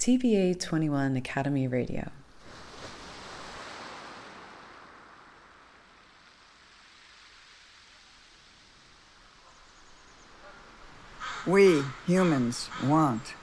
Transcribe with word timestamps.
TBA 0.00 0.58
21 0.58 1.14
Academy 1.14 1.68
Radio. 1.68 2.10
We, 11.46 11.82
humans, 12.06 12.70
want 12.82 13.34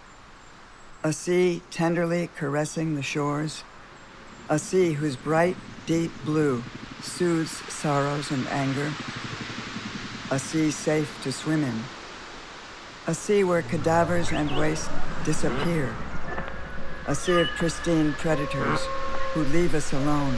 a 1.03 1.13
sea 1.13 1.61
tenderly 1.69 2.31
caressing 2.35 2.95
the 2.95 3.03
shores, 3.03 3.63
a 4.49 4.57
sea 4.57 4.93
whose 4.93 5.15
bright, 5.15 5.57
deep 5.85 6.11
blue 6.25 6.63
soothes 7.03 7.51
sorrows 7.71 8.31
and 8.31 8.47
anger, 8.47 8.91
a 10.31 10.39
sea 10.39 10.71
safe 10.71 11.21
to 11.21 11.31
swim 11.31 11.63
in, 11.63 11.83
a 13.05 13.13
sea 13.13 13.43
where 13.43 13.61
cadavers 13.61 14.31
and 14.31 14.57
waste 14.57 14.89
disappear, 15.23 15.93
a 17.07 17.15
sea 17.15 17.39
of 17.39 17.47
pristine 17.55 18.11
predators 18.13 18.81
who 19.33 19.43
leave 19.45 19.73
us 19.73 19.93
alone, 19.93 20.35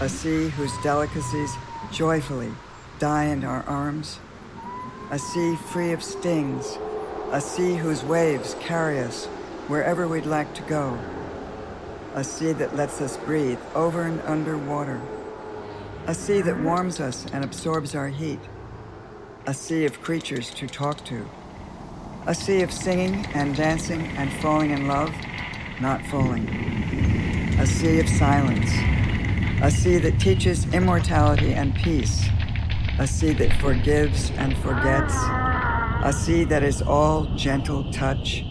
a 0.00 0.08
sea 0.08 0.48
whose 0.48 0.72
delicacies 0.82 1.54
joyfully 1.92 2.50
die 2.98 3.24
in 3.24 3.44
our 3.44 3.62
arms. 3.64 4.18
A 5.10 5.18
sea 5.18 5.56
free 5.56 5.92
of 5.92 6.02
stings, 6.02 6.78
a 7.32 7.40
sea 7.40 7.74
whose 7.74 8.04
waves 8.04 8.54
carry 8.60 9.00
us 9.00 9.26
wherever 9.66 10.06
we'd 10.06 10.24
like 10.24 10.54
to 10.54 10.62
go, 10.62 10.98
a 12.14 12.22
sea 12.22 12.52
that 12.52 12.76
lets 12.76 13.00
us 13.00 13.16
breathe 13.18 13.58
over 13.74 14.02
and 14.02 14.20
under 14.22 14.56
water, 14.56 15.00
a 16.06 16.14
sea 16.14 16.40
that 16.42 16.60
warms 16.60 17.00
us 17.00 17.26
and 17.32 17.44
absorbs 17.44 17.94
our 17.94 18.08
heat, 18.08 18.38
a 19.46 19.52
sea 19.52 19.84
of 19.84 20.00
creatures 20.00 20.50
to 20.54 20.66
talk 20.66 21.04
to, 21.04 21.28
a 22.26 22.34
sea 22.34 22.62
of 22.62 22.72
singing 22.72 23.26
and 23.34 23.56
dancing 23.56 24.02
and 24.16 24.32
falling 24.34 24.70
in 24.70 24.86
love, 24.86 25.12
not 25.80 26.04
falling, 26.06 26.48
a 27.58 27.66
sea 27.66 28.00
of 28.00 28.08
silence, 28.08 28.70
a 29.62 29.70
sea 29.70 29.98
that 29.98 30.18
teaches 30.20 30.66
immortality 30.74 31.54
and 31.54 31.74
peace 31.74 32.28
a 33.00 33.06
sea 33.06 33.32
that 33.32 33.50
forgives 33.54 34.30
and 34.32 34.54
forgets, 34.58 35.14
a 36.04 36.12
sea 36.14 36.44
that 36.44 36.62
is 36.62 36.82
all 36.82 37.24
gentle 37.34 37.90
touch. 37.90 38.44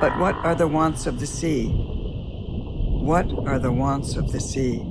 But 0.00 0.16
what 0.20 0.36
are 0.36 0.54
the 0.54 0.68
wants 0.68 1.06
of 1.06 1.18
the 1.18 1.26
sea? 1.26 1.66
What 1.66 3.26
are 3.48 3.58
the 3.58 3.72
wants 3.72 4.14
of 4.14 4.30
the 4.30 4.38
sea? 4.38 4.84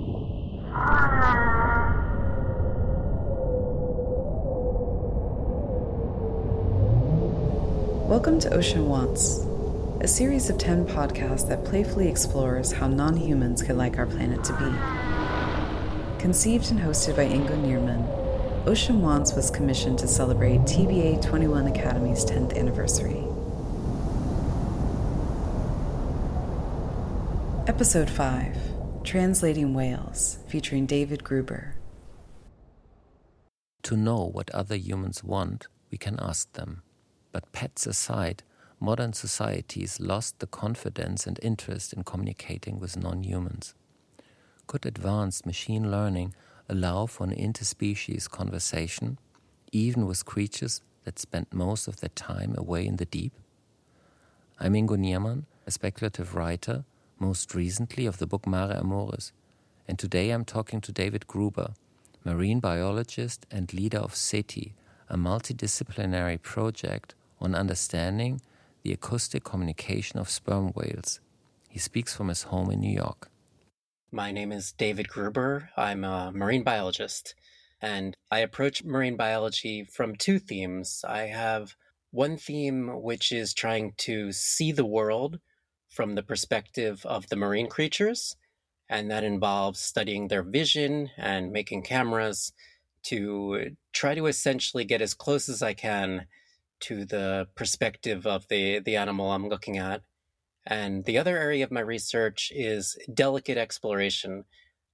Welcome 8.10 8.40
to 8.42 8.54
Ocean 8.54 8.90
Wants, 8.90 9.46
a 10.02 10.08
series 10.08 10.50
of 10.50 10.58
10 10.58 10.88
podcasts 10.88 11.48
that 11.48 11.64
playfully 11.64 12.08
explores 12.08 12.72
how 12.72 12.88
non 12.88 13.16
humans 13.16 13.62
could 13.62 13.78
like 13.78 14.00
our 14.00 14.08
planet 14.08 14.44
to 14.44 14.52
be. 14.54 16.20
Conceived 16.20 16.72
and 16.72 16.80
hosted 16.80 17.16
by 17.16 17.28
Ingo 17.28 17.56
Niermann, 17.62 18.68
Ocean 18.68 19.00
Wants 19.00 19.36
was 19.36 19.52
commissioned 19.52 20.00
to 20.00 20.08
celebrate 20.08 20.62
TBA 20.62 21.22
21 21.24 21.68
Academy's 21.68 22.26
10th 22.26 22.58
anniversary. 22.58 23.24
Episode 27.68 28.10
5 28.10 28.58
Translating 29.04 29.76
Whales, 29.76 30.40
featuring 30.48 30.88
David 30.88 31.24
Gruber. 31.24 31.76
To 33.84 33.96
know 33.96 34.32
what 34.34 34.50
other 34.50 34.76
humans 34.76 35.24
want, 35.24 35.68
we 35.92 36.00
can 36.00 36.20
ask 36.20 36.52
them. 36.54 36.82
But 37.32 37.52
pets 37.52 37.86
aside, 37.86 38.42
modern 38.82 39.14
societies 39.14 40.00
lost 40.00 40.40
the 40.40 40.48
confidence 40.48 41.28
and 41.28 41.40
interest 41.44 41.94
in 41.94 42.04
communicating 42.04 42.80
with 42.80 42.98
non 42.98 43.24
humans. 43.24 43.76
Could 44.66 44.88
advanced 44.88 45.46
machine 45.46 45.92
learning 45.92 46.34
allow 46.68 47.06
for 47.06 47.24
an 47.26 47.36
interspecies 47.36 48.28
conversation, 48.28 49.20
even 49.72 50.08
with 50.08 50.26
creatures 50.26 50.82
that 51.04 51.20
spend 51.20 51.46
most 51.54 51.88
of 51.88 52.00
their 52.00 52.10
time 52.10 52.56
away 52.58 52.88
in 52.88 52.96
the 52.96 53.06
deep? 53.06 53.34
I'm 54.60 54.74
Ingo 54.74 54.98
Niermann, 54.98 55.44
a 55.68 55.72
speculative 55.72 56.34
writer, 56.34 56.84
most 57.20 57.54
recently 57.54 58.08
of 58.08 58.18
the 58.18 58.26
book 58.26 58.48
Mare 58.48 58.76
Amoris, 58.76 59.32
and 59.88 60.00
today 60.00 60.32
I'm 60.32 60.46
talking 60.46 60.82
to 60.82 60.92
David 60.92 61.28
Gruber, 61.28 61.76
marine 62.26 62.60
biologist 62.60 63.46
and 63.52 63.72
leader 63.74 64.00
of 64.00 64.14
CETI, 64.16 64.72
a 65.08 65.18
multidisciplinary 65.18 66.42
project 66.42 67.14
on 67.40 67.54
understanding 67.54 68.42
the 68.84 68.94
acoustic 68.94 69.44
communication 69.44 70.20
of 70.20 70.30
sperm 70.30 70.72
whales. 70.74 71.20
He 71.70 71.80
speaks 71.80 72.16
from 72.16 72.28
his 72.28 72.44
home 72.44 72.72
in 72.72 72.80
New 72.80 72.92
York. 72.94 73.30
My 74.12 74.32
name 74.32 74.52
is 74.52 74.74
David 74.74 75.08
Gruber. 75.08 75.70
I'm 75.78 76.04
a 76.04 76.32
marine 76.34 76.64
biologist, 76.64 77.36
and 77.82 78.16
I 78.30 78.40
approach 78.40 78.84
marine 78.84 79.16
biology 79.16 79.86
from 79.86 80.16
two 80.16 80.38
themes. 80.38 81.06
I 81.08 81.28
have 81.28 81.76
one 82.12 82.36
theme 82.36 83.02
which 83.02 83.32
is 83.32 83.54
trying 83.54 83.94
to 84.00 84.32
see 84.34 84.72
the 84.72 84.86
world 84.86 85.40
from 85.90 86.16
the 86.16 86.24
perspective 86.24 87.06
of 87.06 87.30
the 87.30 87.38
marine 87.38 87.68
creatures, 87.68 88.36
and 88.90 89.10
that 89.12 89.24
involves 89.24 89.80
studying 89.80 90.28
their 90.28 90.44
vision 90.44 91.10
and 91.18 91.52
making 91.52 91.84
cameras 91.84 92.52
to 93.04 93.76
try 93.94 94.14
to 94.14 94.26
essentially 94.26 94.84
get 94.84 95.02
as 95.02 95.14
close 95.14 95.48
as 95.48 95.62
I 95.62 95.74
can 95.74 96.28
to 96.82 97.06
the 97.06 97.48
perspective 97.56 98.26
of 98.26 98.48
the, 98.48 98.80
the 98.80 98.96
animal 98.96 99.32
I'm 99.32 99.50
looking 99.50 99.78
at. 99.78 100.02
And 100.66 101.06
the 101.06 101.18
other 101.18 101.38
area 101.38 101.64
of 101.64 101.72
my 101.72 101.80
research 101.82 102.52
is 102.54 102.98
delicate 103.14 103.58
exploration, 103.58 104.46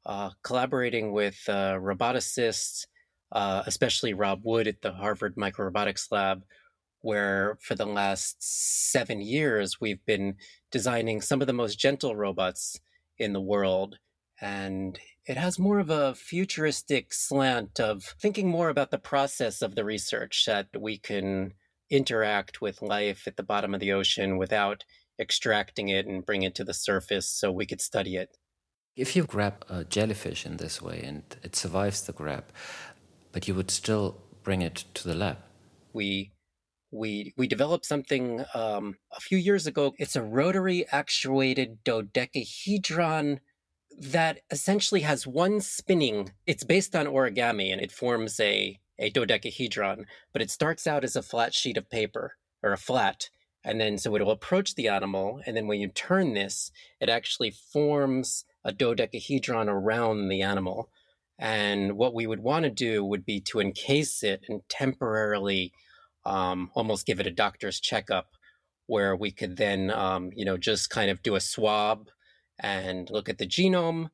uh, 0.06 0.32
collaborating 0.44 1.12
with 1.12 1.38
uh, 1.48 1.74
roboticists, 1.74 2.86
uh, 3.32 3.64
especially 3.66 4.14
Rob 4.14 4.42
Wood 4.44 4.68
at 4.68 4.82
the 4.82 4.94
Harvard 4.94 5.36
Microrobotics 5.36 6.12
Lab, 6.12 6.44
where 7.02 7.58
for 7.62 7.76
the 7.76 7.86
last 7.86 8.38
seven 8.40 9.22
years 9.22 9.82
we've 9.82 10.06
been 10.06 10.36
designing 10.72 11.22
some 11.22 11.42
of 11.42 11.48
the 11.48 11.54
most 11.54 11.78
gentle 11.78 12.16
robots 12.16 12.80
in 13.18 13.34
the 13.34 13.42
world. 13.42 13.98
And 14.40 14.98
it 15.26 15.36
has 15.36 15.60
more 15.60 15.80
of 15.80 15.90
a 15.90 16.16
futuristic 16.16 17.14
slant 17.14 17.80
of 17.80 18.16
thinking 18.22 18.48
more 18.48 18.70
about 18.70 18.92
the 18.92 18.98
process 18.98 19.62
of 19.62 19.76
the 19.76 19.84
research 19.84 20.46
that 20.46 20.68
we 20.80 20.98
can 20.98 21.54
interact 21.90 22.62
with 22.62 22.82
life 22.82 23.28
at 23.28 23.38
the 23.38 23.44
bottom 23.44 23.74
of 23.74 23.80
the 23.80 23.92
ocean 23.92 24.38
without 24.38 24.84
extracting 25.20 25.90
it 25.90 26.06
and 26.06 26.26
bring 26.26 26.44
it 26.44 26.56
to 26.56 26.64
the 26.64 26.74
surface 26.74 27.28
so 27.28 27.52
we 27.52 27.66
could 27.66 27.82
study 27.82 28.16
it. 28.16 28.38
If 28.96 29.16
you 29.16 29.24
grab 29.24 29.66
a 29.70 29.84
jellyfish 29.84 30.46
in 30.46 30.58
this 30.58 30.82
way 30.82 31.02
and 31.04 31.24
it 31.44 31.56
survives 31.56 32.02
the 32.02 32.14
grab, 32.14 32.46
but 33.32 33.48
you 33.48 33.54
would 33.56 33.72
still 33.72 34.18
bring 34.44 34.62
it 34.62 34.86
to 34.96 35.08
the 35.08 35.14
lab. 35.14 35.38
We 35.94 36.32
we 36.92 37.34
we 37.38 37.48
developed 37.48 37.86
something 37.86 38.44
um, 38.54 38.96
a 39.12 39.20
few 39.20 39.38
years 39.38 39.68
ago. 39.68 39.94
It's 39.98 40.16
a 40.16 40.24
rotary 40.24 40.86
actuated 40.92 41.84
dodecahedron 41.84 43.42
that 44.00 44.40
essentially 44.52 45.02
has 45.02 45.28
one 45.28 45.60
spinning. 45.60 46.32
It's 46.46 46.64
based 46.64 46.96
on 46.96 47.08
origami 47.08 47.72
and 47.72 47.82
it 47.82 47.92
forms 47.92 48.40
a 48.40 48.80
a 49.00 49.10
dodecahedron, 49.10 50.06
but 50.34 50.42
it 50.42 50.52
starts 50.52 50.88
out 50.88 51.04
as 51.04 51.16
a 51.16 51.22
flat 51.22 51.54
sheet 51.54 51.78
of 51.78 51.90
paper 51.90 52.34
or 52.64 52.74
a 52.74 52.78
flat, 52.78 53.30
and 53.64 53.80
then 53.80 53.98
so 53.98 54.16
it'll 54.16 54.32
approach 54.32 54.76
the 54.76 54.88
animal. 54.88 55.42
And 55.46 55.56
then 55.56 55.68
when 55.68 55.80
you 55.80 55.90
turn 55.90 56.34
this, 56.34 56.72
it 57.00 57.10
actually 57.10 57.52
forms 57.52 58.46
a 58.64 58.72
dodecahedron 58.72 59.70
around 59.70 60.30
the 60.30 60.42
animal. 60.42 60.90
And 61.40 61.98
what 61.98 62.14
we 62.14 62.26
would 62.26 62.40
want 62.40 62.64
to 62.64 62.70
do 62.70 63.04
would 63.04 63.26
be 63.26 63.40
to 63.42 63.60
encase 63.60 64.24
it 64.24 64.44
and 64.48 64.62
temporarily 64.70 65.74
um, 66.26 66.72
almost 66.74 67.06
give 67.06 67.20
it 67.20 67.28
a 67.28 67.32
doctor's 67.32 67.80
checkup 67.80 68.32
where 68.88 69.16
we 69.16 69.32
could 69.32 69.58
then, 69.58 69.92
um, 69.92 70.32
you 70.36 70.46
know, 70.46 70.58
just 70.58 70.90
kind 70.90 71.12
of 71.12 71.22
do 71.22 71.36
a 71.36 71.42
swab 71.42 72.08
and 72.60 73.10
look 73.10 73.30
at 73.30 73.38
the 73.38 73.46
genome 73.46 74.10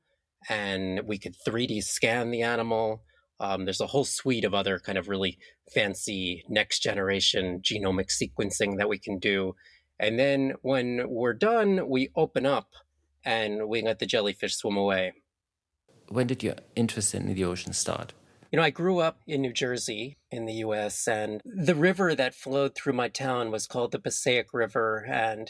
and 0.50 1.02
we 1.06 1.18
could 1.18 1.36
3D 1.48 1.84
scan 1.84 2.32
the 2.32 2.42
animal 2.42 3.04
um, 3.44 3.66
there's 3.66 3.82
a 3.82 3.88
whole 3.88 4.06
suite 4.06 4.46
of 4.46 4.54
other 4.54 4.80
kind 4.80 4.98
of 4.98 5.10
really 5.10 5.38
fancy 5.74 6.46
next 6.48 6.80
generation 6.80 7.60
genomic 7.62 8.08
sequencing 8.08 8.78
that 8.78 8.88
we 8.88 8.98
can 8.98 9.20
do. 9.20 9.54
And 10.00 10.18
then 10.18 10.54
when 10.62 11.10
we're 11.10 11.34
done, 11.34 11.90
we 11.90 12.10
open 12.16 12.46
up 12.46 12.70
and 13.26 13.68
we 13.68 13.82
let 13.82 14.00
the 14.00 14.06
jellyfish 14.06 14.56
swim 14.56 14.78
away. 14.78 15.14
When 16.08 16.28
did 16.28 16.42
your 16.42 16.56
interest 16.76 17.14
in 17.14 17.34
the 17.34 17.44
ocean 17.44 17.74
start? 17.74 18.14
You 18.52 18.58
know, 18.58 18.64
I 18.64 18.70
grew 18.70 19.00
up 19.00 19.20
in 19.28 19.42
New 19.42 19.52
Jersey 19.52 20.18
in 20.32 20.46
the 20.46 20.54
US, 20.66 21.08
and 21.08 21.42
the 21.44 21.76
river 21.76 22.14
that 22.14 22.36
flowed 22.36 22.76
through 22.76 22.94
my 22.94 23.10
town 23.10 23.50
was 23.52 23.66
called 23.66 23.92
the 23.92 24.00
Passaic 24.00 24.54
River, 24.54 25.06
and 25.10 25.50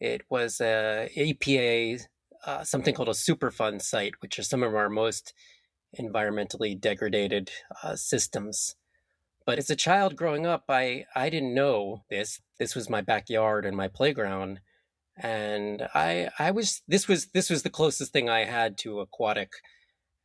it 0.00 0.22
was 0.28 0.60
a 0.60 1.08
EPA, 1.16 2.02
uh, 2.44 2.62
something 2.62 2.94
called 2.94 3.08
a 3.08 3.12
Superfund 3.12 3.80
site, 3.80 4.20
which 4.20 4.38
are 4.38 4.42
some 4.42 4.62
of 4.62 4.74
our 4.74 4.90
most 4.90 5.32
environmentally 5.98 6.80
degraded 6.80 7.50
uh, 7.82 7.96
systems. 7.96 8.76
But 9.46 9.58
as 9.58 9.70
a 9.70 9.76
child 9.76 10.16
growing 10.16 10.46
up, 10.46 10.64
I, 10.68 11.06
I 11.14 11.30
didn't 11.30 11.54
know 11.54 12.04
this. 12.10 12.40
This 12.58 12.74
was 12.76 12.90
my 12.90 13.00
backyard 13.02 13.64
and 13.66 13.76
my 13.76 13.88
playground. 13.88 14.60
and 15.16 15.88
I 15.94 16.30
I 16.38 16.50
was 16.50 16.82
this 16.88 17.08
was 17.08 17.26
this 17.28 17.50
was 17.50 17.62
the 17.62 17.70
closest 17.70 18.12
thing 18.12 18.28
I 18.28 18.44
had 18.44 18.78
to 18.78 19.00
aquatic, 19.00 19.52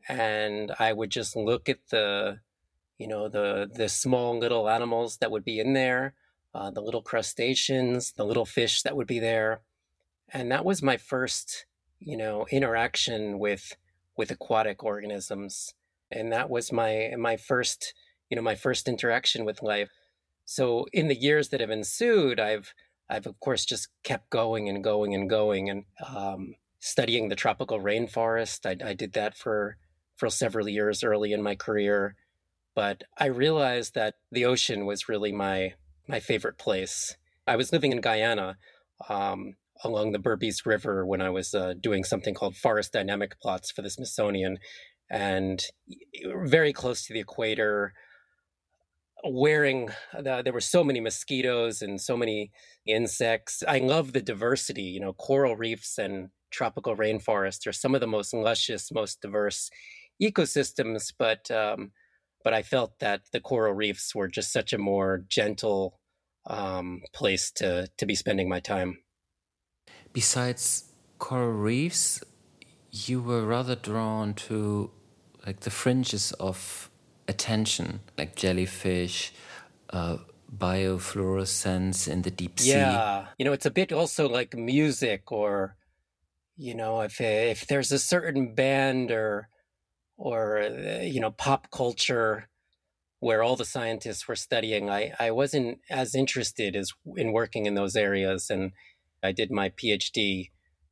and 0.07 0.71
I 0.79 0.93
would 0.93 1.11
just 1.11 1.35
look 1.35 1.69
at 1.69 1.79
the, 1.91 2.39
you 2.97 3.07
know 3.07 3.29
the 3.29 3.69
the 3.73 3.89
small 3.89 4.37
little 4.39 4.69
animals 4.69 5.17
that 5.17 5.31
would 5.31 5.45
be 5.45 5.59
in 5.59 5.73
there, 5.73 6.15
uh, 6.55 6.71
the 6.71 6.81
little 6.81 7.01
crustaceans, 7.03 8.13
the 8.13 8.25
little 8.25 8.45
fish 8.45 8.81
that 8.83 8.95
would 8.97 9.07
be 9.07 9.19
there, 9.19 9.61
and 10.33 10.51
that 10.51 10.65
was 10.65 10.83
my 10.83 10.97
first 10.97 11.65
you 11.99 12.17
know 12.17 12.47
interaction 12.51 13.39
with 13.39 13.75
with 14.17 14.31
aquatic 14.31 14.83
organisms, 14.83 15.73
and 16.11 16.31
that 16.31 16.49
was 16.49 16.71
my 16.71 17.11
my 17.17 17.37
first 17.37 17.93
you 18.29 18.35
know 18.35 18.41
my 18.41 18.55
first 18.55 18.87
interaction 18.87 19.45
with 19.45 19.61
life. 19.61 19.89
So 20.45 20.85
in 20.91 21.07
the 21.07 21.15
years 21.15 21.49
that 21.49 21.61
have 21.61 21.69
ensued, 21.69 22.39
I've 22.39 22.73
I've 23.09 23.27
of 23.27 23.39
course 23.39 23.65
just 23.65 23.89
kept 24.03 24.29
going 24.29 24.69
and 24.69 24.83
going 24.83 25.13
and 25.13 25.29
going 25.29 25.69
and 25.69 25.85
um, 26.05 26.55
studying 26.79 27.29
the 27.29 27.35
tropical 27.35 27.79
rainforest. 27.79 28.65
I, 28.65 28.89
I 28.89 28.93
did 28.93 29.13
that 29.13 29.37
for 29.37 29.77
for 30.15 30.29
several 30.29 30.69
years 30.69 31.03
early 31.03 31.33
in 31.33 31.41
my 31.41 31.55
career, 31.55 32.15
but 32.75 33.03
I 33.17 33.25
realized 33.25 33.95
that 33.95 34.15
the 34.31 34.45
ocean 34.45 34.85
was 34.85 35.09
really 35.09 35.31
my 35.31 35.73
my 36.07 36.19
favorite 36.19 36.57
place. 36.57 37.17
I 37.47 37.55
was 37.55 37.71
living 37.71 37.91
in 37.91 38.01
Guyana 38.01 38.57
um, 39.09 39.55
along 39.83 40.11
the 40.11 40.19
Berbice 40.19 40.65
River 40.65 41.05
when 41.05 41.21
I 41.21 41.29
was 41.29 41.53
uh, 41.53 41.73
doing 41.79 42.03
something 42.03 42.33
called 42.33 42.55
forest 42.55 42.93
dynamic 42.93 43.39
plots 43.39 43.71
for 43.71 43.81
the 43.81 43.89
Smithsonian, 43.89 44.57
and 45.09 45.63
very 46.45 46.73
close 46.73 47.05
to 47.05 47.13
the 47.13 47.19
equator 47.19 47.93
wearing 49.23 49.89
the, 50.13 50.41
there 50.43 50.53
were 50.53 50.59
so 50.59 50.83
many 50.83 50.99
mosquitoes 50.99 51.81
and 51.81 52.01
so 52.01 52.17
many 52.17 52.51
insects. 52.87 53.63
I 53.67 53.77
love 53.79 54.13
the 54.13 54.21
diversity 54.21 54.83
you 54.83 54.99
know 54.99 55.13
coral 55.13 55.55
reefs 55.55 55.97
and 55.97 56.29
tropical 56.51 56.95
rainforests 56.95 57.65
are 57.65 57.73
some 57.73 57.95
of 57.95 58.01
the 58.01 58.07
most 58.07 58.33
luscious 58.33 58.91
most 58.91 59.21
diverse 59.21 59.69
ecosystems 60.21 61.13
but 61.17 61.49
um, 61.49 61.91
but 62.43 62.53
i 62.53 62.61
felt 62.61 62.99
that 62.99 63.21
the 63.31 63.39
coral 63.39 63.73
reefs 63.73 64.13
were 64.13 64.27
just 64.27 64.51
such 64.51 64.73
a 64.73 64.77
more 64.77 65.23
gentle 65.29 65.99
um, 66.47 67.01
place 67.13 67.51
to 67.51 67.87
to 67.97 68.05
be 68.05 68.15
spending 68.15 68.49
my 68.49 68.59
time 68.59 68.97
besides 70.13 70.91
coral 71.19 71.51
reefs 71.51 72.23
you 72.91 73.21
were 73.21 73.45
rather 73.45 73.75
drawn 73.75 74.33
to 74.33 74.91
like 75.45 75.61
the 75.61 75.69
fringes 75.69 76.31
of 76.33 76.89
attention, 77.27 78.01
like 78.17 78.35
jellyfish, 78.35 79.33
uh, 79.91 80.17
biofluorescence 80.55 82.07
in 82.07 82.21
the 82.23 82.31
deep 82.31 82.59
sea. 82.59 82.69
Yeah, 82.69 83.27
you 83.37 83.45
know, 83.45 83.53
it's 83.53 83.65
a 83.65 83.71
bit 83.71 83.91
also 83.91 84.27
like 84.29 84.55
music, 84.55 85.31
or 85.31 85.77
you 86.57 86.75
know, 86.75 87.01
if 87.01 87.21
if 87.21 87.67
there's 87.67 87.91
a 87.91 87.99
certain 87.99 88.55
band 88.55 89.11
or 89.11 89.49
or 90.17 90.61
you 91.03 91.19
know 91.21 91.31
pop 91.31 91.71
culture 91.71 92.49
where 93.19 93.43
all 93.43 93.55
the 93.55 93.65
scientists 93.65 94.27
were 94.27 94.35
studying, 94.35 94.89
I 94.89 95.13
I 95.19 95.31
wasn't 95.31 95.79
as 95.89 96.15
interested 96.15 96.75
as 96.75 96.93
in 97.17 97.33
working 97.33 97.65
in 97.67 97.75
those 97.75 97.95
areas, 97.95 98.49
and 98.49 98.73
I 99.23 99.31
did 99.31 99.51
my 99.51 99.69
PhD 99.69 100.49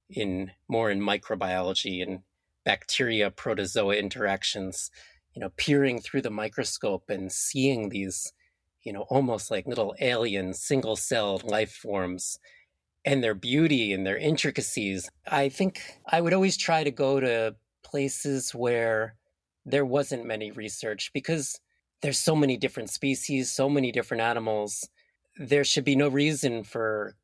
in 0.09 0.51
more 0.67 0.89
in 0.89 0.99
microbiology 0.99 2.01
and 2.01 2.19
bacteria 2.65 3.31
protozoa 3.31 3.95
interactions 3.95 4.91
you 5.39 5.41
know, 5.41 5.51
peering 5.57 6.01
through 6.01 6.21
the 6.21 6.29
microscope 6.29 7.09
and 7.09 7.31
seeing 7.31 7.89
these, 7.89 8.33
you 8.83 8.91
know, 8.91 9.05
almost 9.09 9.51
like 9.51 9.67
little 9.67 9.95
alien 10.01 10.53
single 10.53 10.95
celled 10.95 11.43
life 11.43 11.71
forms 11.71 12.39
and 13.05 13.23
their 13.23 13.33
beauty 13.33 13.93
and 13.93 14.05
their 14.05 14.17
intricacies. 14.17 15.09
I 15.27 15.49
think 15.49 15.81
I 16.05 16.21
would 16.21 16.33
always 16.33 16.57
try 16.57 16.83
to 16.83 16.91
go 16.91 17.19
to 17.19 17.55
places 17.83 18.53
where 18.53 19.15
there 19.65 19.85
wasn't 19.85 20.25
many 20.25 20.51
research 20.51 21.11
because 21.13 21.59
there's 22.01 22.19
so 22.19 22.35
many 22.35 22.57
different 22.57 22.89
species, 22.89 23.51
so 23.51 23.69
many 23.69 23.91
different 23.91 24.21
animals. 24.21 24.89
There 25.37 25.63
should 25.63 25.85
be 25.85 25.95
no 25.95 26.09
reason 26.09 26.63
for, 26.63 27.15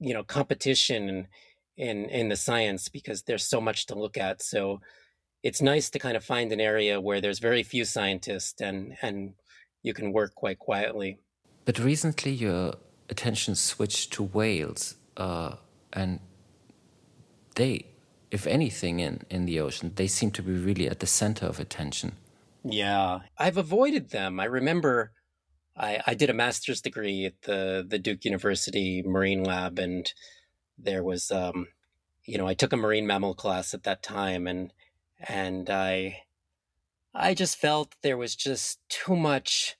you 0.00 0.14
know, 0.14 0.22
competition 0.22 1.28
in 1.76 2.08
in 2.08 2.28
the 2.28 2.36
science 2.36 2.88
because 2.88 3.22
there's 3.22 3.46
so 3.46 3.60
much 3.60 3.86
to 3.86 3.94
look 3.94 4.16
at. 4.16 4.42
So 4.42 4.80
it's 5.42 5.60
nice 5.60 5.90
to 5.90 5.98
kind 5.98 6.16
of 6.16 6.24
find 6.24 6.52
an 6.52 6.60
area 6.60 7.00
where 7.00 7.20
there's 7.20 7.38
very 7.38 7.62
few 7.62 7.84
scientists 7.84 8.60
and 8.60 8.96
and 9.02 9.34
you 9.82 9.94
can 9.94 10.12
work 10.12 10.34
quite 10.34 10.58
quietly. 10.58 11.18
But 11.64 11.78
recently, 11.78 12.32
your 12.32 12.74
attention 13.08 13.54
switched 13.54 14.12
to 14.14 14.22
whales, 14.22 14.96
uh, 15.16 15.56
and 15.92 16.20
they, 17.54 17.86
if 18.30 18.46
anything, 18.46 19.00
in 19.00 19.22
in 19.30 19.46
the 19.46 19.60
ocean, 19.60 19.92
they 19.94 20.06
seem 20.06 20.30
to 20.32 20.42
be 20.42 20.52
really 20.52 20.88
at 20.88 21.00
the 21.00 21.06
center 21.06 21.46
of 21.46 21.60
attention. 21.60 22.12
Yeah, 22.64 23.20
I've 23.38 23.58
avoided 23.58 24.10
them. 24.10 24.40
I 24.40 24.44
remember. 24.44 25.12
I, 25.76 26.00
I 26.06 26.14
did 26.14 26.30
a 26.30 26.34
master's 26.34 26.80
degree 26.80 27.24
at 27.26 27.42
the, 27.42 27.84
the 27.86 27.98
Duke 27.98 28.24
University 28.24 29.02
Marine 29.04 29.42
Lab, 29.42 29.78
and 29.78 30.12
there 30.78 31.02
was, 31.02 31.30
um, 31.30 31.68
you 32.24 32.38
know, 32.38 32.46
I 32.46 32.54
took 32.54 32.72
a 32.72 32.76
marine 32.76 33.06
mammal 33.06 33.34
class 33.34 33.74
at 33.74 33.82
that 33.84 34.02
time, 34.02 34.46
and 34.46 34.72
and 35.28 35.68
I 35.70 36.22
I 37.14 37.34
just 37.34 37.56
felt 37.56 37.94
there 38.02 38.16
was 38.16 38.34
just 38.34 38.78
too 38.88 39.16
much 39.16 39.76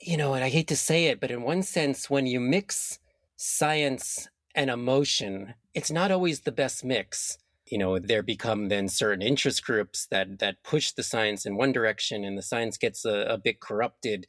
you 0.00 0.16
know, 0.18 0.34
and 0.34 0.44
I 0.44 0.50
hate 0.50 0.68
to 0.68 0.76
say 0.76 1.06
it, 1.06 1.18
but 1.20 1.30
in 1.30 1.42
one 1.42 1.62
sense 1.62 2.10
when 2.10 2.26
you 2.26 2.38
mix 2.38 2.98
science 3.36 4.28
and 4.54 4.68
emotion, 4.68 5.54
it's 5.72 5.90
not 5.90 6.10
always 6.10 6.40
the 6.40 6.52
best 6.52 6.84
mix. 6.84 7.38
You 7.66 7.78
know, 7.78 7.98
there 7.98 8.22
become 8.22 8.68
then 8.68 8.88
certain 8.88 9.22
interest 9.22 9.64
groups 9.64 10.06
that 10.10 10.38
that 10.40 10.62
push 10.62 10.92
the 10.92 11.02
science 11.02 11.46
in 11.46 11.56
one 11.56 11.72
direction 11.72 12.22
and 12.22 12.36
the 12.36 12.42
science 12.42 12.76
gets 12.76 13.04
a, 13.06 13.26
a 13.30 13.38
bit 13.38 13.60
corrupted 13.60 14.26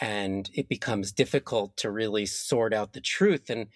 and 0.00 0.50
it 0.54 0.68
becomes 0.68 1.12
difficult 1.12 1.76
to 1.76 1.90
really 1.90 2.26
sort 2.26 2.74
out 2.74 2.92
the 2.92 3.00
truth 3.00 3.50
and 3.50 3.66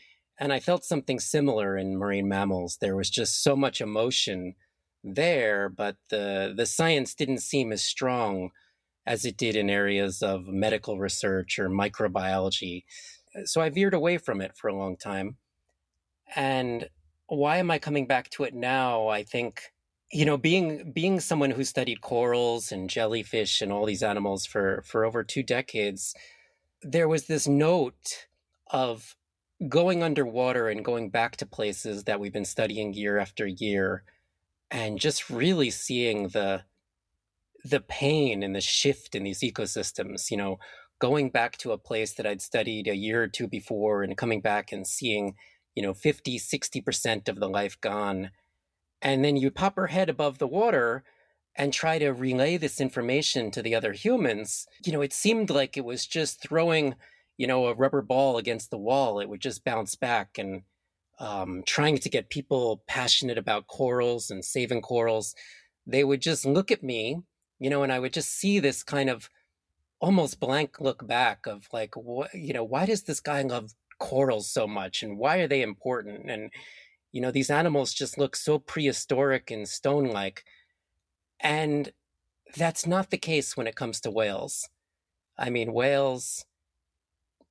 and 0.40 0.52
I 0.52 0.60
felt 0.60 0.84
something 0.84 1.18
similar 1.18 1.76
in 1.76 1.98
marine 1.98 2.28
mammals. 2.28 2.78
There 2.80 2.94
was 2.94 3.10
just 3.10 3.42
so 3.42 3.56
much 3.56 3.80
emotion 3.80 4.54
there, 5.02 5.68
but 5.68 5.96
the 6.10 6.54
the 6.56 6.66
science 6.66 7.14
didn't 7.14 7.40
seem 7.40 7.72
as 7.72 7.82
strong 7.82 8.50
as 9.06 9.24
it 9.24 9.36
did 9.36 9.56
in 9.56 9.70
areas 9.70 10.22
of 10.22 10.46
medical 10.46 10.98
research 10.98 11.58
or 11.58 11.68
microbiology. 11.68 12.84
Uh, 13.34 13.44
so 13.44 13.60
I 13.60 13.70
veered 13.70 13.94
away 13.94 14.18
from 14.18 14.40
it 14.40 14.56
for 14.56 14.68
a 14.68 14.76
long 14.76 14.96
time. 14.96 15.36
And 16.36 16.88
why 17.26 17.56
am 17.56 17.70
I 17.70 17.78
coming 17.78 18.06
back 18.06 18.30
to 18.30 18.44
it 18.44 18.54
now? 18.54 19.08
I 19.08 19.22
think 19.22 19.62
you 20.10 20.24
know 20.24 20.36
being 20.36 20.92
being 20.92 21.20
someone 21.20 21.50
who 21.50 21.64
studied 21.64 22.00
corals 22.00 22.72
and 22.72 22.88
jellyfish 22.90 23.60
and 23.60 23.72
all 23.72 23.84
these 23.84 24.02
animals 24.02 24.46
for 24.46 24.82
for 24.86 25.04
over 25.04 25.22
two 25.22 25.42
decades 25.42 26.14
there 26.82 27.08
was 27.08 27.26
this 27.26 27.46
note 27.46 28.26
of 28.70 29.16
going 29.68 30.02
underwater 30.02 30.68
and 30.68 30.84
going 30.84 31.10
back 31.10 31.36
to 31.36 31.46
places 31.46 32.04
that 32.04 32.20
we've 32.20 32.32
been 32.32 32.44
studying 32.44 32.94
year 32.94 33.18
after 33.18 33.46
year 33.46 34.04
and 34.70 34.98
just 34.98 35.28
really 35.28 35.70
seeing 35.70 36.28
the 36.28 36.62
the 37.64 37.80
pain 37.80 38.42
and 38.42 38.54
the 38.54 38.60
shift 38.60 39.14
in 39.14 39.24
these 39.24 39.40
ecosystems 39.40 40.30
you 40.30 40.36
know 40.36 40.58
going 41.00 41.28
back 41.28 41.56
to 41.58 41.72
a 41.72 41.78
place 41.78 42.14
that 42.14 42.26
i'd 42.26 42.40
studied 42.40 42.86
a 42.86 42.96
year 42.96 43.22
or 43.24 43.28
two 43.28 43.48
before 43.48 44.02
and 44.02 44.16
coming 44.16 44.40
back 44.40 44.72
and 44.72 44.86
seeing 44.86 45.34
you 45.74 45.82
know 45.82 45.92
50 45.92 46.38
60% 46.38 47.28
of 47.28 47.40
the 47.40 47.48
life 47.48 47.78
gone 47.80 48.30
and 49.02 49.24
then 49.24 49.36
you 49.36 49.50
pop 49.50 49.76
her 49.76 49.88
head 49.88 50.08
above 50.08 50.38
the 50.38 50.46
water 50.46 51.04
and 51.56 51.72
try 51.72 51.98
to 51.98 52.10
relay 52.10 52.56
this 52.56 52.80
information 52.80 53.50
to 53.50 53.62
the 53.62 53.74
other 53.74 53.92
humans. 53.92 54.66
You 54.84 54.92
know 54.92 55.02
it 55.02 55.12
seemed 55.12 55.50
like 55.50 55.76
it 55.76 55.84
was 55.84 56.06
just 56.06 56.40
throwing 56.40 56.94
you 57.36 57.46
know 57.46 57.66
a 57.66 57.74
rubber 57.74 58.02
ball 58.02 58.38
against 58.38 58.70
the 58.70 58.78
wall. 58.78 59.20
It 59.20 59.28
would 59.28 59.40
just 59.40 59.64
bounce 59.64 59.94
back 59.94 60.38
and 60.38 60.62
um, 61.18 61.62
trying 61.66 61.98
to 61.98 62.08
get 62.08 62.30
people 62.30 62.82
passionate 62.86 63.38
about 63.38 63.66
corals 63.66 64.30
and 64.30 64.44
saving 64.44 64.82
corals, 64.82 65.34
they 65.86 66.04
would 66.04 66.20
just 66.20 66.44
look 66.46 66.70
at 66.70 66.82
me, 66.82 67.22
you 67.58 67.70
know, 67.70 67.82
and 67.82 67.92
I 67.92 67.98
would 67.98 68.12
just 68.12 68.32
see 68.32 68.60
this 68.60 68.82
kind 68.82 69.10
of 69.10 69.28
almost 70.00 70.38
blank 70.38 70.80
look 70.80 71.06
back 71.06 71.46
of 71.46 71.66
like, 71.72 71.96
what, 71.96 72.32
you 72.34 72.52
know, 72.52 72.64
why 72.64 72.86
does 72.86 73.02
this 73.02 73.20
guy 73.20 73.42
love 73.42 73.72
corals 73.98 74.48
so 74.48 74.66
much? 74.66 75.02
And 75.02 75.18
why 75.18 75.38
are 75.38 75.48
they 75.48 75.62
important? 75.62 76.30
And, 76.30 76.50
you 77.12 77.20
know, 77.20 77.30
these 77.30 77.50
animals 77.50 77.94
just 77.94 78.18
look 78.18 78.36
so 78.36 78.58
prehistoric 78.58 79.50
and 79.50 79.68
stone 79.68 80.08
like. 80.08 80.44
And 81.40 81.92
that's 82.56 82.86
not 82.86 83.10
the 83.10 83.18
case 83.18 83.56
when 83.56 83.66
it 83.66 83.76
comes 83.76 84.00
to 84.00 84.10
whales. 84.10 84.68
I 85.38 85.50
mean, 85.50 85.72
whales 85.72 86.44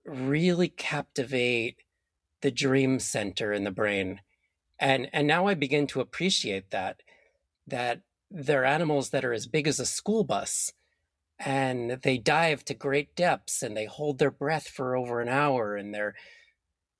really 0.05 0.69
captivate 0.69 1.77
the 2.41 2.51
dream 2.51 2.99
center 2.99 3.51
in 3.51 3.63
the 3.63 3.71
brain. 3.71 4.21
And 4.79 5.09
and 5.11 5.27
now 5.27 5.47
I 5.47 5.53
begin 5.55 5.87
to 5.87 6.01
appreciate 6.01 6.69
that 6.71 7.01
that 7.65 8.01
they're 8.29 8.65
animals 8.65 9.09
that 9.09 9.25
are 9.25 9.33
as 9.33 9.47
big 9.47 9.67
as 9.67 9.79
a 9.79 9.85
school 9.85 10.23
bus 10.23 10.73
and 11.39 11.91
they 12.03 12.17
dive 12.17 12.65
to 12.65 12.73
great 12.73 13.15
depths 13.15 13.61
and 13.61 13.75
they 13.75 13.85
hold 13.85 14.19
their 14.19 14.31
breath 14.31 14.67
for 14.67 14.95
over 14.95 15.21
an 15.21 15.29
hour 15.29 15.75
and 15.75 15.93
they're 15.93 16.15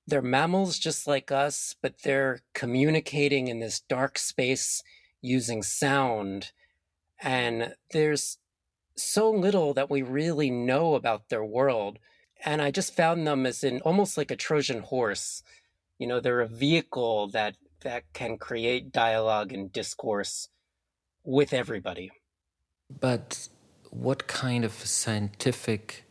they're 0.08 0.22
mammals 0.22 0.78
just 0.78 1.06
like 1.06 1.30
us, 1.30 1.76
but 1.82 2.02
they're 2.02 2.40
communicating 2.54 3.48
in 3.48 3.60
this 3.60 3.80
dark 3.80 4.18
space 4.18 4.82
using 5.20 5.62
sound. 5.62 6.52
And 7.20 7.74
there's 7.92 8.38
so 8.96 9.30
little 9.30 9.74
that 9.74 9.90
we 9.90 10.00
really 10.00 10.50
know 10.50 10.94
about 10.94 11.28
their 11.28 11.44
world. 11.44 11.98
And 12.42 12.62
I 12.62 12.70
just 12.70 12.96
found 12.96 13.26
them 13.26 13.44
as 13.44 13.62
in 13.62 13.80
almost 13.82 14.16
like 14.16 14.30
a 14.30 14.36
Trojan 14.36 14.80
horse. 14.80 15.42
You 15.98 16.06
know, 16.06 16.20
they're 16.20 16.40
a 16.40 16.48
vehicle 16.48 17.28
that 17.28 17.56
that 17.82 18.04
can 18.12 18.38
create 18.38 18.90
dialogue 18.90 19.52
and 19.52 19.72
discourse 19.72 20.48
with 21.22 21.52
everybody. 21.52 22.10
But 23.00 23.48
what 23.90 24.26
kind 24.26 24.64
of 24.64 24.72
scientific 24.72 26.04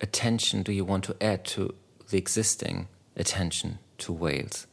attention 0.00 0.62
do 0.62 0.72
you 0.72 0.84
want 0.84 1.04
to 1.04 1.16
add 1.22 1.44
to 1.44 1.74
the 2.10 2.18
existing 2.18 2.88
attention 3.16 3.78
to 3.98 4.12
whales? 4.12 4.66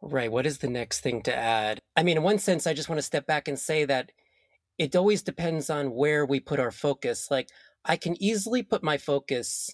Right. 0.00 0.30
What 0.30 0.46
is 0.46 0.58
the 0.58 0.68
next 0.68 1.00
thing 1.00 1.22
to 1.22 1.34
add? 1.34 1.80
I 1.96 2.02
mean, 2.02 2.16
in 2.16 2.22
one 2.22 2.38
sense, 2.38 2.66
I 2.66 2.74
just 2.74 2.88
want 2.88 2.98
to 2.98 3.02
step 3.02 3.26
back 3.26 3.48
and 3.48 3.58
say 3.58 3.84
that 3.84 4.12
it 4.78 4.96
always 4.96 5.22
depends 5.22 5.70
on 5.70 5.94
where 5.94 6.26
we 6.26 6.40
put 6.40 6.60
our 6.60 6.70
focus. 6.70 7.30
Like, 7.30 7.48
I 7.84 7.96
can 7.96 8.20
easily 8.22 8.62
put 8.62 8.82
my 8.82 8.98
focus 8.98 9.70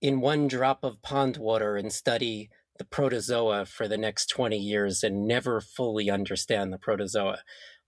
in 0.00 0.20
one 0.20 0.48
drop 0.48 0.82
of 0.82 1.02
pond 1.02 1.36
water 1.36 1.76
and 1.76 1.92
study 1.92 2.50
the 2.78 2.84
protozoa 2.84 3.66
for 3.66 3.86
the 3.86 3.98
next 3.98 4.26
20 4.26 4.58
years 4.58 5.04
and 5.04 5.26
never 5.26 5.60
fully 5.60 6.10
understand 6.10 6.72
the 6.72 6.78
protozoa. 6.78 7.38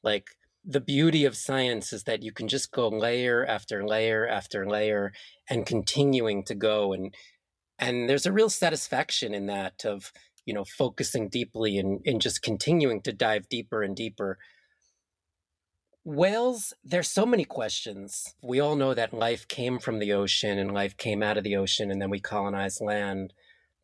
Like, 0.02 0.28
the 0.64 0.80
beauty 0.80 1.24
of 1.24 1.36
science 1.36 1.92
is 1.92 2.04
that 2.04 2.22
you 2.22 2.32
can 2.32 2.48
just 2.48 2.72
go 2.72 2.88
layer 2.88 3.46
after 3.46 3.86
layer 3.86 4.26
after 4.26 4.66
layer 4.66 5.12
and 5.48 5.64
continuing 5.64 6.44
to 6.44 6.54
go 6.54 6.92
and 6.92 7.14
and 7.78 8.08
there's 8.08 8.26
a 8.26 8.32
real 8.32 8.50
satisfaction 8.50 9.34
in 9.34 9.46
that 9.46 9.84
of 9.84 10.12
you 10.44 10.54
know 10.54 10.64
focusing 10.64 11.28
deeply 11.28 11.78
and, 11.78 12.00
and 12.06 12.20
just 12.20 12.42
continuing 12.42 13.00
to 13.02 13.12
dive 13.12 13.48
deeper 13.48 13.82
and 13.82 13.96
deeper 13.96 14.38
whales 16.04 16.72
there's 16.84 17.08
so 17.08 17.26
many 17.26 17.44
questions 17.44 18.34
we 18.42 18.60
all 18.60 18.76
know 18.76 18.94
that 18.94 19.12
life 19.12 19.48
came 19.48 19.78
from 19.78 19.98
the 19.98 20.12
ocean 20.12 20.58
and 20.58 20.72
life 20.72 20.96
came 20.96 21.22
out 21.22 21.36
of 21.36 21.44
the 21.44 21.56
ocean 21.56 21.90
and 21.90 22.00
then 22.00 22.10
we 22.10 22.20
colonized 22.20 22.80
land 22.80 23.32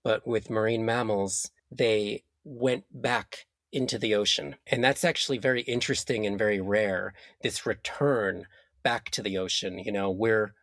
but 0.04 0.26
with 0.26 0.50
marine 0.50 0.84
mammals 0.84 1.50
they 1.70 2.22
went 2.44 2.84
back 2.90 3.46
into 3.72 3.98
the 3.98 4.14
ocean. 4.14 4.56
And 4.66 4.84
that's 4.84 5.04
actually 5.04 5.38
very 5.38 5.62
interesting 5.62 6.26
and 6.26 6.38
very 6.38 6.60
rare. 6.60 7.14
This 7.42 7.64
return 7.66 8.46
back 8.82 9.10
to 9.12 9.22
the 9.22 9.38
ocean. 9.38 9.78
You 9.78 9.92
know, 9.92 10.10
we're 10.10 10.54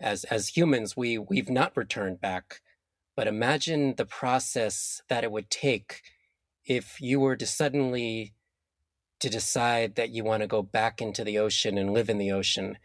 as 0.00 0.24
as 0.24 0.48
humans, 0.48 0.96
we 0.96 1.18
we've 1.18 1.50
not 1.50 1.76
returned 1.76 2.20
back. 2.20 2.60
But 3.18 3.26
imagine 3.26 3.96
the 3.96 4.06
process 4.06 5.02
that 5.08 5.24
it 5.24 5.32
would 5.32 5.50
take 5.50 6.02
if 6.64 7.00
you 7.00 7.18
were 7.18 7.34
to 7.34 7.46
suddenly 7.46 8.32
to 9.18 9.28
decide 9.28 9.96
that 9.96 10.10
you 10.10 10.22
want 10.22 10.42
to 10.42 10.46
go 10.46 10.62
back 10.62 11.02
into 11.02 11.24
the 11.24 11.36
ocean 11.36 11.78
and 11.78 11.92
live 11.92 12.08
in 12.08 12.18
the 12.18 12.30
ocean 12.30 12.78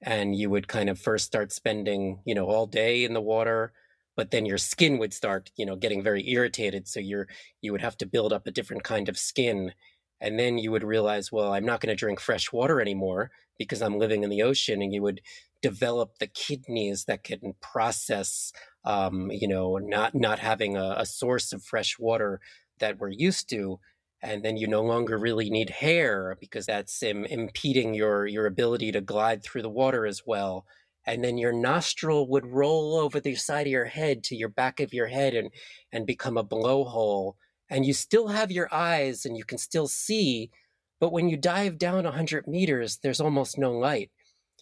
and 0.00 0.36
you 0.36 0.48
would 0.48 0.68
kind 0.68 0.90
of 0.90 1.00
first 1.00 1.24
start 1.24 1.50
spending 1.50 2.20
you 2.24 2.36
know 2.36 2.46
all 2.46 2.68
day 2.68 3.02
in 3.02 3.14
the 3.14 3.20
water 3.20 3.72
but 4.14 4.30
then 4.30 4.46
your 4.46 4.58
skin 4.58 4.96
would 4.98 5.12
start 5.12 5.50
you 5.56 5.66
know 5.66 5.74
getting 5.74 6.04
very 6.04 6.30
irritated 6.30 6.86
so 6.86 7.00
you're 7.00 7.26
you 7.60 7.72
would 7.72 7.82
have 7.82 7.96
to 7.96 8.06
build 8.06 8.32
up 8.32 8.46
a 8.46 8.52
different 8.52 8.84
kind 8.84 9.08
of 9.08 9.18
skin. 9.18 9.72
And 10.20 10.38
then 10.38 10.56
you 10.56 10.70
would 10.70 10.84
realize 10.84 11.32
well 11.32 11.52
i'm 11.52 11.66
not 11.66 11.80
going 11.80 11.90
to 11.90 11.98
drink 11.98 12.20
fresh 12.20 12.52
water 12.52 12.80
anymore 12.80 13.32
because 13.58 13.82
i'm 13.82 13.98
living 13.98 14.22
in 14.22 14.30
the 14.30 14.42
ocean 14.44 14.82
and 14.82 14.94
you 14.94 15.02
would 15.02 15.20
develop 15.62 16.18
the 16.18 16.26
kidneys 16.26 17.04
that 17.04 17.24
can 17.24 17.54
process 17.60 18.52
um, 18.84 19.30
you 19.30 19.48
know 19.48 19.76
not 19.76 20.14
not 20.14 20.38
having 20.38 20.76
a, 20.76 20.94
a 20.98 21.06
source 21.06 21.52
of 21.52 21.62
fresh 21.62 21.98
water 21.98 22.40
that 22.78 22.98
we're 22.98 23.10
used 23.10 23.48
to 23.50 23.78
and 24.22 24.44
then 24.44 24.56
you 24.56 24.66
no 24.66 24.82
longer 24.82 25.18
really 25.18 25.48
need 25.50 25.70
hair 25.70 26.36
because 26.40 26.66
that's 26.66 27.02
Im- 27.02 27.24
impeding 27.24 27.94
your 27.94 28.26
your 28.26 28.46
ability 28.46 28.92
to 28.92 29.00
glide 29.00 29.42
through 29.42 29.62
the 29.62 29.70
water 29.70 30.06
as 30.06 30.22
well 30.26 30.64
and 31.06 31.24
then 31.24 31.38
your 31.38 31.52
nostril 31.52 32.28
would 32.28 32.46
roll 32.46 32.96
over 32.96 33.20
the 33.20 33.34
side 33.34 33.66
of 33.66 33.72
your 33.72 33.86
head 33.86 34.22
to 34.24 34.36
your 34.36 34.48
back 34.48 34.80
of 34.80 34.92
your 34.92 35.06
head 35.06 35.34
and 35.34 35.50
and 35.92 36.06
become 36.06 36.36
a 36.36 36.44
blowhole 36.44 37.34
and 37.68 37.86
you 37.86 37.92
still 37.92 38.28
have 38.28 38.50
your 38.50 38.72
eyes 38.72 39.24
and 39.24 39.36
you 39.36 39.44
can 39.44 39.58
still 39.58 39.88
see 39.88 40.50
but 40.98 41.12
when 41.12 41.28
you 41.28 41.36
dive 41.36 41.78
down 41.78 42.04
100 42.04 42.46
meters 42.46 42.98
there's 43.02 43.20
almost 43.20 43.58
no 43.58 43.72
light 43.72 44.10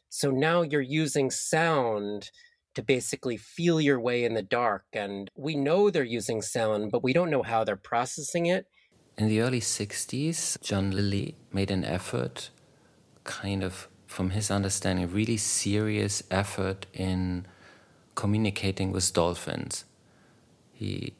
so 0.08 0.30
now 0.30 0.62
you're 0.62 0.80
using 0.80 1.30
sound 1.30 2.30
to 2.74 2.82
basically 2.82 3.36
feel 3.36 3.80
your 3.80 3.98
way 3.98 4.24
in 4.24 4.34
the 4.34 4.42
dark 4.42 4.84
and 4.92 5.30
we 5.36 5.56
know 5.56 5.90
they're 5.90 6.04
using 6.04 6.42
sound 6.42 6.90
but 6.90 7.02
we 7.02 7.12
don't 7.12 7.30
know 7.30 7.42
how 7.42 7.64
they're 7.64 7.76
processing 7.76 8.46
it 8.46 8.66
in 9.16 9.28
the 9.28 9.40
early 9.40 9.60
60s 9.60 10.60
john 10.62 10.90
lilly 10.90 11.36
made 11.52 11.70
an 11.70 11.84
effort 11.84 12.50
kind 13.24 13.62
of 13.62 13.88
from 14.08 14.30
his 14.30 14.50
understanding, 14.50 15.06
really 15.12 15.36
serious 15.36 16.22
effort 16.30 16.86
in 16.94 17.46
communicating 18.14 18.90
with 18.90 19.12
dolphins. 19.12 19.84
He 20.72 21.14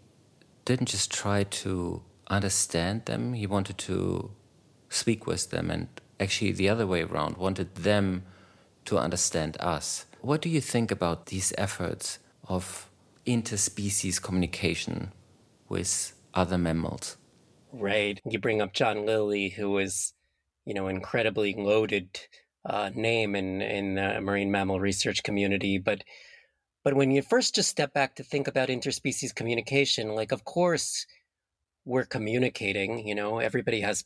didn't 0.64 0.88
just 0.88 1.10
try 1.10 1.44
to 1.44 2.02
understand 2.28 3.04
them, 3.04 3.34
he 3.34 3.46
wanted 3.46 3.78
to 3.78 4.30
speak 4.88 5.26
with 5.26 5.50
them, 5.50 5.70
and 5.70 5.88
actually 6.18 6.52
the 6.52 6.68
other 6.68 6.86
way 6.86 7.02
around, 7.02 7.36
wanted 7.36 7.74
them 7.74 8.24
to 8.88 8.98
understand 8.98 9.56
us. 9.60 10.06
What 10.20 10.40
do 10.40 10.48
you 10.48 10.60
think 10.60 10.90
about 10.90 11.26
these 11.26 11.52
efforts 11.58 12.18
of 12.48 12.88
interspecies 13.26 14.20
communication 14.20 15.12
with 15.68 16.14
other 16.32 16.56
mammals? 16.56 17.16
Right. 17.72 18.18
You 18.24 18.38
bring 18.38 18.62
up 18.62 18.72
John 18.72 19.04
Lilly, 19.04 19.50
who 19.50 19.70
was, 19.70 20.14
you 20.64 20.72
know, 20.72 20.88
incredibly 20.88 21.54
loaded 21.54 22.08
uh, 22.64 22.90
name 22.94 23.36
in 23.36 23.60
in 23.60 23.94
the 23.94 24.20
marine 24.20 24.50
mammal 24.50 24.80
research 24.80 25.22
community, 25.22 25.78
but 25.78 26.02
but 26.84 26.94
when 26.94 27.10
you 27.10 27.22
first 27.22 27.54
just 27.54 27.68
step 27.68 27.92
back 27.92 28.14
to 28.16 28.22
think 28.22 28.48
about 28.48 28.70
interspecies 28.70 29.34
communication, 29.34 30.14
like 30.14 30.32
of 30.32 30.44
course 30.44 31.06
we're 31.84 32.04
communicating. 32.04 33.06
You 33.06 33.14
know, 33.14 33.38
everybody 33.38 33.80
has 33.82 34.04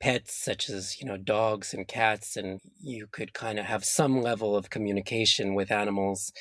pets 0.00 0.34
such 0.34 0.70
as 0.70 1.00
you 1.00 1.06
know 1.06 1.16
dogs 1.16 1.74
and 1.74 1.88
cats, 1.88 2.36
and 2.36 2.60
you 2.80 3.06
could 3.10 3.32
kind 3.32 3.58
of 3.58 3.66
have 3.66 3.84
some 3.84 4.20
level 4.22 4.56
of 4.56 4.70
communication 4.70 5.54
with 5.54 5.70
animals. 5.70 6.32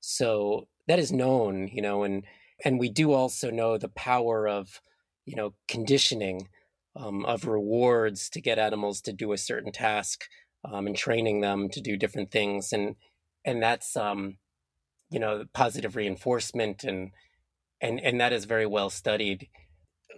So 0.00 0.68
that 0.88 0.98
is 0.98 1.12
known, 1.12 1.68
you 1.68 1.82
know, 1.82 2.02
and 2.02 2.24
and 2.64 2.78
we 2.78 2.88
do 2.88 3.12
also 3.12 3.50
know 3.50 3.78
the 3.78 3.88
power 3.88 4.48
of 4.48 4.80
you 5.26 5.36
know 5.36 5.54
conditioning 5.68 6.48
um, 6.96 7.24
of 7.24 7.46
rewards 7.46 8.28
to 8.30 8.40
get 8.40 8.58
animals 8.58 9.00
to 9.02 9.12
do 9.12 9.32
a 9.32 9.38
certain 9.38 9.72
task 9.72 10.24
um, 10.64 10.86
and 10.86 10.96
training 10.96 11.40
them 11.40 11.68
to 11.70 11.80
do 11.80 11.96
different 11.96 12.30
things 12.30 12.72
and 12.72 12.96
and 13.44 13.62
that's 13.62 13.96
um, 13.96 14.36
you 15.10 15.18
know 15.18 15.44
positive 15.54 15.96
reinforcement 15.96 16.84
and 16.84 17.10
and 17.80 18.00
and 18.00 18.20
that 18.20 18.32
is 18.32 18.44
very 18.44 18.66
well 18.66 18.90
studied 18.90 19.48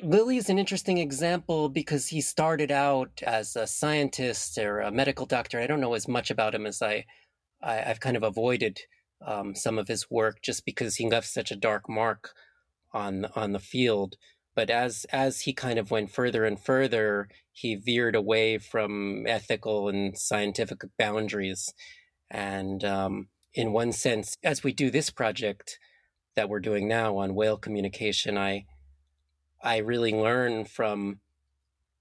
Lilly 0.03 0.37
is 0.37 0.51
an 0.51 0.59
interesting 0.59 0.99
example 0.99 1.69
because 1.69 2.09
he 2.09 2.21
started 2.21 2.71
out 2.71 3.23
as 3.27 3.57
a 3.57 3.67
scientist 3.67 4.59
or 4.59 4.81
a 4.81 4.91
medical 4.91 5.27
doctor. 5.27 5.61
I 5.61 5.67
don't 5.67 5.81
know 5.81 5.95
as 5.95 6.09
much 6.09 6.31
about 6.31 6.55
him 6.55 6.67
as 6.67 6.83
I, 6.83 7.07
I 7.63 7.77
have 7.77 8.01
kind 8.01 8.17
of 8.17 8.23
avoided 8.23 8.81
um, 9.27 9.55
some 9.55 9.79
of 9.79 9.89
his 9.89 10.11
work 10.11 10.43
just 10.43 10.65
because 10.65 10.97
he 10.97 11.09
left 11.09 11.29
such 11.29 11.51
a 11.51 11.57
dark 11.57 11.89
mark 11.89 12.35
on 12.93 13.27
on 13.35 13.53
the 13.53 13.59
field 13.59 14.17
but 14.55 14.71
as 14.71 15.05
as 15.13 15.41
he 15.41 15.53
kind 15.53 15.79
of 15.79 15.91
went 15.91 16.11
further 16.11 16.45
and 16.45 16.61
further 16.61 17.29
he 17.53 17.75
veered 17.75 18.15
away 18.15 18.59
from 18.59 19.27
ethical 19.27 19.89
and 19.89 20.17
scientific 20.17 20.83
boundaries 20.99 21.73
and 22.31 22.85
um, 22.85 23.29
in 23.53 23.73
one 23.73 23.93
sense 23.93 24.37
as 24.43 24.63
we 24.63 24.73
do 24.73 24.91
this 24.91 25.11
project 25.11 25.79
that 26.37 26.49
we're 26.49 26.61
doing 26.61 26.89
now 26.89 27.17
on 27.17 27.35
whale 27.35 27.57
communication 27.57 28.39
i 28.39 28.65
i 29.64 29.78
really 29.78 30.12
learn 30.12 30.64
from 30.64 31.18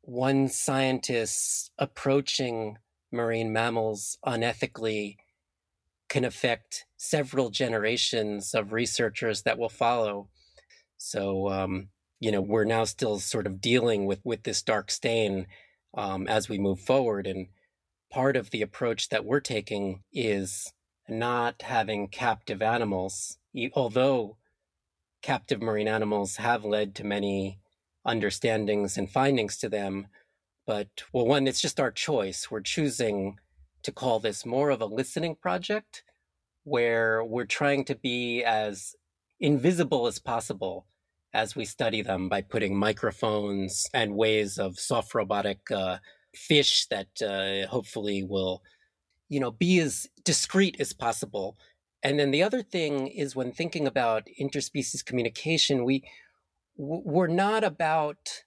one 0.02 0.50
scientist 0.50 1.72
approaching 1.80 2.78
marine 3.12 3.54
mammals 3.54 4.18
unethically 4.26 5.16
can 6.10 6.26
affect 6.26 6.86
several 6.98 7.50
generations 7.50 8.54
of 8.54 8.72
researchers 8.74 9.44
that 9.44 9.58
will 9.58 9.70
follow. 9.70 10.30
So 10.98 11.50
um, 11.50 11.88
you 12.20 12.32
know 12.32 12.42
we're 12.42 12.66
now 12.66 12.84
still 12.84 13.20
sort 13.20 13.48
of 13.48 13.62
dealing 13.62 14.06
with 14.06 14.20
with 14.24 14.44
this 14.44 14.62
dark 14.62 14.92
stain 14.92 15.48
um, 15.98 16.28
as 16.28 16.50
we 16.50 16.58
move 16.60 16.80
forward. 16.80 17.26
And 17.26 17.48
part 18.12 18.36
of 18.36 18.52
the 18.52 18.62
approach 18.62 19.10
that 19.10 19.26
we're 19.26 19.40
taking 19.40 20.04
is 20.14 20.72
not 21.10 21.64
having 21.64 22.08
captive 22.10 22.62
animals 22.62 23.38
although 23.76 24.38
captive 25.24 25.62
marine 25.62 25.88
animals 25.88 26.36
have 26.36 26.64
led 26.64 26.94
to 26.94 27.04
many 27.04 27.60
understandings 28.06 28.98
and 28.98 29.10
findings 29.10 29.58
to 29.58 29.68
them 29.68 30.08
but 30.68 30.88
well 31.12 31.26
one 31.26 31.48
it's 31.48 31.62
just 31.62 31.80
our 31.80 31.92
choice 31.92 32.52
we're 32.52 32.62
choosing 32.62 33.38
to 33.82 33.92
call 33.92 34.20
this 34.20 34.46
more 34.46 34.70
of 34.70 34.82
a 34.82 34.86
listening 34.86 35.36
project 35.36 36.04
where 36.64 37.24
we're 37.24 37.46
trying 37.46 37.84
to 37.84 37.96
be 37.96 38.44
as 38.44 38.96
invisible 39.40 40.08
as 40.08 40.20
possible 40.20 40.86
as 41.34 41.56
we 41.56 41.66
study 41.66 42.02
them 42.02 42.30
by 42.30 42.42
putting 42.42 42.78
microphones 42.78 43.88
and 43.94 44.16
ways 44.16 44.58
of 44.58 44.80
soft 44.80 45.16
robotic 45.16 45.60
uh, 45.72 45.98
fish 46.36 46.86
that 46.88 47.22
uh, 47.22 47.68
hopefully 47.68 48.24
will, 48.24 48.62
you 49.30 49.40
know, 49.40 49.52
be 49.52 49.80
as 49.80 50.08
discreet 50.24 50.78
as 50.80 50.94
possible. 50.94 51.58
And 52.04 52.20
then 52.20 52.32
the 52.32 52.44
other 52.44 52.62
thing 52.62 53.08
is 53.08 53.36
when 53.36 53.52
thinking 53.52 53.88
about 53.88 54.28
interspecies 54.40 55.06
communication, 55.06 55.86
we 55.86 56.04
we're 56.76 57.28
not 57.28 57.64
about 57.64 58.44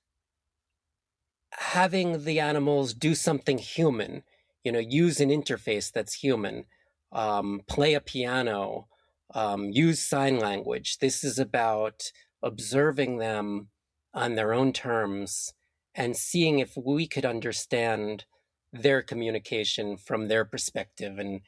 having 1.53 2.25
the 2.25 2.41
animals 2.41 2.93
do 2.93 3.15
something 3.15 3.59
human, 3.59 4.25
you 4.65 4.73
know, 4.73 4.81
use 4.81 5.21
an 5.21 5.31
interface 5.31 5.91
that's 5.91 6.15
human, 6.15 6.65
um, 7.13 7.63
play 7.69 7.95
a 7.95 8.01
piano, 8.01 8.89
um, 9.35 9.71
use 9.71 10.01
sign 10.01 10.39
language. 10.39 10.99
This 10.99 11.25
is 11.25 11.39
about 11.39 12.11
observing 12.43 13.19
them 13.19 13.69
on 14.13 14.35
their 14.35 14.53
own 14.53 14.73
terms 14.73 15.55
and 15.95 16.17
seeing 16.17 16.59
if 16.59 16.77
we 16.77 17.07
could 17.07 17.25
understand 17.25 18.25
their 18.73 19.03
communication 19.03 19.97
from 19.97 20.29
their 20.29 20.45
perspective 20.45 21.19
and 21.19 21.41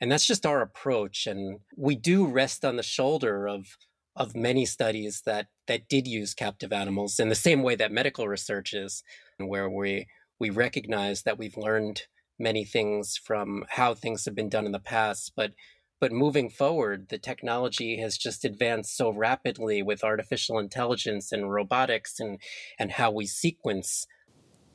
and 0.00 0.10
that's 0.10 0.26
just 0.26 0.46
our 0.46 0.60
approach 0.60 1.26
and 1.26 1.60
we 1.76 1.94
do 1.94 2.26
rest 2.26 2.64
on 2.64 2.76
the 2.76 2.82
shoulder 2.82 3.46
of 3.46 3.76
of 4.14 4.34
many 4.34 4.64
studies 4.64 5.22
that 5.26 5.46
that 5.66 5.88
did 5.88 6.06
use 6.06 6.34
captive 6.34 6.72
animals 6.72 7.18
in 7.18 7.28
the 7.28 7.34
same 7.34 7.62
way 7.62 7.74
that 7.74 7.92
medical 7.92 8.26
research 8.28 8.72
is 8.72 9.02
where 9.38 9.68
we 9.68 10.06
we 10.38 10.50
recognize 10.50 11.22
that 11.22 11.38
we've 11.38 11.56
learned 11.56 12.02
many 12.38 12.64
things 12.64 13.16
from 13.16 13.64
how 13.70 13.94
things 13.94 14.24
have 14.24 14.34
been 14.34 14.48
done 14.48 14.66
in 14.66 14.72
the 14.72 14.78
past 14.78 15.32
but 15.36 15.52
but 16.00 16.12
moving 16.12 16.50
forward 16.50 17.08
the 17.08 17.18
technology 17.18 17.98
has 17.98 18.16
just 18.18 18.44
advanced 18.44 18.96
so 18.96 19.10
rapidly 19.10 19.82
with 19.82 20.04
artificial 20.04 20.58
intelligence 20.58 21.32
and 21.32 21.52
robotics 21.52 22.20
and 22.20 22.38
and 22.78 22.92
how 22.92 23.10
we 23.10 23.26
sequence. 23.26 24.06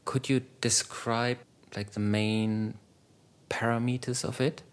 Could 0.06 0.30
you 0.30 0.42
describe 0.62 1.38
like 1.76 1.92
the 1.92 2.00
main 2.00 2.76
parameters 3.50 4.24
of 4.24 4.42
it 4.42 4.64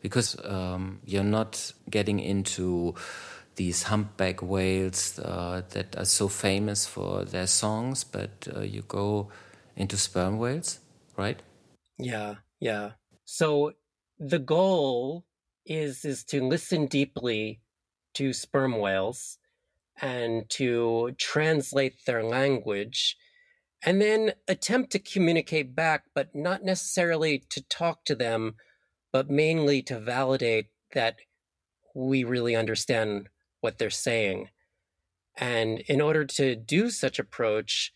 because 0.00 0.36
um, 0.44 1.00
you're 1.04 1.24
not 1.24 1.72
getting 1.88 2.20
into 2.20 2.94
these 3.56 3.84
humpback 3.84 4.42
whales 4.42 5.18
uh, 5.18 5.62
that 5.70 5.96
are 5.96 6.04
so 6.04 6.28
famous 6.28 6.86
for 6.86 7.24
their 7.24 7.46
songs, 7.46 8.04
but 8.04 8.48
uh, 8.56 8.60
you 8.60 8.82
go 8.82 9.28
into 9.76 9.96
sperm 9.96 10.38
whales, 10.38 10.80
right? 11.16 11.40
Yeah, 11.98 12.36
yeah. 12.60 12.92
So 13.24 13.72
the 14.18 14.38
goal 14.38 15.24
is 15.66 16.04
is 16.04 16.24
to 16.24 16.42
listen 16.42 16.86
deeply 16.86 17.60
to 18.14 18.32
sperm 18.32 18.78
whales 18.78 19.38
and 20.00 20.48
to 20.50 21.12
translate 21.18 22.04
their 22.06 22.22
language 22.24 23.16
and 23.82 24.00
then 24.00 24.32
attempt 24.48 24.90
to 24.92 24.98
communicate 24.98 25.74
back 25.74 26.04
but 26.14 26.34
not 26.34 26.64
necessarily 26.64 27.44
to 27.50 27.62
talk 27.68 28.04
to 28.04 28.14
them 28.14 28.54
but 29.12 29.30
mainly 29.30 29.82
to 29.82 29.98
validate 29.98 30.66
that 30.92 31.16
we 31.94 32.24
really 32.24 32.54
understand 32.54 33.28
what 33.60 33.78
they're 33.78 33.90
saying. 33.90 34.48
And 35.36 35.80
in 35.80 36.00
order 36.00 36.24
to 36.24 36.56
do 36.56 36.90
such 36.90 37.18
approach, 37.18 37.92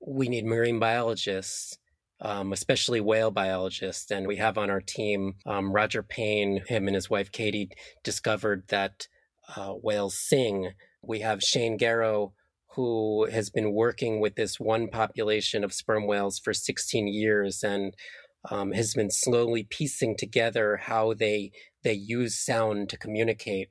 we 0.00 0.28
need 0.28 0.44
marine 0.44 0.78
biologists, 0.78 1.78
um, 2.20 2.52
especially 2.52 3.00
whale 3.00 3.30
biologists. 3.30 4.10
And 4.10 4.26
we 4.26 4.36
have 4.36 4.58
on 4.58 4.70
our 4.70 4.80
team 4.80 5.34
um, 5.46 5.72
Roger 5.72 6.02
Payne, 6.02 6.62
him 6.66 6.86
and 6.86 6.94
his 6.94 7.08
wife 7.08 7.32
Katie 7.32 7.70
discovered 8.02 8.64
that 8.68 9.08
uh, 9.56 9.72
whales 9.72 10.18
sing. 10.18 10.72
We 11.02 11.20
have 11.20 11.42
Shane 11.42 11.78
Gero, 11.78 12.32
who 12.74 13.26
has 13.30 13.50
been 13.50 13.72
working 13.72 14.20
with 14.20 14.34
this 14.34 14.58
one 14.58 14.88
population 14.88 15.62
of 15.64 15.72
sperm 15.72 16.06
whales 16.06 16.38
for 16.38 16.54
16 16.54 17.06
years 17.06 17.62
and 17.62 17.94
um, 18.50 18.72
has 18.72 18.94
been 18.94 19.10
slowly 19.10 19.64
piecing 19.64 20.16
together 20.16 20.78
how 20.82 21.14
they 21.14 21.52
they 21.84 21.92
use 21.92 22.38
sound 22.38 22.88
to 22.90 22.98
communicate. 22.98 23.68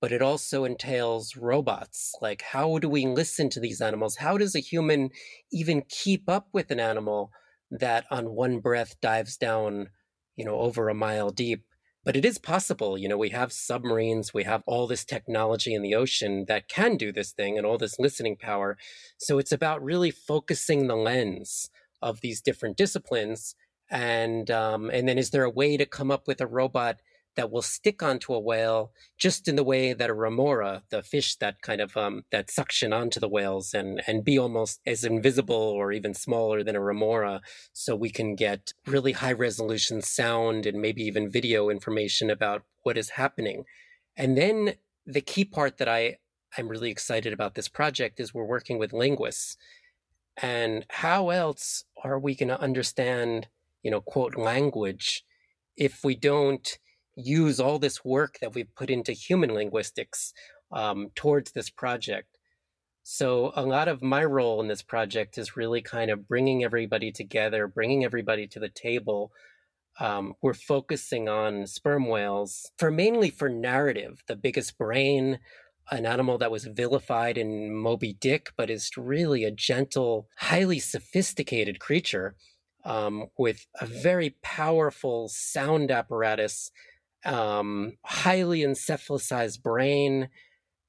But 0.00 0.12
it 0.12 0.22
also 0.22 0.64
entails 0.64 1.36
robots. 1.36 2.14
Like 2.20 2.42
how 2.42 2.78
do 2.78 2.88
we 2.88 3.06
listen 3.06 3.48
to 3.50 3.60
these 3.60 3.80
animals? 3.80 4.16
How 4.16 4.36
does 4.36 4.54
a 4.54 4.60
human 4.60 5.10
even 5.52 5.82
keep 5.88 6.28
up 6.28 6.48
with 6.52 6.70
an 6.70 6.80
animal 6.80 7.30
that 7.70 8.04
on 8.10 8.34
one 8.34 8.58
breath 8.60 9.00
dives 9.00 9.36
down 9.36 9.88
you 10.36 10.44
know 10.44 10.56
over 10.56 10.88
a 10.88 10.94
mile 10.94 11.30
deep? 11.30 11.64
But 12.04 12.16
it 12.16 12.24
is 12.24 12.38
possible 12.38 12.98
you 12.98 13.08
know 13.08 13.18
we 13.18 13.30
have 13.30 13.52
submarines 13.52 14.34
we 14.34 14.42
have 14.42 14.64
all 14.66 14.88
this 14.88 15.04
technology 15.04 15.72
in 15.74 15.82
the 15.82 15.94
ocean 15.94 16.46
that 16.48 16.68
can 16.68 16.96
do 16.96 17.12
this 17.12 17.32
thing 17.32 17.56
and 17.56 17.64
all 17.64 17.78
this 17.78 18.00
listening 18.00 18.36
power. 18.36 18.76
So 19.18 19.38
it's 19.38 19.52
about 19.52 19.84
really 19.84 20.10
focusing 20.10 20.88
the 20.88 20.96
lens 20.96 21.70
of 22.02 22.20
these 22.20 22.40
different 22.40 22.76
disciplines 22.76 23.54
and 23.92 24.50
um, 24.50 24.90
and 24.90 25.06
then 25.06 25.18
is 25.18 25.30
there 25.30 25.44
a 25.44 25.50
way 25.50 25.76
to 25.76 25.86
come 25.86 26.10
up 26.10 26.26
with 26.26 26.40
a 26.40 26.46
robot 26.46 27.00
that 27.36 27.50
will 27.50 27.62
stick 27.62 28.02
onto 28.02 28.34
a 28.34 28.40
whale 28.40 28.92
just 29.16 29.48
in 29.48 29.56
the 29.56 29.64
way 29.64 29.94
that 29.94 30.10
a 30.10 30.14
remora, 30.14 30.82
the 30.90 31.02
fish 31.02 31.36
that 31.36 31.62
kind 31.62 31.80
of 31.80 31.96
um, 31.96 32.24
that 32.32 32.50
suction 32.50 32.92
onto 32.92 33.20
the 33.20 33.28
whales 33.28 33.74
and 33.74 34.02
and 34.06 34.24
be 34.24 34.38
almost 34.38 34.80
as 34.86 35.04
invisible 35.04 35.54
or 35.54 35.92
even 35.92 36.14
smaller 36.14 36.64
than 36.64 36.74
a 36.74 36.80
remora, 36.80 37.42
so 37.74 37.94
we 37.94 38.10
can 38.10 38.34
get 38.34 38.72
really 38.86 39.12
high 39.12 39.32
resolution 39.32 40.00
sound 40.00 40.64
and 40.64 40.80
maybe 40.80 41.02
even 41.02 41.30
video 41.30 41.68
information 41.68 42.30
about 42.30 42.62
what 42.82 42.96
is 42.96 43.10
happening. 43.10 43.64
And 44.16 44.36
then 44.38 44.74
the 45.06 45.20
key 45.20 45.44
part 45.44 45.76
that 45.76 45.88
I 45.88 46.16
I'm 46.56 46.68
really 46.68 46.90
excited 46.90 47.34
about 47.34 47.54
this 47.54 47.68
project 47.68 48.20
is 48.20 48.32
we're 48.32 48.44
working 48.44 48.78
with 48.78 48.94
linguists. 48.94 49.58
And 50.40 50.86
how 50.88 51.28
else 51.28 51.84
are 52.02 52.18
we 52.18 52.34
going 52.34 52.48
to 52.48 52.60
understand 52.60 53.48
you 53.82 53.90
know, 53.90 54.00
quote, 54.00 54.36
language 54.36 55.24
if 55.76 56.04
we 56.04 56.14
don't 56.14 56.78
use 57.16 57.60
all 57.60 57.78
this 57.78 58.04
work 58.04 58.38
that 58.40 58.54
we've 58.54 58.74
put 58.74 58.90
into 58.90 59.12
human 59.12 59.52
linguistics 59.52 60.32
um, 60.70 61.08
towards 61.14 61.52
this 61.52 61.70
project. 61.70 62.38
So, 63.04 63.52
a 63.56 63.62
lot 63.62 63.88
of 63.88 64.00
my 64.00 64.24
role 64.24 64.60
in 64.60 64.68
this 64.68 64.82
project 64.82 65.36
is 65.36 65.56
really 65.56 65.82
kind 65.82 66.10
of 66.10 66.28
bringing 66.28 66.62
everybody 66.62 67.10
together, 67.10 67.66
bringing 67.66 68.04
everybody 68.04 68.46
to 68.48 68.60
the 68.60 68.68
table. 68.68 69.32
Um, 69.98 70.34
we're 70.40 70.54
focusing 70.54 71.28
on 71.28 71.66
sperm 71.66 72.06
whales 72.06 72.70
for 72.78 72.90
mainly 72.90 73.28
for 73.28 73.48
narrative, 73.48 74.22
the 74.28 74.36
biggest 74.36 74.78
brain, 74.78 75.40
an 75.90 76.06
animal 76.06 76.38
that 76.38 76.52
was 76.52 76.64
vilified 76.64 77.36
in 77.36 77.74
Moby 77.74 78.14
Dick, 78.14 78.52
but 78.56 78.70
is 78.70 78.90
really 78.96 79.44
a 79.44 79.50
gentle, 79.50 80.28
highly 80.38 80.78
sophisticated 80.78 81.80
creature 81.80 82.36
um, 82.84 83.26
with 83.38 83.66
a 83.80 83.86
very 83.86 84.36
powerful 84.42 85.28
sound 85.28 85.90
apparatus, 85.90 86.70
um, 87.24 87.96
highly 88.04 88.60
encephalized 88.60 89.62
brain, 89.62 90.28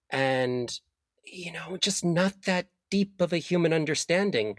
and, 0.10 0.80
you 1.26 1.52
know, 1.52 1.78
just 1.78 2.04
not 2.04 2.34
that 2.46 2.68
deep 2.90 3.22
of 3.22 3.34
a 3.34 3.38
human 3.38 3.74
understanding. 3.74 4.56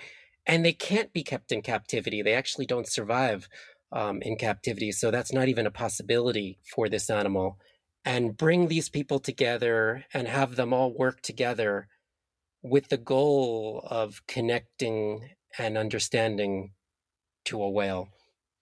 And 0.47 0.64
they 0.64 0.73
can't 0.73 1.12
be 1.12 1.23
kept 1.23 1.53
in 1.53 1.62
captivity. 1.62 2.20
They 2.20 2.35
actually 2.35 2.66
don't 2.66 2.87
survive 2.87 3.49
um, 3.92 4.20
in 4.23 4.37
captivity. 4.37 4.92
So 4.92 5.11
that's 5.11 5.33
not 5.33 5.49
even 5.49 5.66
a 5.66 5.70
possibility 5.70 6.59
for 6.75 6.88
this 6.88 7.09
animal. 7.09 7.59
And 8.05 8.37
bring 8.37 8.68
these 8.68 8.90
people 8.90 9.18
together 9.18 10.05
and 10.12 10.29
have 10.29 10.57
them 10.57 10.75
all 10.75 10.92
work 10.92 11.23
together 11.23 11.88
with 12.62 12.88
the 12.88 12.99
goal 12.99 13.87
of 13.90 14.23
connecting 14.27 15.31
and 15.57 15.79
understanding 15.79 16.73
to 17.44 17.62
a 17.62 17.70
whale. 17.70 18.09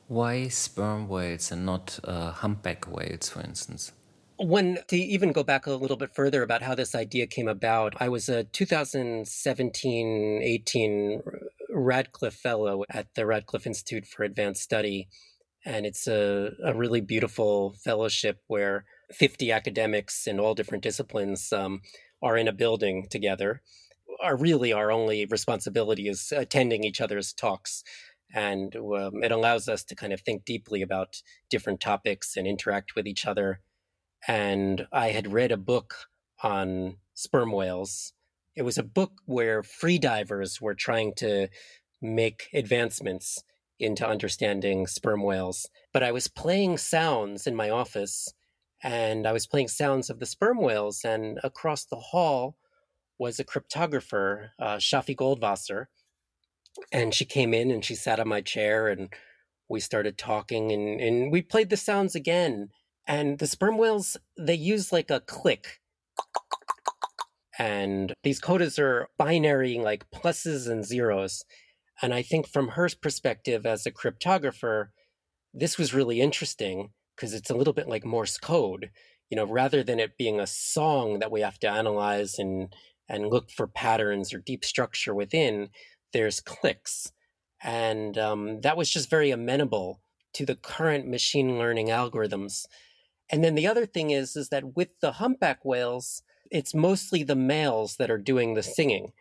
Why 0.08 0.48
sperm 0.48 1.08
whales 1.08 1.50
and 1.50 1.64
not 1.64 1.98
uh, 2.04 2.32
humpback 2.32 2.90
whales, 2.90 3.30
for 3.30 3.40
instance? 3.40 3.92
When 4.38 4.78
to 4.88 4.96
even 4.96 5.32
go 5.32 5.42
back 5.42 5.66
a 5.66 5.72
little 5.72 5.96
bit 5.96 6.14
further 6.14 6.42
about 6.42 6.62
how 6.62 6.74
this 6.74 6.94
idea 6.94 7.26
came 7.26 7.48
about, 7.48 7.94
I 8.00 8.08
was 8.08 8.28
a 8.28 8.44
2017 8.44 10.40
18 10.42 11.22
Radcliffe 11.70 12.34
Fellow 12.34 12.84
at 12.90 13.14
the 13.14 13.24
Radcliffe 13.26 13.66
Institute 13.66 14.06
for 14.06 14.24
Advanced 14.24 14.62
Study. 14.62 15.08
And 15.64 15.86
it's 15.86 16.06
a, 16.06 16.50
a 16.64 16.74
really 16.74 17.00
beautiful 17.00 17.76
fellowship 17.84 18.40
where 18.48 18.84
50 19.12 19.52
academics 19.52 20.26
in 20.26 20.40
all 20.40 20.54
different 20.54 20.82
disciplines 20.82 21.52
um, 21.52 21.82
are 22.22 22.36
in 22.36 22.48
a 22.48 22.52
building 22.52 23.06
together. 23.10 23.62
Our, 24.22 24.36
really 24.36 24.72
our 24.72 24.90
only 24.90 25.26
responsibility 25.26 26.08
is 26.08 26.32
attending 26.36 26.84
each 26.84 27.00
other's 27.00 27.32
talks 27.32 27.82
and 28.32 28.74
um, 28.76 29.22
it 29.22 29.32
allows 29.32 29.68
us 29.68 29.84
to 29.84 29.94
kind 29.94 30.12
of 30.12 30.20
think 30.20 30.44
deeply 30.44 30.82
about 30.82 31.22
different 31.50 31.80
topics 31.80 32.36
and 32.36 32.46
interact 32.46 32.94
with 32.96 33.06
each 33.06 33.26
other. 33.26 33.60
And 34.26 34.86
I 34.92 35.08
had 35.08 35.32
read 35.32 35.52
a 35.52 35.56
book 35.56 36.06
on 36.42 36.96
sperm 37.14 37.52
whales. 37.52 38.12
It 38.54 38.62
was 38.62 38.78
a 38.78 38.82
book 38.82 39.12
where 39.26 39.62
freedivers 39.62 40.60
were 40.60 40.74
trying 40.74 41.14
to 41.16 41.48
make 42.00 42.48
advancements 42.52 43.42
into 43.78 44.06
understanding 44.06 44.86
sperm 44.86 45.22
whales. 45.22 45.68
But 45.92 46.02
I 46.02 46.12
was 46.12 46.28
playing 46.28 46.78
sounds 46.78 47.46
in 47.46 47.56
my 47.56 47.70
office, 47.70 48.32
and 48.82 49.26
I 49.26 49.32
was 49.32 49.46
playing 49.46 49.68
sounds 49.68 50.08
of 50.08 50.20
the 50.20 50.26
sperm 50.26 50.58
whales, 50.58 51.04
and 51.04 51.38
across 51.42 51.84
the 51.84 51.96
hall, 51.96 52.56
was 53.18 53.38
a 53.38 53.44
cryptographer, 53.44 54.50
uh, 54.58 54.76
Shafi 54.76 55.14
Goldwasser, 55.14 55.86
and 56.90 57.14
she 57.14 57.24
came 57.24 57.52
in 57.54 57.70
and 57.70 57.84
she 57.84 57.94
sat 57.94 58.20
on 58.20 58.28
my 58.28 58.40
chair 58.40 58.88
and 58.88 59.12
we 59.68 59.80
started 59.80 60.18
talking 60.18 60.72
and, 60.72 61.00
and 61.00 61.32
we 61.32 61.42
played 61.42 61.70
the 61.70 61.76
sounds 61.76 62.14
again. 62.14 62.68
And 63.06 63.38
the 63.38 63.46
sperm 63.46 63.78
whales, 63.78 64.16
they 64.38 64.54
use 64.54 64.92
like 64.92 65.10
a 65.10 65.20
click. 65.20 65.80
And 67.58 68.14
these 68.22 68.40
codas 68.40 68.78
are 68.78 69.08
binary, 69.18 69.78
like 69.78 70.10
pluses 70.10 70.70
and 70.70 70.84
zeros. 70.84 71.44
And 72.00 72.14
I 72.14 72.22
think 72.22 72.48
from 72.48 72.68
her 72.68 72.88
perspective 73.00 73.66
as 73.66 73.86
a 73.86 73.90
cryptographer, 73.90 74.88
this 75.52 75.78
was 75.78 75.94
really 75.94 76.20
interesting 76.20 76.90
because 77.16 77.34
it's 77.34 77.50
a 77.50 77.54
little 77.54 77.72
bit 77.72 77.88
like 77.88 78.04
Morse 78.04 78.38
code. 78.38 78.90
You 79.30 79.36
know, 79.36 79.46
rather 79.46 79.82
than 79.82 79.98
it 79.98 80.18
being 80.18 80.40
a 80.40 80.46
song 80.46 81.18
that 81.20 81.30
we 81.30 81.40
have 81.40 81.58
to 81.60 81.70
analyze 81.70 82.38
and 82.38 82.74
and 83.08 83.28
look 83.28 83.50
for 83.50 83.66
patterns 83.66 84.32
or 84.32 84.38
deep 84.38 84.64
structure 84.64 85.14
within, 85.14 85.68
there's 86.12 86.40
clicks. 86.40 87.12
And 87.62 88.18
um, 88.18 88.60
that 88.62 88.76
was 88.76 88.90
just 88.90 89.10
very 89.10 89.30
amenable 89.30 90.00
to 90.34 90.46
the 90.46 90.56
current 90.56 91.06
machine 91.08 91.58
learning 91.58 91.88
algorithms. 91.88 92.64
And 93.30 93.44
then 93.44 93.54
the 93.54 93.66
other 93.66 93.86
thing 93.86 94.10
is, 94.10 94.36
is 94.36 94.48
that 94.48 94.76
with 94.76 94.98
the 95.00 95.12
humpback 95.12 95.64
whales, 95.64 96.22
it's 96.50 96.74
mostly 96.74 97.22
the 97.22 97.36
males 97.36 97.96
that 97.96 98.10
are 98.10 98.18
doing 98.18 98.54
the 98.54 98.62
singing. 98.62 99.12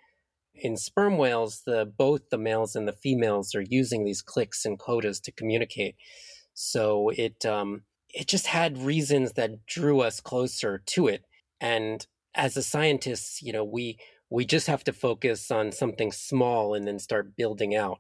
In 0.53 0.75
sperm 0.75 1.17
whales, 1.17 1.61
the 1.65 1.85
both 1.85 2.29
the 2.29 2.37
males 2.37 2.75
and 2.75 2.87
the 2.87 2.93
females 2.93 3.55
are 3.55 3.63
using 3.63 4.03
these 4.03 4.21
clicks 4.21 4.65
and 4.65 4.77
codas 4.77 5.21
to 5.23 5.31
communicate. 5.31 5.95
So 6.53 7.09
it 7.09 7.45
um, 7.45 7.83
it 8.09 8.27
just 8.27 8.47
had 8.47 8.77
reasons 8.77 9.33
that 9.33 9.65
drew 9.65 10.01
us 10.01 10.19
closer 10.19 10.83
to 10.87 11.07
it. 11.07 11.23
And 11.59 12.05
as 12.35 12.57
a 12.57 12.63
scientist, 12.63 13.41
you 13.41 13.53
know, 13.53 13.63
we 13.63 13.97
we 14.31 14.45
just 14.45 14.67
have 14.67 14.83
to 14.85 14.93
focus 14.93 15.51
on 15.51 15.71
something 15.73 16.11
small 16.11 16.73
and 16.73 16.87
then 16.87 16.97
start 16.97 17.35
building 17.35 17.75
out. 17.75 17.99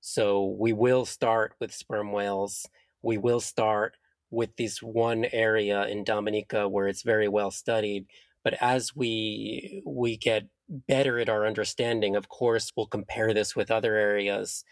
So 0.00 0.54
we 0.58 0.72
will 0.74 1.06
start 1.06 1.54
with 1.58 1.74
sperm 1.74 2.12
whales. 2.12 2.66
We 3.02 3.16
will 3.16 3.40
start 3.40 3.96
with 4.30 4.54
this 4.56 4.82
one 4.82 5.24
area 5.32 5.86
in 5.86 6.04
Dominica 6.04 6.68
where 6.68 6.86
it's 6.86 7.02
very 7.02 7.28
well 7.28 7.50
studied. 7.50 8.06
But 8.44 8.54
as 8.60 8.94
we 8.94 9.82
we 9.86 10.16
get 10.18 10.48
better 10.68 11.18
at 11.18 11.30
our 11.30 11.46
understanding, 11.46 12.14
of 12.14 12.28
course, 12.28 12.72
we'll 12.76 12.86
compare 12.86 13.32
this 13.32 13.56
with 13.56 13.70
other 13.70 13.96
areas. 13.96 14.64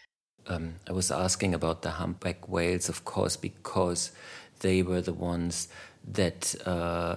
Um, 0.47 0.75
I 0.87 0.93
was 0.93 1.11
asking 1.11 1.53
about 1.55 1.81
the 1.81 1.91
humpback 1.91 2.47
whales, 2.47 2.87
of 2.87 3.03
course, 3.03 3.35
because 3.35 4.11
they 4.59 4.83
were 4.83 5.01
the 5.01 5.13
ones 5.13 5.69
that. 6.07 6.55
Uh, 6.65 7.15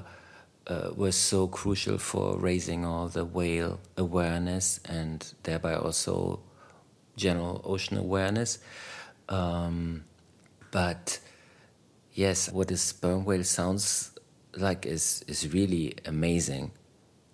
uh, 0.66 0.90
was 0.94 1.16
so 1.16 1.46
crucial 1.46 1.98
for 1.98 2.38
raising 2.38 2.84
all 2.84 3.08
the 3.08 3.24
whale 3.24 3.80
awareness 3.96 4.80
and 4.84 5.34
thereby 5.42 5.74
also 5.74 6.40
general 7.16 7.60
ocean 7.64 7.96
awareness. 7.96 8.58
Um, 9.28 10.04
but 10.70 11.18
yes, 12.12 12.50
what 12.50 12.70
a 12.70 12.76
sperm 12.76 13.24
whale 13.24 13.44
sounds 13.44 14.12
like 14.56 14.86
is 14.86 15.24
is 15.26 15.52
really 15.52 15.94
amazing. 16.04 16.72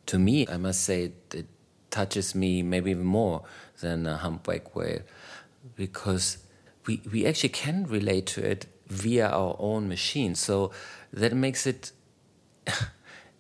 To 0.07 0.19
me, 0.19 0.47
I 0.49 0.57
must 0.57 0.83
say 0.85 1.13
it 1.33 1.47
touches 1.91 2.35
me 2.35 2.63
maybe 2.63 2.91
even 2.91 3.05
more 3.05 3.43
than 3.81 4.07
a 4.07 4.17
humpback 4.17 4.75
whale 4.75 5.03
because 5.77 6.39
we 6.87 7.03
we 7.11 7.27
actually 7.27 7.51
can 7.51 7.85
relate 7.85 8.27
to 8.27 8.45
it 8.45 8.67
via 8.87 9.29
our 9.29 9.57
own 9.59 9.89
machine. 9.89 10.35
So 10.35 10.71
that 11.13 11.35
makes 11.35 11.67
it 11.67 11.93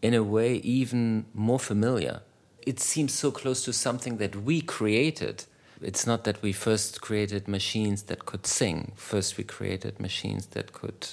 in 0.03 0.15
a 0.15 0.23
way 0.23 0.57
even 0.57 1.27
more 1.35 1.59
familiar. 1.59 2.21
It 2.67 2.81
seems 2.81 3.15
so 3.15 3.31
close 3.31 3.65
to 3.65 3.73
something 3.73 4.19
that 4.19 4.37
we 4.37 4.61
created. 4.61 5.45
It's 5.81 6.07
not 6.07 6.25
that 6.25 6.43
we 6.43 6.53
first 6.53 7.01
created 7.01 7.49
machines 7.49 8.05
that 8.05 8.27
could 8.27 8.47
sing. 8.47 8.93
First, 8.97 9.37
we 9.37 9.45
created 9.45 10.01
machines 10.01 10.47
that 10.49 10.73
could 10.73 11.09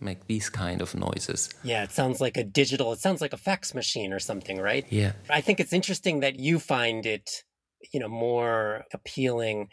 make 0.00 0.26
these 0.26 0.48
kind 0.48 0.80
of 0.80 0.94
noises. 0.94 1.50
Yeah, 1.62 1.82
it 1.82 1.92
sounds 1.92 2.20
like 2.20 2.36
a 2.36 2.44
digital, 2.44 2.92
it 2.92 3.00
sounds 3.00 3.20
like 3.20 3.32
a 3.32 3.38
fax 3.38 3.74
machine 3.74 4.12
or 4.12 4.18
something, 4.18 4.58
right? 4.58 4.86
Yeah. 4.90 5.12
I 5.28 5.40
think 5.40 5.60
it's 5.60 5.72
interesting 5.72 6.20
that 6.20 6.38
you 6.38 6.58
find 6.58 7.04
it, 7.06 7.44
you 7.92 8.00
know, 8.00 8.08
more 8.08 8.84
appealing. 8.92 9.68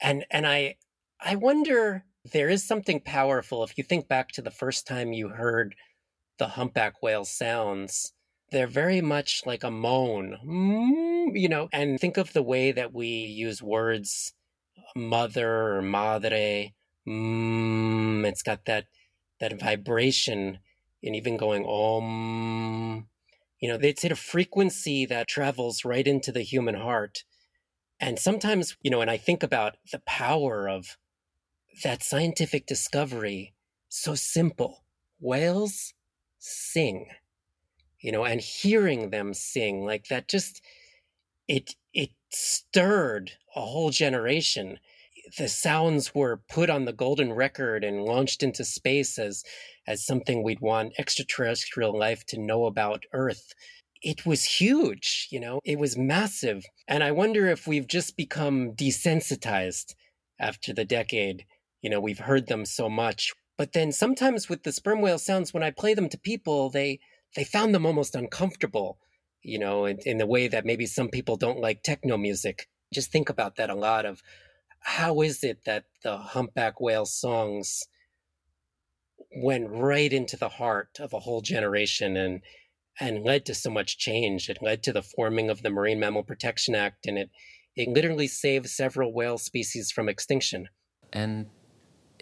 And 0.00 0.24
and 0.30 0.46
I 0.46 0.76
I 1.20 1.36
wonder 1.36 2.04
there 2.32 2.48
is 2.48 2.66
something 2.66 3.00
powerful 3.00 3.64
if 3.64 3.76
you 3.78 3.84
think 3.84 4.08
back 4.08 4.28
to 4.32 4.42
the 4.42 4.50
first 4.50 4.86
time 4.86 5.12
you 5.12 5.28
heard 5.28 5.74
the 6.38 6.48
humpback 6.48 7.02
whale 7.02 7.24
sounds, 7.24 8.12
they're 8.50 8.66
very 8.66 9.00
much 9.00 9.42
like 9.44 9.64
a 9.64 9.70
moan, 9.70 10.38
mm, 10.44 11.38
you 11.38 11.48
know, 11.48 11.68
and 11.72 12.00
think 12.00 12.16
of 12.16 12.32
the 12.32 12.42
way 12.42 12.72
that 12.72 12.94
we 12.94 13.08
use 13.08 13.62
words 13.62 14.32
mother 14.96 15.76
or 15.76 15.82
madre. 15.82 16.74
Mm, 17.06 18.26
it's 18.26 18.42
got 18.42 18.64
that 18.66 18.86
that 19.40 19.60
vibration 19.60 20.58
and 21.02 21.16
even 21.16 21.36
going 21.36 21.64
om 21.64 23.08
you 23.60 23.68
know 23.68 23.78
it's 23.80 24.04
at 24.04 24.12
a 24.12 24.16
frequency 24.16 25.06
that 25.06 25.28
travels 25.28 25.84
right 25.84 26.06
into 26.06 26.32
the 26.32 26.42
human 26.42 26.74
heart 26.74 27.24
and 28.00 28.18
sometimes 28.18 28.76
you 28.82 28.90
know 28.90 29.00
and 29.00 29.10
i 29.10 29.16
think 29.16 29.42
about 29.42 29.76
the 29.92 30.00
power 30.00 30.68
of 30.68 30.96
that 31.82 32.02
scientific 32.02 32.66
discovery 32.66 33.54
so 33.88 34.14
simple 34.14 34.84
whales 35.20 35.94
sing 36.38 37.06
you 38.00 38.12
know 38.12 38.24
and 38.24 38.40
hearing 38.40 39.10
them 39.10 39.34
sing 39.34 39.84
like 39.84 40.06
that 40.08 40.28
just 40.28 40.62
it 41.48 41.74
it 41.92 42.10
stirred 42.30 43.32
a 43.56 43.60
whole 43.60 43.90
generation. 43.90 44.78
The 45.36 45.48
sounds 45.48 46.14
were 46.14 46.42
put 46.48 46.70
on 46.70 46.84
the 46.84 46.92
golden 46.92 47.32
record 47.32 47.84
and 47.84 48.04
launched 48.04 48.42
into 48.42 48.64
space 48.64 49.18
as 49.18 49.42
as 49.86 50.04
something 50.04 50.42
we'd 50.42 50.60
want 50.60 50.92
extraterrestrial 50.98 51.98
life 51.98 52.24
to 52.26 52.38
know 52.40 52.66
about 52.66 53.04
earth. 53.12 53.52
It 54.02 54.24
was 54.26 54.44
huge 54.44 55.28
you 55.30 55.40
know 55.40 55.60
it 55.64 55.78
was 55.78 55.96
massive. 55.96 56.64
And 56.86 57.02
i 57.02 57.10
wonder 57.10 57.46
if 57.48 57.66
we've 57.66 57.88
just 57.88 58.16
become 58.16 58.72
desensitized 58.72 59.94
after 60.38 60.72
the 60.72 60.84
decade. 60.84 61.46
You 61.82 61.90
know 61.90 62.00
we've 62.00 62.20
heard 62.20 62.46
them 62.48 62.64
so 62.66 62.88
much 62.88 63.32
but 63.58 63.72
then 63.72 63.90
sometimes 63.90 64.48
with 64.48 64.62
the 64.62 64.72
sperm 64.72 65.02
whale 65.02 65.18
sounds, 65.18 65.52
when 65.52 65.64
I 65.64 65.72
play 65.72 65.92
them 65.92 66.08
to 66.10 66.18
people, 66.18 66.70
they 66.70 67.00
they 67.36 67.44
found 67.44 67.74
them 67.74 67.84
almost 67.84 68.14
uncomfortable, 68.14 68.98
you 69.42 69.58
know, 69.58 69.84
in, 69.84 69.98
in 70.06 70.16
the 70.16 70.26
way 70.26 70.48
that 70.48 70.64
maybe 70.64 70.86
some 70.86 71.08
people 71.08 71.36
don't 71.36 71.60
like 71.60 71.82
techno 71.82 72.16
music. 72.16 72.68
Just 72.94 73.12
think 73.12 73.28
about 73.28 73.56
that 73.56 73.68
a 73.68 73.74
lot 73.74 74.06
of 74.06 74.22
how 74.80 75.20
is 75.20 75.42
it 75.42 75.64
that 75.66 75.84
the 76.04 76.16
humpback 76.16 76.80
whale 76.80 77.04
songs 77.04 77.84
went 79.36 79.68
right 79.68 80.12
into 80.12 80.36
the 80.36 80.48
heart 80.48 80.98
of 81.00 81.12
a 81.12 81.20
whole 81.20 81.42
generation 81.42 82.16
and 82.16 82.40
and 83.00 83.24
led 83.24 83.44
to 83.46 83.54
so 83.54 83.70
much 83.70 83.98
change. 83.98 84.48
It 84.48 84.62
led 84.62 84.82
to 84.84 84.92
the 84.92 85.02
forming 85.02 85.50
of 85.50 85.62
the 85.62 85.70
Marine 85.70 86.00
Mammal 86.00 86.22
Protection 86.22 86.76
Act, 86.76 87.06
and 87.06 87.18
it 87.18 87.30
it 87.74 87.88
literally 87.88 88.28
saved 88.28 88.68
several 88.68 89.12
whale 89.12 89.36
species 89.36 89.90
from 89.90 90.08
extinction. 90.08 90.68
And 91.12 91.46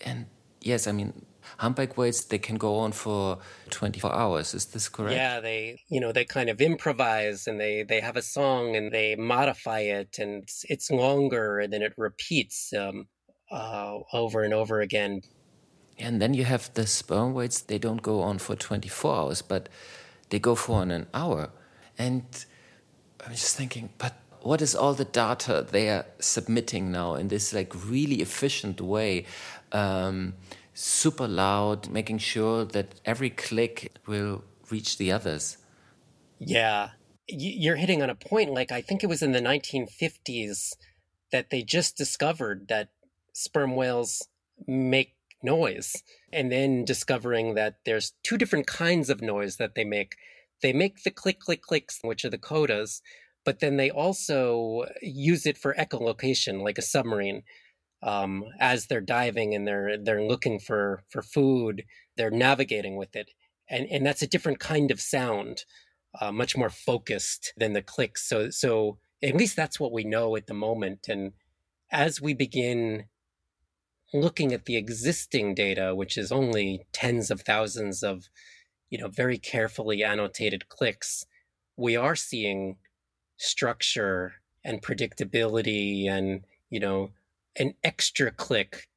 and 0.02 0.26
yes, 0.66 0.86
I 0.86 0.92
mean, 0.92 1.24
humpback 1.58 1.96
whales 1.96 2.24
they 2.24 2.38
can 2.38 2.56
go 2.56 2.76
on 2.78 2.92
for 2.92 3.38
24 3.70 4.12
hours. 4.12 4.54
Is 4.54 4.66
this 4.66 4.88
correct? 4.88 5.14
Yeah 5.14 5.40
they 5.40 5.80
you 5.88 6.00
know 6.00 6.12
they 6.12 6.24
kind 6.24 6.50
of 6.50 6.60
improvise 6.60 7.46
and 7.46 7.60
they 7.60 7.82
they 7.82 8.00
have 8.00 8.16
a 8.16 8.22
song 8.22 8.76
and 8.76 8.92
they 8.92 9.16
modify 9.16 9.80
it 9.80 10.18
and 10.18 10.42
it's, 10.42 10.64
it's 10.68 10.90
longer 10.90 11.60
and 11.60 11.72
then 11.72 11.82
it 11.82 11.94
repeats 11.96 12.72
um, 12.72 13.06
uh, 13.50 13.98
over 14.12 14.42
and 14.42 14.52
over 14.52 14.80
again. 14.80 15.22
And 15.98 16.20
then 16.20 16.34
you 16.34 16.44
have 16.44 16.72
the 16.74 16.86
sperm 16.86 17.32
whales 17.32 17.62
they 17.62 17.78
don't 17.78 18.02
go 18.02 18.20
on 18.20 18.38
for 18.38 18.54
24 18.56 19.16
hours 19.16 19.42
but 19.42 19.68
they 20.30 20.38
go 20.38 20.54
for 20.54 20.82
an 20.82 21.06
hour. 21.14 21.50
And 21.98 22.24
i'm 23.24 23.32
just 23.32 23.56
thinking 23.56 23.88
but 23.96 24.12
what 24.46 24.62
is 24.62 24.74
all 24.74 24.94
the 24.94 25.04
data 25.04 25.66
they 25.70 25.88
are 25.90 26.06
submitting 26.18 26.92
now 26.92 27.14
in 27.14 27.28
this 27.28 27.52
like 27.52 27.72
really 27.86 28.20
efficient 28.22 28.80
way 28.80 29.24
um, 29.72 30.34
super 30.76 31.26
loud, 31.26 31.88
making 31.88 32.18
sure 32.18 32.64
that 32.64 33.00
every 33.04 33.30
click 33.30 33.92
will 34.06 34.44
reach 34.70 34.98
the 34.98 35.10
others. 35.10 35.56
Yeah, 36.38 36.90
you're 37.26 37.76
hitting 37.76 38.02
on 38.02 38.10
a 38.10 38.14
point. 38.14 38.52
Like, 38.52 38.70
I 38.70 38.82
think 38.82 39.02
it 39.02 39.08
was 39.08 39.22
in 39.22 39.32
the 39.32 39.40
1950s 39.40 40.74
that 41.32 41.50
they 41.50 41.62
just 41.62 41.96
discovered 41.96 42.68
that 42.68 42.90
sperm 43.32 43.74
whales 43.74 44.28
make 44.66 45.14
noise. 45.42 46.02
And 46.32 46.52
then 46.52 46.84
discovering 46.84 47.54
that 47.54 47.76
there's 47.86 48.12
two 48.22 48.36
different 48.36 48.66
kinds 48.66 49.08
of 49.08 49.22
noise 49.22 49.56
that 49.56 49.74
they 49.74 49.84
make. 49.84 50.16
They 50.62 50.72
make 50.72 51.02
the 51.02 51.10
click, 51.10 51.40
click, 51.40 51.62
clicks, 51.62 52.00
which 52.02 52.24
are 52.24 52.30
the 52.30 52.38
codas, 52.38 53.00
but 53.46 53.60
then 53.60 53.78
they 53.78 53.90
also 53.90 54.84
use 55.02 55.46
it 55.46 55.58
for 55.58 55.74
echolocation, 55.78 56.62
like 56.64 56.78
a 56.78 56.82
submarine 56.82 57.44
um, 58.02 58.44
as 58.60 58.86
they're 58.88 59.00
diving 59.02 59.54
and 59.54 59.66
they're 59.68 59.96
they're 59.98 60.24
looking 60.24 60.60
for 60.60 61.04
for 61.10 61.22
food, 61.22 61.84
they're 62.16 62.30
navigating 62.32 62.96
with 62.96 63.16
it, 63.16 63.30
and 63.70 63.86
and 63.90 64.06
that's 64.06 64.22
a 64.22 64.28
different 64.28 64.60
kind 64.60 64.90
of 64.92 65.00
sound. 65.00 65.64
uh, 66.20 66.32
much 66.32 66.56
more 66.56 66.70
focused 66.70 67.52
than 67.56 67.72
the 67.72 67.82
clicks. 67.82 68.28
So, 68.28 68.50
so 68.50 68.98
at 69.22 69.36
least 69.36 69.56
that's 69.56 69.80
what 69.80 69.92
we 69.92 70.04
know 70.04 70.36
at 70.36 70.46
the 70.46 70.54
moment. 70.54 71.06
And 71.08 71.32
as 71.92 72.20
we 72.20 72.34
begin 72.34 73.06
looking 74.14 74.52
at 74.52 74.66
the 74.66 74.76
existing 74.76 75.54
data, 75.54 75.94
which 75.94 76.16
is 76.18 76.32
only 76.32 76.86
tens 76.92 77.30
of 77.30 77.42
thousands 77.42 78.02
of, 78.02 78.24
you 78.90 78.98
know, 78.98 79.08
very 79.08 79.38
carefully 79.38 80.04
annotated 80.04 80.68
clicks, 80.68 81.26
we 81.76 81.96
are 81.96 82.16
seeing 82.16 82.76
structure 83.36 84.34
and 84.64 84.82
predictability 84.82 86.08
and, 86.08 86.44
you 86.70 86.80
know, 86.80 87.10
an 87.58 87.74
extra 87.84 88.30
click 88.30 88.88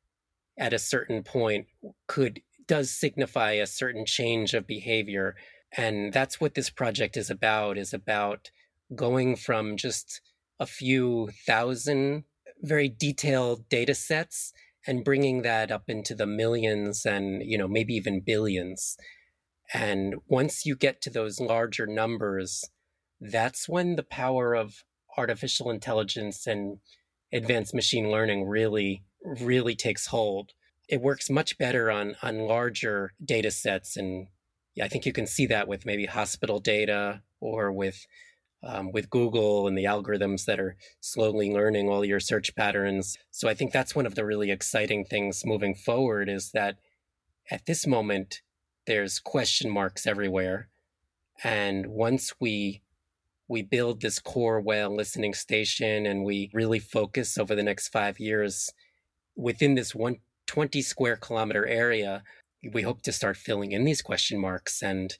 at 0.58 0.74
a 0.74 0.80
certain 0.80 1.24
point 1.24 1.68
could 2.08 2.42
does 2.68 2.92
signify 2.92 3.54
a 3.54 3.66
certain 3.66 4.06
change 4.06 4.54
of 4.54 4.68
behavior. 4.68 5.36
And 5.76 6.14
that's 6.14 6.40
what 6.40 6.54
this 6.54 6.70
project 6.70 7.18
is 7.18 7.30
about 7.30 7.78
is 7.78 7.94
about 7.94 8.52
going 8.96 9.36
from 9.36 9.78
just 9.78 10.22
a 10.60 10.66
few 10.66 11.30
thousand 11.46 12.26
very 12.62 12.90
detailed 12.90 13.68
data 13.70 13.96
sets 13.96 14.54
and 14.86 15.04
bringing 15.04 15.42
that 15.44 15.72
up 15.72 15.84
into 15.88 16.14
the 16.14 16.26
millions 16.26 17.06
and 17.06 17.42
you 17.44 17.58
know 17.58 17.68
maybe 17.68 17.94
even 17.94 18.22
billions. 18.22 18.98
And 19.74 20.16
once 20.28 20.66
you 20.66 20.76
get 20.76 21.02
to 21.04 21.10
those 21.10 21.40
larger 21.40 21.86
numbers 21.86 22.70
that's 23.20 23.68
when 23.68 23.96
the 23.96 24.04
power 24.04 24.54
of 24.54 24.84
artificial 25.18 25.70
intelligence 25.70 26.48
and 26.48 26.80
advanced 27.34 27.74
machine 27.74 28.10
learning 28.10 28.48
really 28.48 29.04
really 29.42 29.76
takes 29.76 30.08
hold 30.08 30.52
it 30.88 31.02
works 31.02 31.30
much 31.30 31.58
better 31.58 31.92
on 31.92 32.16
on 32.22 32.40
larger 32.40 33.12
data 33.24 33.52
sets 33.52 33.98
and 33.98 34.28
I 34.82 34.88
think 34.88 35.06
you 35.06 35.14
can 35.14 35.28
see 35.28 35.46
that 35.48 35.68
with 35.68 35.86
maybe 35.86 36.06
hospital 36.06 36.60
data 36.60 37.22
or 37.40 37.72
with 37.72 38.06
um, 38.62 38.92
with 38.92 39.10
Google 39.10 39.68
and 39.68 39.78
the 39.78 39.86
algorithms 39.86 40.46
that 40.46 40.60
are 40.60 40.76
slowly 41.00 41.50
learning 41.50 41.88
all 41.88 42.04
your 42.04 42.20
search 42.20 42.54
patterns. 42.56 43.18
So 43.32 43.48
I 43.48 43.54
think 43.54 43.72
that's 43.72 43.96
one 43.96 44.06
of 44.06 44.16
the 44.16 44.26
really 44.26 44.52
exciting 44.52 45.06
things 45.06 45.46
moving 45.46 45.74
forward 45.74 46.28
is 46.28 46.52
that 46.52 46.76
at 47.50 47.66
this 47.66 47.88
moment 47.88 48.42
there's 48.86 49.20
question 49.20 49.70
marks 49.70 50.06
everywhere, 50.06 50.68
and 51.44 51.88
once 51.88 52.34
we 52.40 52.82
we 53.50 53.62
build 53.62 54.02
this 54.02 54.20
core 54.20 54.62
whale 54.62 54.96
listening 54.96 55.34
station 55.34 56.06
and 56.06 56.24
we 56.24 56.50
really 56.54 56.80
focus 56.80 57.38
over 57.38 57.56
the 57.56 57.64
next 57.64 57.90
five 57.90 58.20
years 58.20 58.70
within 59.36 59.76
this 59.76 59.94
one 59.94 60.18
20 60.48 60.82
square 60.82 61.16
kilometer 61.16 61.66
area 61.66 62.24
we 62.74 62.82
hope 62.82 63.02
to 63.02 63.12
start 63.12 63.38
filling 63.38 63.72
in 63.72 63.84
these 63.84 64.02
question 64.02 64.40
marks 64.40 64.82
and 64.82 65.18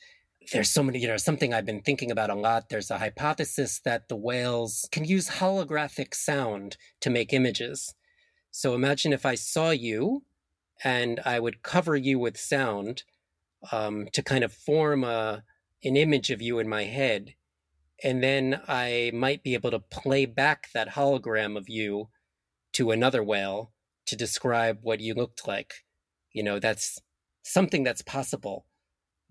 there's 0.52 0.70
so 0.70 0.84
many, 0.84 1.00
you 1.00 1.08
know, 1.08 1.18
something 1.18 1.54
I've 1.54 1.66
been 1.66 1.82
thinking 1.82 2.12
about 2.12 2.30
a 2.30 2.36
lot. 2.36 2.70
There's 2.70 2.92
a 2.92 2.98
hypothesis 2.98 3.80
that 3.86 4.08
the 4.10 4.16
whales 4.16 4.88
can 4.92 5.06
use 5.06 5.30
holographic 5.30 6.14
sound 6.14 6.78
to 7.02 7.10
make 7.10 7.34
images. 7.34 7.94
So 8.52 8.74
imagine 8.74 9.14
if 9.14 9.26
I 9.26 9.36
saw 9.36 9.70
you 9.70 10.24
and 10.84 11.20
I 11.26 11.40
would 11.40 11.62
cover 11.62 11.96
you 11.96 12.18
with 12.20 12.40
sound 12.40 13.04
um, 13.72 14.08
to 14.14 14.24
kind 14.24 14.44
of 14.44 14.54
form 14.54 15.04
a, 15.04 15.44
an 15.84 15.98
image 15.98 16.32
of 16.32 16.42
you 16.42 16.60
in 16.60 16.68
my 16.68 16.86
head. 16.86 17.36
And 18.04 18.24
then 18.24 18.62
I 18.68 19.12
might 19.14 19.44
be 19.44 19.54
able 19.54 19.72
to 19.72 19.80
play 19.80 20.26
back 20.26 20.68
that 20.74 20.90
hologram 20.90 21.58
of 21.58 21.68
you 21.68 22.10
to 22.74 22.92
another 22.92 23.24
whale 23.24 23.74
to 24.06 24.16
describe 24.16 24.80
what 24.82 25.00
you 25.00 25.14
looked 25.14 25.48
like. 25.48 25.74
You 26.32 26.44
know, 26.44 26.60
that's 26.60 27.00
something 27.44 27.84
that's 27.84 28.02
possible 28.02 28.66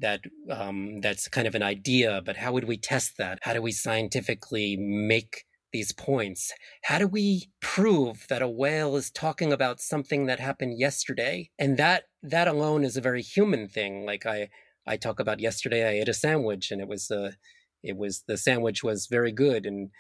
that 0.01 0.21
um, 0.51 1.01
that's 1.01 1.29
kind 1.29 1.47
of 1.47 1.55
an 1.55 1.63
idea 1.63 2.23
but 2.25 2.37
how 2.37 2.53
would 2.53 2.65
we 2.65 2.77
test 2.77 3.17
that? 3.19 3.39
How 3.43 3.53
do 3.53 3.63
we 3.63 3.73
scientifically 3.73 4.77
make 4.77 5.45
these 5.73 5.93
points? 5.93 6.53
How 6.85 6.99
do 6.99 7.07
we 7.07 7.51
prove 7.61 8.27
that 8.29 8.43
a 8.43 8.49
whale 8.49 8.97
is 8.97 9.11
talking 9.11 9.53
about 9.53 9.81
something 9.81 10.27
that 10.27 10.41
happened 10.41 10.79
yesterday? 10.79 11.51
And 11.59 11.77
that 11.79 12.05
that 12.23 12.49
alone 12.49 12.85
is 12.85 12.97
a 12.97 13.03
very 13.03 13.23
human 13.23 13.69
thing. 13.69 14.05
Like 14.05 14.27
i 14.27 14.49
i 14.87 14.97
talk 14.97 15.21
about 15.21 15.41
yesterday 15.41 15.87
i 15.87 16.01
ate 16.01 16.09
a 16.09 16.15
sandwich 16.15 16.71
and 16.71 16.81
it 16.81 16.89
was 16.89 17.11
a 17.11 17.25
uh, 17.25 17.31
it 17.83 17.97
was 17.97 18.25
the 18.27 18.37
sandwich 18.37 18.83
was 18.83 19.07
very 19.07 19.33
good 19.33 19.67
and 19.67 19.91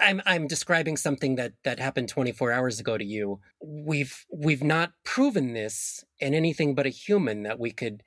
I'm 0.00 0.22
I'm 0.24 0.46
describing 0.46 0.96
something 0.96 1.34
that 1.36 1.52
that 1.64 1.80
happened 1.80 2.08
24 2.08 2.52
hours 2.52 2.78
ago 2.78 2.96
to 2.96 3.04
you. 3.04 3.40
We've 3.60 4.24
we've 4.32 4.62
not 4.62 4.92
proven 5.04 5.52
this 5.52 6.04
in 6.20 6.34
anything 6.34 6.74
but 6.74 6.86
a 6.86 6.90
human 6.90 7.42
that 7.42 7.58
we 7.58 7.72
could 7.72 8.02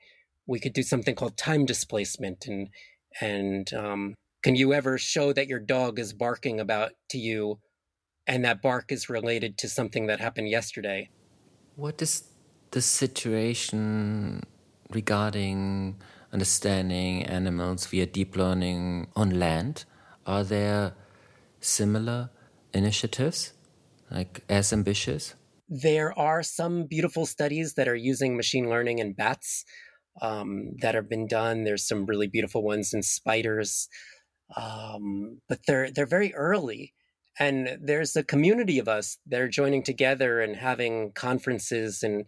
we 0.45 0.59
could 0.59 0.73
do 0.73 0.83
something 0.83 1.15
called 1.15 1.37
time 1.37 1.65
displacement 1.65 2.47
and 2.47 2.69
and 3.19 3.73
um, 3.73 4.15
can 4.43 4.55
you 4.55 4.73
ever 4.73 4.97
show 4.97 5.33
that 5.33 5.47
your 5.47 5.59
dog 5.59 5.99
is 5.99 6.13
barking 6.13 6.59
about 6.59 6.93
to 7.09 7.17
you 7.17 7.59
and 8.27 8.45
that 8.45 8.61
bark 8.61 8.91
is 8.91 9.09
related 9.09 9.57
to 9.59 9.69
something 9.69 10.07
that 10.07 10.19
happened 10.19 10.49
yesterday? 10.49 11.09
What 11.75 12.01
is 12.01 12.23
the 12.71 12.81
situation 12.81 14.41
regarding 14.89 15.97
understanding 16.37 17.23
animals 17.25 17.87
via 17.87 18.05
deep 18.05 18.35
learning 18.35 19.07
on 19.15 19.39
land? 19.39 19.85
Are 20.27 20.43
there 20.43 20.93
similar 21.59 22.29
initiatives, 22.73 23.53
like 24.11 24.43
as 24.47 24.71
ambitious? 24.71 25.33
There 25.67 26.11
are 26.17 26.43
some 26.43 26.85
beautiful 26.85 27.25
studies 27.25 27.73
that 27.73 27.87
are 27.87 27.95
using 27.95 28.37
machine 28.37 28.69
learning 28.69 28.99
in 28.99 29.13
bats 29.13 29.65
um, 30.21 30.75
that 30.81 30.93
have 30.93 31.09
been 31.09 31.25
done. 31.25 31.63
There's 31.63 31.87
some 31.87 32.05
really 32.05 32.27
beautiful 32.27 32.61
ones 32.61 32.93
in 32.93 33.01
spiders, 33.01 33.89
um, 34.55 35.41
but 35.49 35.59
they're 35.65 35.89
they're 35.89 36.15
very 36.17 36.35
early. 36.35 36.93
And 37.39 37.79
there's 37.81 38.15
a 38.15 38.23
community 38.33 38.77
of 38.77 38.87
us 38.87 39.17
that 39.25 39.41
are 39.41 39.57
joining 39.61 39.83
together 39.83 40.39
and 40.39 40.55
having 40.55 41.13
conferences 41.13 42.03
and 42.03 42.25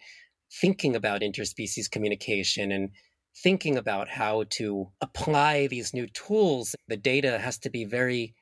thinking 0.61 0.95
about 0.95 1.21
interspecies 1.21 1.89
communication 1.89 2.71
and 2.71 2.89
thinking 3.35 3.77
about 3.77 4.09
how 4.09 4.43
to 4.49 4.89
apply 5.01 5.67
these 5.67 5.93
new 5.93 6.07
tools. 6.07 6.75
The 6.87 6.97
data 6.97 7.39
has 7.39 7.57
to 7.59 7.69
be 7.69 7.85
very 7.85 8.35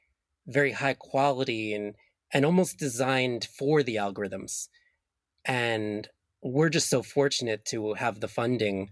very 0.47 0.71
high 0.71 0.93
quality 0.93 1.73
and 1.73 1.95
and 2.34 2.45
almost 2.45 2.78
designed 2.78 3.45
for 3.58 3.84
the 3.84 3.95
algorithms. 3.95 4.67
And 5.45 6.08
we're 6.43 6.69
just 6.69 6.89
so 6.89 7.02
fortunate 7.02 7.63
to 7.65 7.93
have 7.93 8.19
the 8.19 8.28
funding 8.28 8.91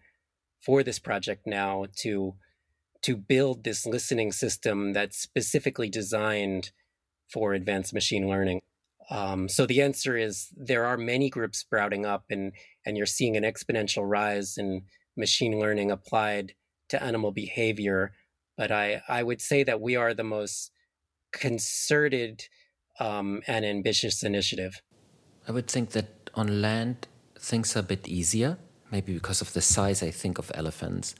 for 0.62 0.84
this 0.84 1.00
project 1.00 1.46
now 1.46 1.86
to 1.98 2.36
to 3.04 3.16
build 3.16 3.64
this 3.64 3.86
listening 3.86 4.32
system 4.32 4.94
that's 4.94 5.18
specifically 5.18 5.90
designed 5.90 6.72
for 7.32 7.54
advanced 7.54 7.94
machine 7.94 8.28
learning. 8.28 8.62
Um, 9.12 9.48
so 9.48 9.68
the 9.68 9.84
answer 9.84 10.18
is 10.18 10.48
there 10.58 10.86
are 10.86 10.98
many 10.98 11.30
groups 11.30 11.60
sprouting 11.60 12.06
up, 12.06 12.26
and 12.30 12.54
and 12.86 12.98
you're 12.98 13.06
seeing 13.06 13.38
an 13.38 13.44
exponential 13.44 14.10
rise 14.10 14.58
in 14.58 14.84
machine 15.18 15.60
learning 15.60 15.92
applied 15.92 16.54
to 16.90 17.02
animal 17.02 17.32
behavior. 17.32 18.14
But 18.58 18.72
I 18.72 19.02
I 19.08 19.24
would 19.24 19.42
say 19.42 19.64
that 19.64 19.82
we 19.82 19.96
are 19.96 20.14
the 20.14 20.24
most 20.24 20.72
concerted 21.32 22.44
um, 23.00 23.42
and 23.48 23.66
ambitious 23.66 24.24
initiative. 24.24 24.82
I 25.48 25.52
would 25.52 25.68
think 25.68 25.92
that 25.92 26.30
on 26.34 26.62
land 26.62 27.08
things 27.38 27.76
are 27.76 27.80
a 27.80 27.84
bit 27.84 28.08
easier, 28.08 28.58
maybe 28.92 29.14
because 29.14 29.42
of 29.42 29.54
the 29.54 29.62
size, 29.62 30.02
I 30.02 30.12
think, 30.12 30.38
of 30.38 30.52
elephants. 30.56 31.16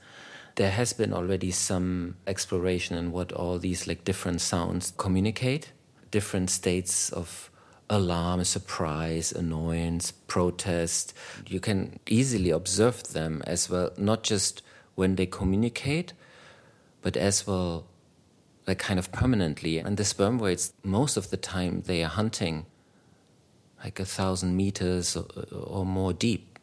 There 0.56 0.70
has 0.70 0.94
been 0.94 1.12
already 1.12 1.50
some 1.50 2.16
exploration 2.26 2.96
in 2.96 3.12
what 3.12 3.30
all 3.32 3.58
these 3.58 3.86
like 3.86 4.04
different 4.04 4.40
sounds 4.40 4.94
communicate, 4.96 5.72
different 6.10 6.50
states 6.50 7.10
of 7.10 7.50
alarm, 7.88 8.44
surprise, 8.44 9.32
annoyance, 9.32 10.10
protest. 10.12 11.14
You 11.46 11.60
can 11.60 11.98
easily 12.08 12.50
observe 12.50 13.12
them 13.12 13.42
as 13.46 13.70
well, 13.70 13.92
not 13.96 14.22
just 14.22 14.62
when 14.94 15.16
they 15.16 15.26
communicate, 15.26 16.12
but 17.02 17.16
as 17.16 17.46
well 17.46 17.86
like 18.66 18.78
kind 18.78 18.98
of 18.98 19.12
permanently. 19.12 19.78
And 19.78 19.96
the 19.96 20.04
sperm 20.04 20.38
whales, 20.38 20.72
most 20.82 21.16
of 21.16 21.30
the 21.30 21.36
time, 21.36 21.82
they 21.82 22.02
are 22.02 22.08
hunting 22.08 22.66
like 23.82 24.00
a 24.00 24.04
thousand 24.04 24.56
meters 24.56 25.16
or, 25.16 25.26
or 25.52 25.86
more 25.86 26.12
deep. 26.12 26.58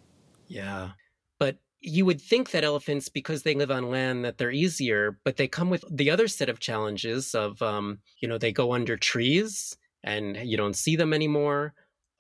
Yeah. 0.47 0.91
But 1.39 1.57
you 1.79 2.05
would 2.05 2.19
think 2.19 2.51
that 2.51 2.65
elephants, 2.65 3.07
because 3.07 3.43
they 3.43 3.55
live 3.55 3.71
on 3.71 3.89
land, 3.89 4.25
that 4.25 4.37
they're 4.37 4.51
easier, 4.51 5.17
but 5.23 5.37
they 5.37 5.47
come 5.47 5.69
with 5.69 5.85
the 5.89 6.09
other 6.09 6.27
set 6.27 6.49
of 6.49 6.59
challenges 6.59 7.33
of, 7.33 7.61
um, 7.61 7.99
you 8.19 8.27
know, 8.27 8.37
they 8.37 8.51
go 8.51 8.73
under 8.73 8.97
trees 8.97 9.77
and 10.03 10.37
you 10.37 10.57
don't 10.57 10.75
see 10.75 10.95
them 10.95 11.13
anymore. 11.13 11.73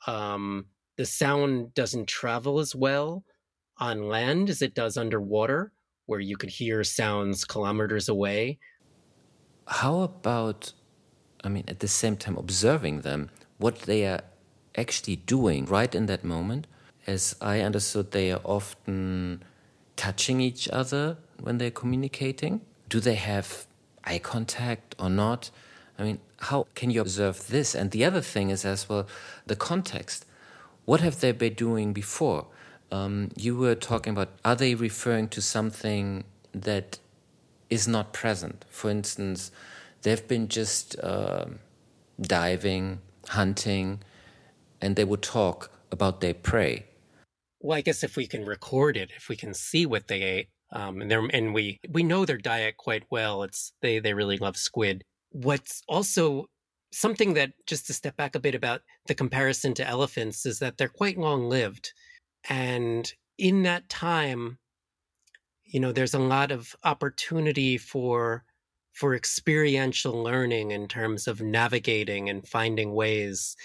Um, 0.07 0.65
the 0.97 1.05
sound 1.05 1.73
doesn't 1.73 2.07
travel 2.07 2.59
as 2.59 2.75
well 2.75 3.23
on 3.77 4.07
land 4.07 4.49
as 4.49 4.61
it 4.61 4.75
does 4.75 4.97
underwater, 4.97 5.71
where 6.05 6.19
you 6.19 6.37
could 6.37 6.49
hear 6.49 6.83
sounds 6.83 7.45
kilometers 7.45 8.09
away 8.09 8.59
how 9.67 10.01
about, 10.01 10.73
I 11.43 11.49
mean, 11.49 11.65
at 11.67 11.79
the 11.79 11.87
same 11.87 12.17
time 12.17 12.37
observing 12.37 13.01
them, 13.01 13.29
what 13.57 13.81
they 13.81 14.05
are 14.05 14.21
actually 14.75 15.17
doing 15.17 15.65
right 15.65 15.93
in 15.93 16.05
that 16.07 16.23
moment? 16.23 16.67
As 17.05 17.35
I 17.41 17.59
understood, 17.61 18.11
they 18.11 18.31
are 18.31 18.41
often 18.43 19.43
touching 19.95 20.41
each 20.41 20.67
other 20.69 21.17
when 21.39 21.57
they're 21.57 21.71
communicating. 21.71 22.61
Do 22.89 22.99
they 22.99 23.15
have 23.15 23.65
eye 24.03 24.19
contact 24.19 24.95
or 24.99 25.09
not? 25.09 25.51
I 25.97 26.03
mean, 26.03 26.19
how 26.43 26.67
can 26.75 26.91
you 26.91 27.01
observe 27.01 27.47
this? 27.47 27.75
And 27.75 27.91
the 27.91 28.03
other 28.05 28.21
thing 28.21 28.49
is 28.49 28.65
as 28.65 28.87
well 28.89 29.07
the 29.45 29.55
context. 29.55 30.25
What 30.85 30.99
have 31.01 31.19
they 31.21 31.31
been 31.31 31.53
doing 31.53 31.93
before? 31.93 32.47
Um, 32.91 33.29
you 33.35 33.55
were 33.55 33.75
talking 33.75 34.11
about 34.11 34.29
are 34.43 34.55
they 34.55 34.75
referring 34.75 35.29
to 35.29 35.41
something 35.41 36.25
that 36.51 36.99
is 37.69 37.87
not 37.87 38.13
present? 38.13 38.65
For 38.69 38.89
instance, 38.89 39.51
they've 40.01 40.27
been 40.27 40.47
just 40.47 40.99
uh, 40.99 41.45
diving, 42.21 42.99
hunting, 43.29 44.01
and 44.81 44.95
they 44.95 45.05
would 45.05 45.21
talk 45.21 45.71
about 45.91 46.21
their 46.21 46.33
prey. 46.33 46.85
Well, 47.61 47.77
I 47.77 47.81
guess 47.81 48.03
if 48.03 48.17
we 48.17 48.27
can 48.27 48.45
record 48.45 48.97
it, 48.97 49.09
if 49.15 49.29
we 49.29 49.37
can 49.37 49.53
see 49.53 49.85
what 49.85 50.07
they 50.07 50.21
ate, 50.21 50.49
um, 50.73 51.01
and, 51.01 51.11
and 51.11 51.53
we 51.53 51.79
we 51.89 52.03
know 52.03 52.25
their 52.25 52.37
diet 52.37 52.77
quite 52.77 53.03
well. 53.09 53.43
It's 53.43 53.73
they 53.81 53.99
they 53.99 54.13
really 54.13 54.37
love 54.37 54.57
squid. 54.57 55.03
What's 55.33 55.83
also 55.87 56.45
something 56.91 57.33
that 57.33 57.53
just 57.67 57.87
to 57.87 57.93
step 57.93 58.15
back 58.15 58.35
a 58.35 58.39
bit 58.39 58.55
about 58.55 58.81
the 59.07 59.15
comparison 59.15 59.73
to 59.73 59.87
elephants 59.87 60.45
is 60.45 60.59
that 60.59 60.77
they're 60.77 60.87
quite 60.87 61.17
long 61.17 61.49
lived, 61.49 61.91
and 62.49 63.11
in 63.37 63.63
that 63.63 63.89
time, 63.89 64.59
you 65.65 65.79
know, 65.79 65.91
there's 65.91 66.13
a 66.13 66.19
lot 66.19 66.51
of 66.51 66.75
opportunity 66.83 67.77
for 67.77 68.43
for 68.93 69.15
experiential 69.15 70.23
learning 70.23 70.71
in 70.71 70.87
terms 70.87 71.27
of 71.27 71.41
navigating 71.41 72.29
and 72.29 72.47
finding 72.47 72.93
ways. 72.93 73.57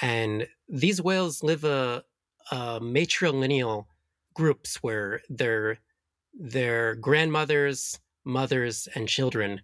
And 0.00 0.46
these 0.68 1.02
whales 1.02 1.42
live 1.42 1.64
a, 1.64 2.04
a 2.52 2.78
matrilineal 2.80 3.86
groups 4.34 4.76
where 4.76 5.22
they're 5.28 5.78
their 6.32 6.94
grandmothers, 6.94 7.98
mothers, 8.24 8.88
and 8.94 9.08
children. 9.08 9.60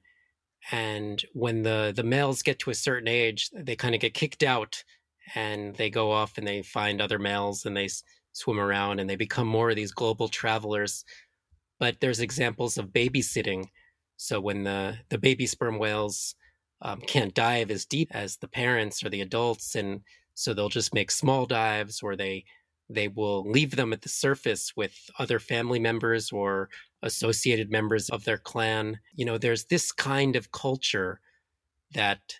And 0.72 1.22
when 1.32 1.62
the, 1.62 1.92
the 1.94 2.02
males 2.02 2.42
get 2.42 2.58
to 2.60 2.70
a 2.70 2.74
certain 2.74 3.08
age, 3.08 3.50
they 3.52 3.76
kind 3.76 3.94
of 3.94 4.00
get 4.00 4.14
kicked 4.14 4.42
out 4.42 4.82
and 5.34 5.74
they 5.76 5.90
go 5.90 6.10
off 6.10 6.38
and 6.38 6.46
they 6.46 6.62
find 6.62 7.00
other 7.00 7.18
males 7.18 7.66
and 7.66 7.76
they 7.76 7.84
s- 7.86 8.02
swim 8.32 8.58
around 8.58 8.98
and 8.98 9.08
they 9.08 9.16
become 9.16 9.46
more 9.46 9.70
of 9.70 9.76
these 9.76 9.92
global 9.92 10.28
travelers. 10.28 11.04
But 11.78 12.00
there's 12.00 12.20
examples 12.20 12.78
of 12.78 12.88
babysitting. 12.88 13.66
So 14.16 14.40
when 14.40 14.64
the, 14.64 14.98
the 15.08 15.18
baby 15.18 15.46
sperm 15.46 15.78
whales 15.78 16.34
um, 16.82 17.00
can't 17.00 17.34
dive 17.34 17.70
as 17.70 17.86
deep 17.86 18.08
as 18.12 18.36
the 18.36 18.48
parents 18.48 19.04
or 19.04 19.08
the 19.08 19.20
adults, 19.20 19.74
and 19.74 20.00
so 20.34 20.52
they'll 20.52 20.68
just 20.68 20.94
make 20.94 21.10
small 21.10 21.46
dives 21.46 22.02
or 22.02 22.16
they 22.16 22.44
they 22.88 23.08
will 23.08 23.50
leave 23.50 23.74
them 23.74 23.92
at 23.92 24.02
the 24.02 24.08
surface 24.08 24.72
with 24.76 24.94
other 25.18 25.40
family 25.40 25.80
members 25.80 26.30
or 26.30 26.68
associated 27.02 27.70
members 27.70 28.08
of 28.08 28.24
their 28.24 28.38
clan. 28.38 28.98
You 29.14 29.24
know, 29.24 29.38
there's 29.38 29.64
this 29.64 29.92
kind 29.92 30.36
of 30.36 30.52
culture 30.52 31.20
that 31.92 32.38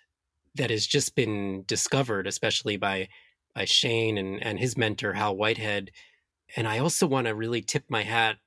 that 0.55 0.69
has 0.71 0.87
just 0.87 1.15
been 1.15 1.63
discovered, 1.67 2.27
especially 2.27 2.77
by 2.77 3.09
by 3.55 3.65
Shane 3.65 4.17
and, 4.17 4.41
and 4.43 4.59
his 4.59 4.77
mentor 4.77 5.13
Hal 5.13 5.35
Whitehead. 5.35 5.91
And 6.55 6.67
I 6.67 6.79
also 6.79 7.07
want 7.07 7.27
to 7.27 7.35
really 7.35 7.61
tip 7.61 7.85
my 7.89 8.03
hat 8.03 8.37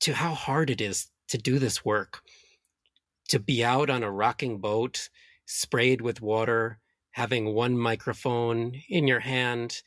to 0.00 0.14
how 0.14 0.34
hard 0.34 0.70
it 0.70 0.80
is 0.80 1.08
to 1.28 1.38
do 1.38 1.58
this 1.58 1.84
work. 1.84 2.20
To 3.28 3.38
be 3.38 3.64
out 3.64 3.90
on 3.90 4.02
a 4.02 4.10
rocking 4.10 4.58
boat, 4.58 5.08
sprayed 5.46 6.00
with 6.00 6.22
water, 6.22 6.78
having 7.10 7.54
one 7.54 7.76
microphone 7.76 8.80
in 8.88 9.08
your 9.08 9.20
hand, 9.20 9.82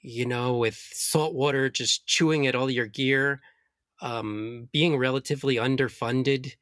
you 0.00 0.26
know, 0.26 0.56
with 0.56 0.76
salt 0.92 1.34
water 1.34 1.68
just 1.68 2.06
chewing 2.06 2.46
at 2.46 2.54
all 2.54 2.70
your 2.70 2.86
gear, 2.86 3.40
um, 4.04 4.68
being 4.70 4.96
relatively 4.98 5.56
underfunded. 5.56 6.52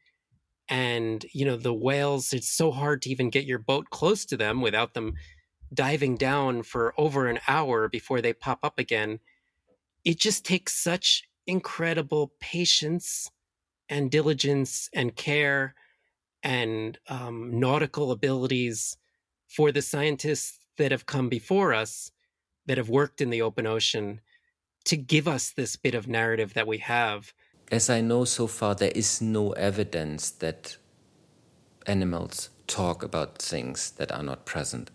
And, 0.69 1.27
you 1.35 1.45
know, 1.45 1.57
the 1.57 1.75
whales, 1.75 2.33
it's 2.33 2.49
so 2.49 2.71
hard 2.71 3.03
to 3.03 3.11
even 3.11 3.29
get 3.31 3.45
your 3.45 3.59
boat 3.59 3.91
close 3.91 4.25
to 4.27 4.37
them 4.37 4.63
without 4.63 4.95
them 4.95 5.15
diving 5.75 6.17
down 6.17 6.63
for 6.63 6.95
over 6.97 7.27
an 7.27 7.41
hour 7.49 7.89
before 7.89 8.21
they 8.21 8.33
pop 8.33 8.61
up 8.63 8.79
again. 8.79 9.19
It 10.05 10.19
just 10.19 10.45
takes 10.47 10.73
such 10.73 11.25
incredible 11.47 12.33
patience 12.41 13.29
and 13.89 14.11
diligence 14.11 14.89
and 14.95 15.15
care 15.17 15.75
and 16.45 16.99
um, 17.09 17.59
nautical 17.59 18.13
abilities 18.13 18.97
for 19.49 19.73
the 19.73 19.83
scientists 19.83 20.61
that 20.79 20.93
have 20.93 21.07
come 21.07 21.29
before 21.29 21.75
us 21.75 22.13
that 22.67 22.79
have 22.79 22.89
worked 22.89 23.21
in 23.21 23.31
the 23.31 23.43
open 23.43 23.67
ocean 23.67 24.21
to 24.85 24.97
give 24.97 25.29
us 25.29 25.51
this 25.51 25.77
bit 25.77 25.95
of 25.95 26.09
narrative 26.09 26.55
that 26.55 26.67
we 26.67 26.79
have. 26.79 27.33
As 27.71 27.89
I 27.89 28.01
know 28.01 28.25
so 28.25 28.47
far, 28.47 28.75
there 28.75 28.93
is 28.95 29.21
no 29.23 29.53
evidence 29.53 30.31
that 30.31 30.77
animals 31.87 32.51
talk 32.67 33.03
about 33.03 33.39
things 33.39 33.91
that 33.93 34.13
are 34.13 34.23
not 34.23 34.47
present, 34.47 34.91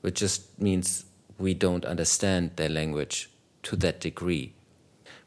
which 0.00 0.16
just 0.16 0.60
means 0.60 1.04
we 1.38 1.54
don't 1.54 1.84
understand 1.84 2.52
their 2.56 2.68
language 2.68 3.30
to 3.62 3.76
that 3.76 4.00
degree. 4.00 4.54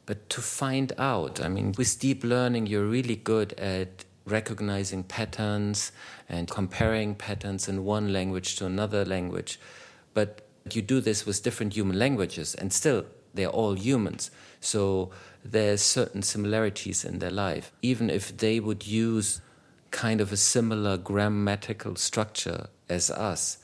But 0.06 0.30
to 0.32 0.42
find 0.42 0.92
out, 0.98 1.40
I 1.40 1.48
mean, 1.48 1.74
with 1.78 2.00
deep 2.00 2.24
learning, 2.24 2.68
you're 2.68 2.86
really 2.86 3.16
good 3.16 3.54
at 3.54 4.04
recognizing 4.26 5.04
patterns 5.04 5.92
and 6.28 6.50
comparing 6.50 7.16
patterns 7.16 7.68
in 7.68 7.86
one 7.86 8.12
language 8.12 8.56
to 8.58 8.66
another 8.66 9.06
language. 9.06 9.60
But 10.14 10.42
you 10.72 10.82
do 10.82 11.02
this 11.02 11.26
with 11.26 11.44
different 11.44 11.74
human 11.74 11.98
languages, 11.98 12.56
and 12.56 12.72
still 12.72 13.06
they're 13.34 13.48
all 13.48 13.74
humans. 13.74 14.32
So 14.60 15.12
there's 15.44 15.82
certain 15.82 16.22
similarities 16.22 17.04
in 17.04 17.20
their 17.20 17.32
life. 17.32 17.72
Even 17.82 18.10
if 18.10 18.36
they 18.38 18.60
would 18.60 18.88
use 18.88 19.42
kind 19.92 20.22
of 20.22 20.32
a 20.32 20.38
similar 20.38 20.98
grammatical 20.98 21.96
structure 21.96 22.68
as 22.90 23.12
us, 23.12 23.58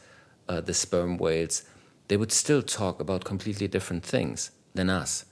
uh, 0.47 0.61
the 0.61 0.73
sperm 0.73 1.17
whales, 1.17 1.63
they 2.07 2.17
would 2.17 2.31
still 2.31 2.61
talk 2.61 2.99
about 2.99 3.23
completely 3.23 3.67
different 3.67 4.03
things 4.03 4.51
than 4.73 4.89
us. 4.89 5.25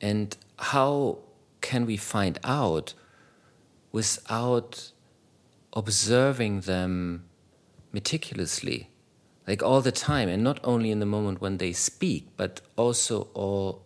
And 0.00 0.36
how 0.58 1.18
can 1.60 1.86
we 1.86 1.96
find 1.96 2.38
out 2.44 2.94
without 3.90 4.92
observing 5.72 6.60
them 6.60 7.24
meticulously? 7.92 8.91
Like 9.46 9.62
all 9.62 9.80
the 9.80 9.92
time 9.92 10.28
and 10.28 10.42
not 10.42 10.60
only 10.62 10.90
in 10.90 11.00
the 11.00 11.06
moment 11.06 11.40
when 11.40 11.58
they 11.58 11.72
speak 11.72 12.28
but 12.36 12.60
also 12.76 13.28
all 13.34 13.82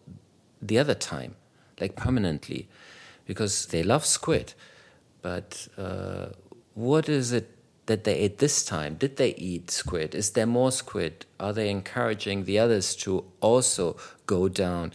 the 0.61 0.79
other 0.79 0.95
time 0.95 1.35
like 1.81 1.97
permanently 1.97 2.69
because 3.27 3.67
they 3.67 3.83
love 3.83 4.07
squid. 4.07 4.55
But 5.21 5.69
uh, 5.77 6.27
what 6.75 7.09
is 7.09 7.33
it 7.33 7.51
that 7.87 8.05
they 8.05 8.15
ate 8.15 8.39
this 8.39 8.65
time? 8.65 8.95
Did 8.95 9.17
they 9.17 9.35
eat 9.35 9.71
squid? 9.71 10.15
Is 10.15 10.31
there 10.31 10.47
more 10.47 10.73
squid? 10.73 11.27
Are 11.39 11.53
they 11.53 11.69
encouraging 11.69 12.45
the 12.45 12.59
others 12.59 12.97
to 12.97 13.25
also 13.41 13.97
go 14.27 14.49
down 14.49 14.93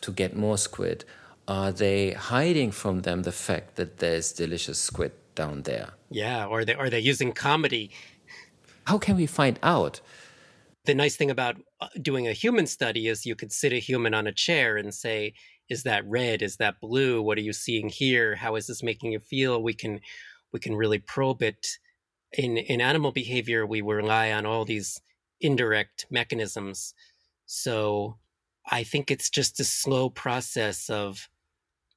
to 0.00 0.12
get 0.12 0.36
more 0.36 0.58
squid? 0.58 1.04
Are 1.48 1.72
they 1.72 2.12
hiding 2.12 2.70
from 2.70 3.02
them 3.02 3.22
the 3.22 3.32
fact 3.32 3.76
that 3.76 3.98
there's 3.98 4.32
delicious 4.32 4.78
squid 4.78 5.12
down 5.34 5.62
there? 5.62 5.90
Yeah 6.10 6.46
or 6.46 6.64
they 6.64 6.74
are 6.74 6.90
they 6.90 7.00
using 7.00 7.32
comedy 7.32 7.90
how 8.90 8.98
can 8.98 9.14
we 9.14 9.26
find 9.26 9.56
out? 9.62 10.00
The 10.84 10.96
nice 10.96 11.14
thing 11.14 11.30
about 11.30 11.54
uh, 11.80 11.86
doing 12.02 12.26
a 12.26 12.32
human 12.32 12.66
study 12.66 13.06
is 13.06 13.24
you 13.24 13.36
could 13.36 13.52
sit 13.52 13.72
a 13.72 13.78
human 13.78 14.14
on 14.14 14.26
a 14.26 14.32
chair 14.32 14.76
and 14.76 14.92
say, 14.92 15.34
is 15.68 15.84
that 15.84 16.04
red? 16.08 16.42
Is 16.42 16.56
that 16.56 16.80
blue? 16.80 17.22
What 17.22 17.38
are 17.38 17.42
you 17.42 17.52
seeing 17.52 17.88
here? 17.88 18.34
How 18.34 18.56
is 18.56 18.66
this 18.66 18.82
making 18.82 19.12
you 19.12 19.20
feel? 19.20 19.62
We 19.62 19.74
can 19.74 20.00
we 20.52 20.58
can 20.58 20.74
really 20.74 20.98
probe 20.98 21.40
it. 21.40 21.68
In 22.32 22.56
in 22.56 22.80
animal 22.80 23.12
behavior, 23.12 23.64
we 23.64 23.80
rely 23.80 24.32
on 24.32 24.44
all 24.44 24.64
these 24.64 25.00
indirect 25.40 26.06
mechanisms. 26.10 26.92
So 27.46 28.18
I 28.68 28.82
think 28.82 29.08
it's 29.08 29.30
just 29.30 29.60
a 29.60 29.64
slow 29.64 30.10
process 30.10 30.90
of 30.90 31.28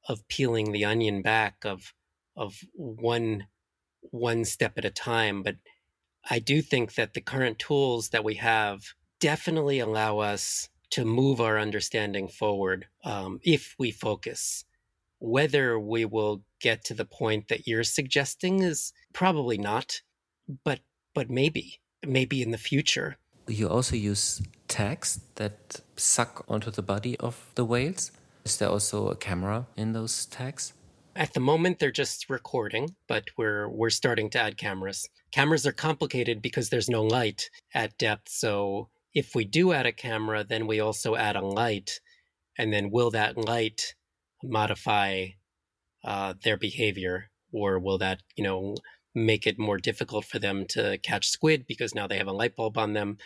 of 0.08 0.28
peeling 0.28 0.72
the 0.72 0.86
onion 0.86 1.24
back 1.24 1.56
of 1.66 1.92
of 2.38 2.54
one 2.74 3.48
one 4.12 4.46
step 4.46 4.78
at 4.78 4.86
a 4.86 4.92
time. 4.92 5.42
But 5.42 5.56
I 6.30 6.40
do 6.40 6.62
think 6.62 6.96
that 6.96 7.14
the 7.14 7.22
current 7.22 7.60
tools 7.60 8.10
that 8.10 8.24
we 8.24 8.36
have 8.36 8.94
definitely 9.20 9.80
allow 9.80 10.20
us 10.20 10.70
to 10.92 11.06
move 11.06 11.42
our 11.42 11.58
understanding 11.58 12.28
forward 12.28 12.88
um, 13.04 13.40
if 13.44 13.76
we 13.80 13.92
focus. 13.92 14.64
Whether 15.20 15.80
we 15.80 16.06
will 16.06 16.44
get 16.62 16.84
to 16.86 16.94
the 16.94 17.06
point 17.06 17.48
that 17.48 17.68
you're 17.68 17.84
suggesting 17.84 18.62
is 18.62 18.94
probably 19.14 19.58
not, 19.58 20.02
but 20.64 20.80
but 21.14 21.30
maybe 21.30 21.80
maybe 22.06 22.42
in 22.42 22.52
the 22.52 22.58
future. 22.58 23.18
You 23.48 23.70
also 23.70 23.96
use 23.96 24.42
tags 24.68 25.20
that 25.36 25.82
suck 25.96 26.46
onto 26.48 26.72
the 26.72 26.82
body 26.82 27.18
of 27.20 27.52
the 27.56 27.66
whales. 27.66 28.12
Is 28.46 28.58
there 28.58 28.70
also 28.70 29.10
a 29.10 29.16
camera 29.16 29.68
in 29.76 29.94
those 29.94 30.26
tags? 30.26 30.74
At 31.16 31.34
the 31.34 31.40
moment, 31.40 31.80
they're 31.80 31.92
just 31.92 32.30
recording, 32.30 32.96
but 33.08 33.26
we're 33.38 33.70
we're 33.70 33.90
starting 33.90 34.30
to 34.32 34.40
add 34.40 34.58
cameras. 34.58 35.08
Cameras 35.32 35.66
are 35.68 35.72
complicated 35.72 36.42
because 36.42 36.70
there's 36.70 36.90
no 36.90 37.04
light 37.04 37.50
at 37.74 37.98
depth. 37.98 38.30
So 38.30 38.90
if 39.14 39.36
we 39.36 39.46
do 39.46 39.74
add 39.74 39.86
a 39.86 39.92
camera, 39.92 40.44
then 40.44 40.66
we 40.68 40.80
also 40.80 41.16
add 41.16 41.36
a 41.36 41.46
light, 41.46 42.00
and 42.58 42.74
then 42.74 42.90
will 42.90 43.12
that 43.12 43.38
light 43.38 43.96
modify 44.44 45.28
uh, 46.04 46.34
their 46.44 46.58
behavior? 46.58 47.30
or 47.54 47.80
will 47.80 47.98
that 48.00 48.22
you 48.36 48.44
know 48.44 48.76
make 49.16 49.48
it 49.48 49.60
more 49.60 49.78
difficult 49.78 50.26
for 50.26 50.40
them 50.40 50.66
to 50.68 50.98
catch 50.98 51.30
squid 51.30 51.66
because 51.68 51.96
now 51.96 52.08
they 52.08 52.18
have 52.18 52.28
a 52.28 52.34
light 52.34 52.56
bulb 52.56 52.78
on 52.78 52.94
them 52.94 53.18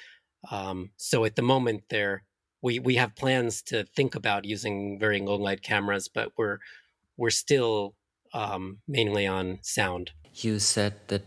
um, 0.52 0.92
so 0.98 1.26
at 1.26 1.36
the 1.36 1.42
moment 1.42 1.82
there 1.90 2.24
we 2.62 2.78
we 2.78 2.96
have 2.96 3.16
plans 3.16 3.62
to 3.62 3.86
think 3.96 4.14
about 4.14 4.46
using 4.46 5.00
very 5.00 5.20
low 5.20 5.36
light 5.36 5.64
cameras 5.64 6.08
but 6.14 6.32
we're 6.38 6.60
we're 7.18 7.30
still 7.30 7.96
um, 8.34 8.80
mainly 8.88 9.26
on 9.26 9.60
sound 9.62 10.12
you 10.34 10.60
said 10.60 10.94
that 11.08 11.24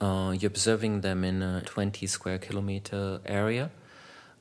uh, 0.00 0.34
you're 0.38 0.48
observing 0.48 1.02
them 1.02 1.24
in 1.24 1.42
a 1.42 1.62
20 1.64 2.06
square 2.06 2.38
kilometer 2.38 3.20
area 3.26 3.70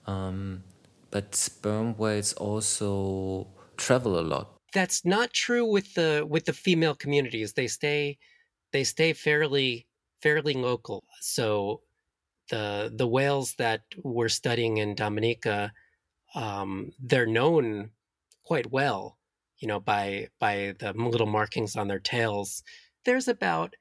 um, 0.07 0.63
but 1.11 1.35
sperm 1.35 1.95
whales 1.97 2.33
also 2.33 3.47
travel 3.77 4.19
a 4.19 4.21
lot 4.21 4.53
that's 4.73 5.05
not 5.05 5.31
true 5.33 5.65
with 5.65 5.93
the 5.93 6.25
with 6.27 6.45
the 6.45 6.53
female 6.53 6.95
communities. 6.95 7.53
They 7.53 7.67
stay 7.67 8.17
they 8.71 8.83
stay 8.83 9.13
fairly 9.13 9.87
fairly 10.21 10.53
local. 10.55 11.03
So 11.21 11.81
the 12.49 12.91
the 12.93 13.07
whales 13.07 13.55
that 13.59 13.81
we're 14.03 14.29
studying 14.29 14.77
in 14.77 14.95
Dominica, 14.95 15.71
um, 16.35 16.91
they're 16.99 17.27
known 17.27 17.91
quite 18.43 18.71
well, 18.71 19.17
you 19.63 19.67
know, 19.67 19.79
by 19.79 20.27
by 20.41 20.75
the 20.79 20.91
little 20.91 21.25
markings 21.25 21.77
on 21.77 21.87
their 21.87 21.97
tails. 21.97 22.63
There's 23.05 23.29
about 23.29 23.75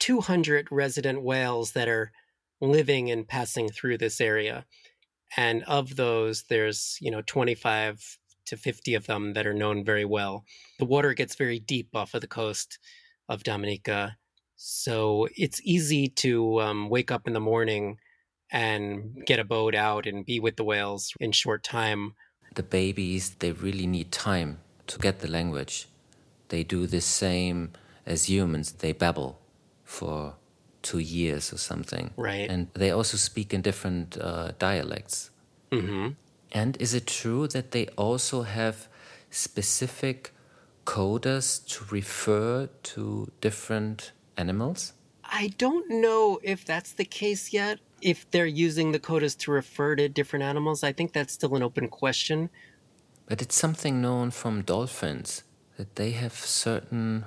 200 0.00 0.68
resident 0.70 1.22
whales 1.22 1.72
that 1.72 1.88
are 1.88 2.12
living 2.60 3.10
and 3.10 3.26
passing 3.26 3.70
through 3.70 3.96
this 3.96 4.20
area. 4.20 4.66
And 5.34 5.64
of 5.64 5.96
those, 5.96 6.44
there's, 6.50 6.98
you 7.00 7.10
know, 7.10 7.22
25 7.22 8.18
to 8.48 8.56
50 8.58 8.94
of 8.94 9.06
them 9.06 9.32
that 9.32 9.46
are 9.46 9.54
known 9.54 9.82
very 9.82 10.04
well. 10.04 10.44
The 10.78 10.84
water 10.84 11.14
gets 11.14 11.36
very 11.36 11.58
deep 11.58 11.88
off 11.94 12.12
of 12.12 12.20
the 12.20 12.26
coast 12.26 12.78
of 13.30 13.44
Dominica. 13.44 14.18
So 14.56 15.26
it's 15.34 15.62
easy 15.64 16.08
to 16.16 16.60
um, 16.60 16.90
wake 16.90 17.10
up 17.10 17.26
in 17.26 17.32
the 17.32 17.40
morning 17.40 17.96
and 18.52 19.24
get 19.24 19.40
a 19.40 19.44
boat 19.44 19.74
out 19.74 20.06
and 20.06 20.26
be 20.26 20.38
with 20.38 20.56
the 20.56 20.64
whales 20.64 21.14
in 21.18 21.32
short 21.32 21.64
time. 21.64 22.12
The 22.56 22.62
babies, 22.62 23.36
they 23.38 23.52
really 23.52 23.86
need 23.86 24.12
time 24.12 24.58
to 24.86 24.98
get 24.98 25.20
the 25.20 25.28
language. 25.28 25.88
They 26.48 26.62
do 26.62 26.86
the 26.86 27.00
same 27.00 27.72
as 28.06 28.28
humans, 28.28 28.72
they 28.72 28.92
babble 28.92 29.38
for 29.84 30.34
two 30.82 30.98
years 30.98 31.52
or 31.52 31.58
something. 31.58 32.10
Right. 32.16 32.48
And 32.48 32.68
they 32.74 32.90
also 32.90 33.16
speak 33.16 33.54
in 33.54 33.62
different 33.62 34.18
uh, 34.20 34.52
dialects. 34.58 35.30
Mm-hmm. 35.72 36.10
And 36.52 36.76
is 36.80 36.94
it 36.94 37.06
true 37.06 37.48
that 37.48 37.72
they 37.72 37.86
also 37.96 38.42
have 38.42 38.88
specific 39.30 40.32
codas 40.84 41.66
to 41.66 41.84
refer 41.90 42.68
to 42.82 43.32
different 43.40 44.12
animals? 44.36 44.92
I 45.24 45.52
don't 45.58 45.90
know 45.90 46.38
if 46.42 46.64
that's 46.64 46.92
the 46.92 47.04
case 47.04 47.52
yet. 47.52 47.80
If 48.02 48.30
they're 48.30 48.46
using 48.46 48.92
the 48.92 49.00
codas 49.00 49.36
to 49.38 49.50
refer 49.50 49.96
to 49.96 50.08
different 50.08 50.44
animals, 50.44 50.84
I 50.84 50.92
think 50.92 51.12
that's 51.12 51.32
still 51.32 51.56
an 51.56 51.62
open 51.62 51.88
question. 51.88 52.50
But 53.26 53.40
it's 53.40 53.54
something 53.54 54.02
known 54.02 54.30
from 54.30 54.62
dolphins 54.62 55.44
that 55.76 55.96
they 55.96 56.10
have 56.12 56.34
certain. 56.34 57.24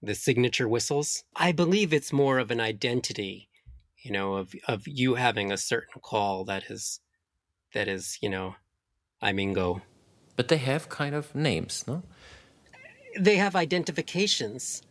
The 0.00 0.14
signature 0.14 0.68
whistles? 0.68 1.24
I 1.36 1.52
believe 1.52 1.92
it's 1.92 2.12
more 2.12 2.38
of 2.38 2.50
an 2.50 2.60
identity, 2.60 3.48
you 4.02 4.12
know, 4.12 4.34
of, 4.34 4.54
of 4.68 4.86
you 4.86 5.14
having 5.14 5.50
a 5.50 5.56
certain 5.56 6.00
call 6.00 6.44
that 6.44 6.70
is, 6.70 7.00
that 7.74 7.88
is, 7.88 8.18
you 8.20 8.28
know, 8.28 8.54
I'm 9.20 9.36
Ingo. 9.36 9.82
But 10.36 10.48
they 10.48 10.58
have 10.58 10.88
kind 10.88 11.14
of 11.14 11.34
names, 11.34 11.84
no? 11.86 12.02
They 13.18 13.36
have 13.36 13.54
identifications. 13.54 14.82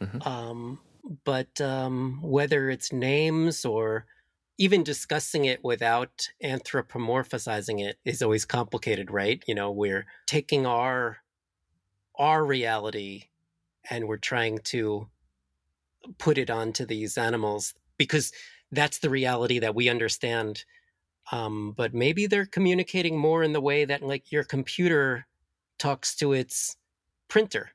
Mm-hmm. 0.00 0.28
Um, 0.28 0.80
but 1.24 1.60
um, 1.60 2.18
whether 2.22 2.70
it's 2.70 2.92
names 2.92 3.64
or 3.64 4.06
even 4.58 4.82
discussing 4.82 5.44
it 5.44 5.62
without 5.62 6.28
anthropomorphizing 6.42 7.80
it 7.80 7.98
is 8.04 8.22
always 8.22 8.44
complicated, 8.44 9.10
right? 9.10 9.42
You 9.46 9.54
know, 9.54 9.70
we're 9.70 10.06
taking 10.26 10.66
our 10.66 11.18
our 12.18 12.44
reality 12.44 13.24
and 13.88 14.08
we're 14.08 14.16
trying 14.16 14.58
to 14.58 15.08
put 16.18 16.36
it 16.36 16.50
onto 16.50 16.84
these 16.84 17.16
animals 17.16 17.74
because 17.96 18.32
that's 18.72 18.98
the 18.98 19.10
reality 19.10 19.58
that 19.60 19.74
we 19.74 19.88
understand 19.88 20.64
um, 21.30 21.72
but 21.76 21.92
maybe 21.94 22.26
they're 22.26 22.46
communicating 22.46 23.18
more 23.18 23.42
in 23.42 23.52
the 23.52 23.60
way 23.60 23.84
that 23.84 24.02
like 24.02 24.32
your 24.32 24.44
computer 24.44 25.26
talks 25.78 26.14
to 26.16 26.32
its 26.32 26.76
printer 27.28 27.70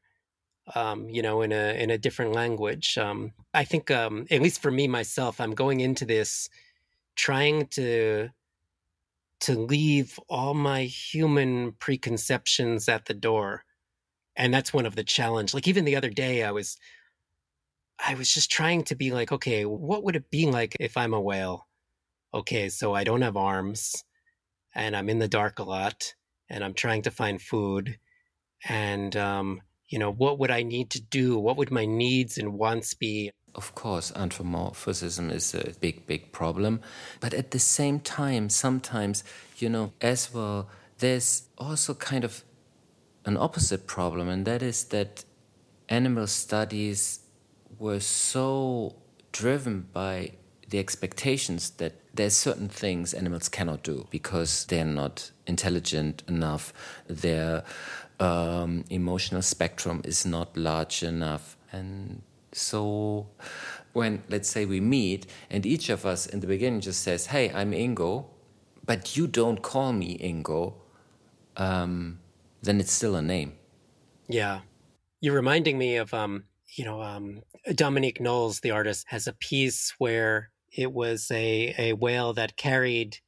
um, 0.76 1.10
you 1.10 1.22
know 1.22 1.42
in 1.42 1.52
a 1.52 1.82
in 1.82 1.90
a 1.90 1.98
different 1.98 2.34
language 2.34 2.98
um, 2.98 3.32
i 3.54 3.64
think 3.64 3.92
um, 3.92 4.26
at 4.32 4.42
least 4.42 4.62
for 4.62 4.72
me 4.72 4.88
myself 4.88 5.40
i'm 5.40 5.54
going 5.54 5.80
into 5.80 6.06
this 6.06 6.50
trying 7.16 7.68
to 7.68 8.30
to 9.40 9.60
leave 9.60 10.20
all 10.30 10.54
my 10.54 10.84
human 10.84 11.74
preconceptions 11.74 12.88
at 12.88 13.06
the 13.06 13.14
door 13.14 13.66
and 14.36 14.54
that's 14.54 14.74
one 14.74 14.86
of 14.86 14.96
the 14.96 15.04
challenge 15.04 15.54
like 15.54 15.68
even 15.68 15.86
the 15.86 15.96
other 15.96 16.10
day 16.10 16.44
i 16.44 16.52
was 16.52 16.78
i 18.06 18.16
was 18.16 18.34
just 18.34 18.50
trying 18.50 18.84
to 18.84 18.96
be 18.96 19.12
like 19.12 19.32
okay 19.32 19.66
what 19.66 20.04
would 20.04 20.16
it 20.16 20.30
be 20.30 20.46
like 20.46 20.76
if 20.80 20.96
i'm 20.96 21.14
a 21.14 21.22
whale 21.22 21.68
okay, 22.34 22.70
so 22.70 22.94
I 22.94 23.04
don't 23.04 23.22
have 23.22 23.38
arms 23.38 24.04
and 24.74 24.96
I'm 24.96 25.10
in 25.10 25.20
the 25.20 25.28
dark 25.28 25.60
a 25.60 25.64
lot 25.64 26.16
and 26.50 26.64
I'm 26.64 26.74
trying 26.74 27.04
to 27.04 27.12
find 27.12 27.42
food. 27.42 27.98
And, 28.68 29.16
um, 29.16 29.62
you 29.88 30.00
know, 30.00 30.12
what 30.12 30.40
would 30.40 30.52
I 30.52 30.64
need 30.64 30.90
to 30.92 31.02
do? 31.02 31.38
What 31.38 31.58
would 31.58 31.72
my 31.72 31.86
needs 31.86 32.38
and 32.38 32.54
wants 32.54 32.94
be? 32.94 33.32
Of 33.56 33.76
course, 33.76 34.12
anthropomorphism 34.16 35.30
is 35.30 35.54
a 35.54 35.74
big, 35.80 36.08
big 36.08 36.32
problem. 36.32 36.82
But 37.20 37.34
at 37.34 37.52
the 37.52 37.60
same 37.60 38.00
time, 38.00 38.50
sometimes, 38.50 39.24
you 39.58 39.70
know, 39.70 39.94
as 40.02 40.34
well, 40.34 40.70
there's 40.98 41.44
also 41.58 41.94
kind 41.94 42.24
of 42.24 42.44
an 43.26 43.38
opposite 43.38 43.88
problem, 43.88 44.28
and 44.28 44.46
that 44.46 44.62
is 44.62 44.86
that 44.86 45.24
animal 45.88 46.28
studies 46.28 47.20
were 47.78 48.00
so 48.00 48.96
driven 49.32 49.88
by 49.94 50.32
the 50.70 50.80
expectations 50.80 51.70
that 51.72 51.94
there's 52.14 52.36
certain 52.36 52.70
things 52.70 53.14
animals 53.14 53.50
cannot 53.50 53.84
do 53.84 54.08
because 54.10 54.66
they're 54.66 54.86
not 54.86 55.32
intelligent 55.46 56.24
enough 56.28 56.74
their 57.08 57.64
um, 58.20 58.84
emotional 58.90 59.42
spectrum 59.42 60.02
is 60.04 60.26
not 60.26 60.56
large 60.56 61.04
enough 61.04 61.58
and 61.72 62.22
so 62.56 63.28
when 63.94 64.24
let's 64.30 64.50
say 64.50 64.66
we 64.66 64.80
meet 64.80 65.26
and 65.50 65.66
each 65.66 65.90
of 65.90 66.06
us 66.06 66.26
in 66.26 66.40
the 66.40 66.48
beginning 66.48 66.82
just 66.82 67.02
says 67.02 67.28
hey 67.28 67.52
i'm 67.54 67.72
ingo 67.72 68.26
but 68.86 69.16
you 69.16 69.28
don't 69.28 69.62
call 69.62 69.94
me 69.94 70.18
ingo 70.20 70.74
um, 71.56 72.20
then 72.64 72.80
it's 72.80 72.92
still 72.92 73.16
a 73.16 73.22
name 73.22 73.54
yeah 74.28 74.62
you're 75.22 75.36
reminding 75.36 75.78
me 75.78 75.96
of 75.98 76.14
um, 76.14 76.46
you 76.76 76.84
know 76.84 77.02
um, 77.02 77.42
dominique 77.76 78.20
knowles 78.20 78.60
the 78.60 78.72
artist 78.72 79.06
has 79.10 79.28
a 79.28 79.34
piece 79.34 79.94
where 79.98 80.52
it 80.76 80.92
was 80.92 81.30
a, 81.32 81.76
a 81.78 81.94
whale 81.94 82.34
that 82.34 82.58
carried 82.58 83.20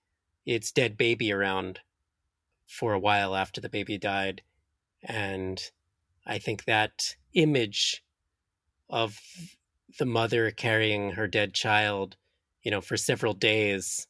its 0.45 0.71
dead 0.71 0.97
baby 0.97 1.31
around 1.31 1.79
for 2.67 2.93
a 2.93 2.99
while 2.99 3.35
after 3.35 3.61
the 3.61 3.69
baby 3.69 3.97
died. 3.97 4.41
And 5.03 5.61
I 6.25 6.39
think 6.39 6.65
that 6.65 7.15
image 7.33 8.03
of 8.89 9.19
the 9.99 10.05
mother 10.05 10.51
carrying 10.51 11.11
her 11.11 11.27
dead 11.27 11.53
child, 11.53 12.17
you 12.63 12.71
know, 12.71 12.81
for 12.81 12.97
several 12.97 13.33
days, 13.33 14.07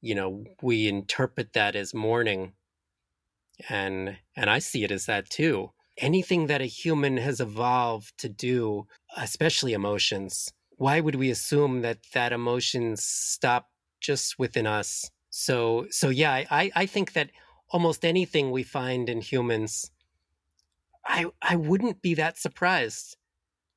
you 0.00 0.14
know, 0.14 0.44
we 0.62 0.88
interpret 0.88 1.52
that 1.52 1.76
as 1.76 1.94
mourning. 1.94 2.52
And 3.68 4.18
and 4.34 4.50
I 4.50 4.58
see 4.58 4.84
it 4.84 4.90
as 4.90 5.06
that 5.06 5.30
too. 5.30 5.70
Anything 5.98 6.46
that 6.46 6.62
a 6.62 6.66
human 6.66 7.18
has 7.18 7.40
evolved 7.40 8.16
to 8.18 8.28
do, 8.28 8.86
especially 9.16 9.74
emotions, 9.74 10.52
why 10.76 11.00
would 11.00 11.14
we 11.14 11.30
assume 11.30 11.82
that 11.82 11.98
that 12.14 12.32
emotion 12.32 12.96
stop 12.96 13.68
just 14.00 14.38
within 14.38 14.66
us? 14.66 15.10
So, 15.30 15.86
so 15.90 16.08
yeah, 16.08 16.44
I, 16.50 16.70
I 16.74 16.86
think 16.86 17.12
that 17.12 17.30
almost 17.70 18.04
anything 18.04 18.50
we 18.50 18.62
find 18.62 19.08
in 19.08 19.20
humans, 19.20 19.90
I, 21.06 21.26
I 21.40 21.56
wouldn't 21.56 22.02
be 22.02 22.14
that 22.14 22.38
surprised 22.38 23.16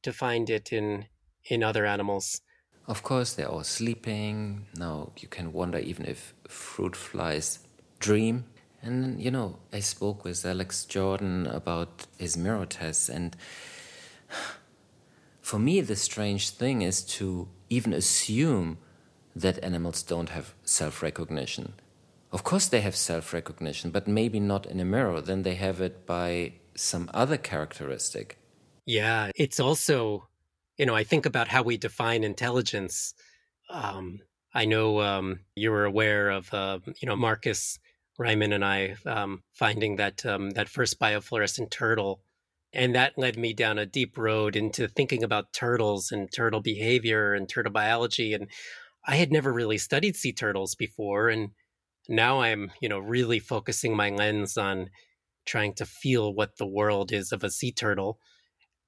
to 0.05 0.13
find 0.13 0.49
it 0.49 0.71
in, 0.71 1.05
in 1.49 1.63
other 1.63 1.85
animals. 1.85 2.41
Of 2.87 3.01
course, 3.01 3.33
they're 3.33 3.49
all 3.49 3.63
sleeping. 3.63 4.67
Now, 4.77 5.11
you 5.17 5.27
can 5.27 5.51
wonder 5.51 5.79
even 5.79 6.05
if 6.05 6.33
fruit 6.47 6.95
flies 6.95 7.59
dream. 7.99 8.45
And, 8.81 9.19
you 9.19 9.31
know, 9.31 9.57
I 9.73 9.79
spoke 9.79 10.23
with 10.23 10.45
Alex 10.45 10.85
Jordan 10.85 11.47
about 11.47 12.05
his 12.19 12.37
mirror 12.37 12.67
tests, 12.67 13.09
and 13.09 13.35
for 15.41 15.57
me, 15.57 15.81
the 15.81 15.95
strange 15.95 16.51
thing 16.51 16.83
is 16.83 17.01
to 17.17 17.47
even 17.69 17.93
assume 17.93 18.77
that 19.35 19.63
animals 19.63 20.03
don't 20.03 20.29
have 20.29 20.53
self 20.63 21.01
recognition. 21.01 21.73
Of 22.31 22.43
course, 22.43 22.67
they 22.67 22.81
have 22.81 22.95
self 22.95 23.33
recognition, 23.33 23.89
but 23.89 24.07
maybe 24.07 24.39
not 24.39 24.67
in 24.67 24.79
a 24.79 24.85
mirror. 24.85 25.19
Then 25.19 25.41
they 25.41 25.55
have 25.55 25.81
it 25.81 26.05
by 26.05 26.53
some 26.75 27.09
other 27.13 27.37
characteristic. 27.37 28.37
Yeah, 28.85 29.31
it's 29.35 29.59
also 29.59 30.27
you 30.77 30.85
know, 30.85 30.95
I 30.95 31.05
think 31.05 31.25
about 31.25 31.47
how 31.47 31.63
we 31.63 31.77
define 31.77 32.23
intelligence. 32.25 33.13
Um, 33.69 34.19
I 34.53 34.65
know 34.65 35.01
um, 35.01 35.39
you 35.55 35.71
were 35.71 35.85
aware 35.85 36.29
of, 36.31 36.53
uh, 36.53 36.79
you 37.01 37.07
know, 37.07 37.15
Marcus 37.15 37.79
Ryman 38.19 38.53
and 38.53 38.65
I 38.65 38.97
um, 39.05 39.43
finding 39.53 39.97
that 39.97 40.25
um, 40.25 40.51
that 40.51 40.69
first 40.69 40.99
biofluorescent 40.99 41.71
turtle, 41.71 42.21
and 42.73 42.95
that 42.95 43.17
led 43.17 43.37
me 43.37 43.53
down 43.53 43.79
a 43.79 43.85
deep 43.87 44.17
road 44.17 44.55
into 44.55 44.87
thinking 44.87 45.23
about 45.23 45.53
turtles 45.53 46.11
and 46.11 46.29
turtle 46.33 46.61
behavior 46.61 47.33
and 47.33 47.49
turtle 47.49 47.73
biology. 47.73 48.33
And 48.33 48.49
I 49.07 49.15
had 49.17 49.31
never 49.31 49.53
really 49.53 49.77
studied 49.79 50.15
sea 50.17 50.33
turtles 50.33 50.75
before, 50.75 51.29
and 51.29 51.51
now 52.09 52.41
I'm, 52.41 52.71
you 52.81 52.89
know, 52.89 52.99
really 52.99 53.39
focusing 53.39 53.95
my 53.95 54.09
lens 54.09 54.57
on 54.57 54.89
trying 55.45 55.73
to 55.75 55.85
feel 55.85 56.33
what 56.33 56.57
the 56.57 56.67
world 56.67 57.11
is 57.11 57.31
of 57.31 57.43
a 57.43 57.51
sea 57.51 57.71
turtle. 57.71 58.19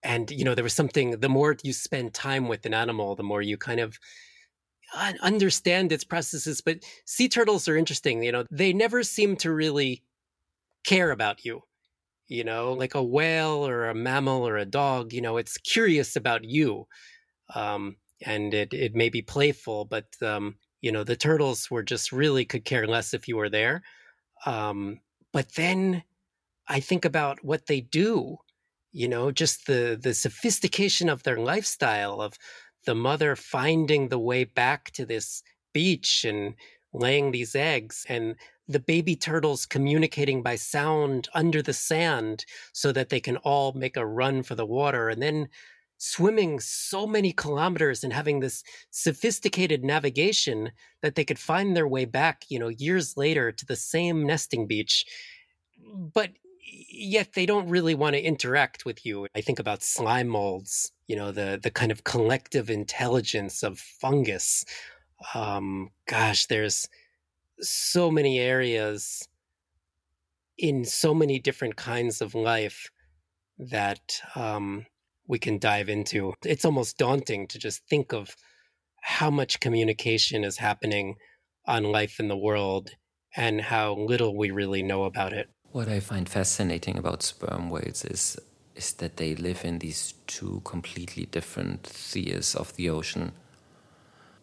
And 0.07 0.31
you 0.31 0.45
know, 0.45 0.55
there 0.55 0.63
was 0.63 0.73
something. 0.73 1.19
The 1.19 1.29
more 1.29 1.55
you 1.63 1.73
spend 1.73 2.13
time 2.15 2.47
with 2.47 2.65
an 2.65 2.73
animal, 2.73 3.15
the 3.15 3.23
more 3.23 3.41
you 3.43 3.57
kind 3.57 3.79
of 3.81 3.99
understand 5.21 5.91
its 5.91 6.03
processes. 6.03 6.61
But 6.61 6.79
sea 7.05 7.27
turtles 7.29 7.67
are 7.67 7.77
interesting. 7.77 8.23
You 8.23 8.31
know, 8.31 8.45
they 8.49 8.73
never 8.73 9.03
seem 9.03 9.35
to 9.37 9.51
really 9.51 10.03
care 10.85 11.11
about 11.11 11.45
you. 11.45 11.61
You 12.27 12.43
know, 12.43 12.73
like 12.73 12.95
a 12.95 13.03
whale 13.03 13.67
or 13.67 13.89
a 13.89 13.95
mammal 13.95 14.47
or 14.47 14.57
a 14.57 14.65
dog. 14.65 15.13
You 15.13 15.21
know, 15.21 15.37
it's 15.37 15.57
curious 15.57 16.15
about 16.15 16.45
you, 16.45 16.87
um, 17.55 17.97
and 18.25 18.53
it 18.53 18.73
it 18.73 18.95
may 18.95 19.09
be 19.09 19.21
playful, 19.21 19.85
but 19.85 20.07
um, 20.21 20.55
you 20.81 20.91
know, 20.91 21.03
the 21.03 21.15
turtles 21.17 21.71
were 21.71 21.83
just 21.83 22.11
really 22.11 22.45
could 22.45 22.65
care 22.65 22.87
less 22.87 23.13
if 23.13 23.27
you 23.27 23.37
were 23.37 23.49
there. 23.49 23.83
Um, 24.45 24.99
but 25.33 25.55
then 25.55 26.03
I 26.67 26.79
think 26.81 27.05
about 27.05 27.43
what 27.43 27.67
they 27.67 27.81
do. 27.81 28.37
You 28.91 29.07
know, 29.07 29.31
just 29.31 29.67
the 29.67 29.97
the 30.01 30.13
sophistication 30.13 31.09
of 31.09 31.23
their 31.23 31.37
lifestyle 31.37 32.21
of 32.21 32.33
the 32.85 32.95
mother 32.95 33.35
finding 33.35 34.07
the 34.07 34.19
way 34.19 34.45
back 34.45 34.91
to 34.91 35.05
this 35.05 35.43
beach 35.73 36.23
and 36.25 36.55
laying 36.93 37.31
these 37.31 37.55
eggs 37.55 38.05
and 38.09 38.35
the 38.67 38.79
baby 38.79 39.15
turtles 39.15 39.65
communicating 39.65 40.41
by 40.41 40.55
sound 40.55 41.27
under 41.33 41.61
the 41.61 41.73
sand 41.73 42.45
so 42.73 42.91
that 42.91 43.09
they 43.09 43.19
can 43.19 43.37
all 43.37 43.73
make 43.73 43.97
a 43.97 44.05
run 44.05 44.43
for 44.43 44.55
the 44.55 44.65
water 44.65 45.09
and 45.09 45.21
then 45.21 45.47
swimming 45.99 46.59
so 46.59 47.07
many 47.07 47.31
kilometers 47.33 48.03
and 48.03 48.13
having 48.13 48.39
this 48.39 48.63
sophisticated 48.91 49.83
navigation 49.83 50.71
that 51.01 51.15
they 51.15 51.25
could 51.25 51.39
find 51.39 51.75
their 51.75 51.87
way 51.87 52.05
back 52.05 52.43
you 52.49 52.59
know 52.59 52.69
years 52.69 53.17
later 53.17 53.51
to 53.51 53.65
the 53.65 53.75
same 53.75 54.25
nesting 54.25 54.67
beach. 54.67 55.05
But 56.13 56.31
yet 56.67 57.33
they 57.33 57.45
don't 57.45 57.69
really 57.69 57.95
want 57.95 58.15
to 58.15 58.21
interact 58.21 58.85
with 58.85 59.05
you. 59.05 59.27
I 59.35 59.41
think 59.41 59.59
about 59.59 59.83
slime 59.83 60.27
molds, 60.27 60.91
you 61.07 61.15
know, 61.15 61.31
the 61.31 61.59
the 61.61 61.71
kind 61.71 61.91
of 61.91 62.03
collective 62.03 62.69
intelligence 62.69 63.63
of 63.63 63.79
fungus. 63.79 64.65
Um, 65.33 65.89
gosh, 66.07 66.45
there's 66.47 66.87
so 67.59 68.11
many 68.11 68.39
areas 68.39 69.27
in 70.57 70.85
so 70.85 71.13
many 71.13 71.39
different 71.39 71.75
kinds 71.75 72.21
of 72.21 72.35
life 72.35 72.89
that 73.57 74.21
um, 74.35 74.85
we 75.27 75.39
can 75.39 75.57
dive 75.59 75.89
into. 75.89 76.33
It's 76.45 76.65
almost 76.65 76.97
daunting 76.97 77.47
to 77.47 77.59
just 77.59 77.87
think 77.87 78.13
of 78.13 78.35
how 79.01 79.29
much 79.29 79.59
communication 79.59 80.43
is 80.43 80.57
happening 80.57 81.15
on 81.65 81.83
life 81.83 82.19
in 82.19 82.27
the 82.27 82.37
world 82.37 82.91
and 83.35 83.61
how 83.61 83.95
little 83.95 84.35
we 84.35 84.51
really 84.51 84.83
know 84.83 85.03
about 85.03 85.33
it. 85.33 85.49
What 85.77 85.89
I 85.89 85.99
find 85.99 86.27
fascinating 86.27 86.97
about 86.97 87.21
sperm 87.21 87.69
whales 87.69 88.03
is 88.03 88.39
is 88.75 88.93
that 88.93 89.17
they 89.17 89.35
live 89.35 89.63
in 89.63 89.77
these 89.77 90.15
two 90.25 90.61
completely 90.63 91.27
different 91.27 91.85
spheres 91.85 92.55
of 92.55 92.75
the 92.77 92.89
ocean. 92.89 93.33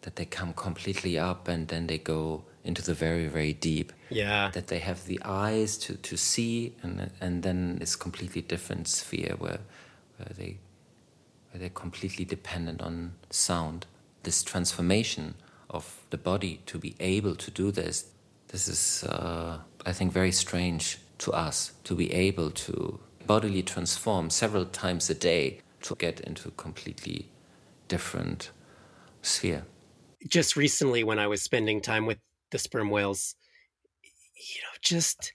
That 0.03 0.15
they 0.15 0.23
come 0.23 0.53
completely 0.53 1.19
up 1.19 1.49
and 1.49 1.67
then 1.67 1.87
they 1.87 1.97
go 1.97 2.45
into 2.63 2.81
the 2.81 2.93
very 2.93 3.27
very 3.27 3.51
deep. 3.51 3.91
Yeah. 4.09 4.49
That 4.51 4.67
they 4.67 4.79
have 4.79 5.07
the 5.07 5.19
eyes 5.25 5.77
to, 5.79 5.97
to 5.97 6.15
see 6.15 6.73
and 6.81 7.11
and 7.19 7.43
then 7.43 7.79
this 7.79 7.97
completely 7.97 8.41
different 8.41 8.87
sphere 8.87 9.35
where 9.37 9.59
where 10.15 10.33
they 10.37 10.59
where 11.51 11.59
they're 11.59 11.81
completely 11.81 12.23
dependent 12.23 12.81
on 12.81 13.11
sound. 13.29 13.87
This 14.23 14.41
transformation 14.41 15.35
of 15.69 15.99
the 16.11 16.17
body 16.17 16.61
to 16.67 16.79
be 16.79 16.95
able 17.01 17.35
to 17.35 17.51
do 17.51 17.71
this. 17.71 18.05
This 18.47 18.69
is, 18.69 19.03
uh, 19.03 19.57
I 19.85 19.91
think, 19.91 20.13
very 20.13 20.31
strange 20.31 20.99
to 21.19 21.31
us 21.31 21.73
to 21.83 21.95
be 21.95 22.11
able 22.13 22.51
to 22.51 22.99
bodily 23.25 23.63
transform 23.63 24.29
several 24.29 24.65
times 24.65 25.09
a 25.09 25.15
day 25.15 25.59
to 25.81 25.95
get 25.95 26.19
into 26.21 26.49
a 26.49 26.51
completely 26.51 27.29
different 27.87 28.51
sphere. 29.21 29.65
Just 30.27 30.55
recently, 30.55 31.03
when 31.03 31.19
I 31.19 31.27
was 31.27 31.41
spending 31.41 31.81
time 31.81 32.05
with 32.05 32.17
the 32.51 32.57
sperm 32.57 32.89
whales, 32.89 33.35
you 34.03 34.61
know, 34.61 34.77
just 34.81 35.33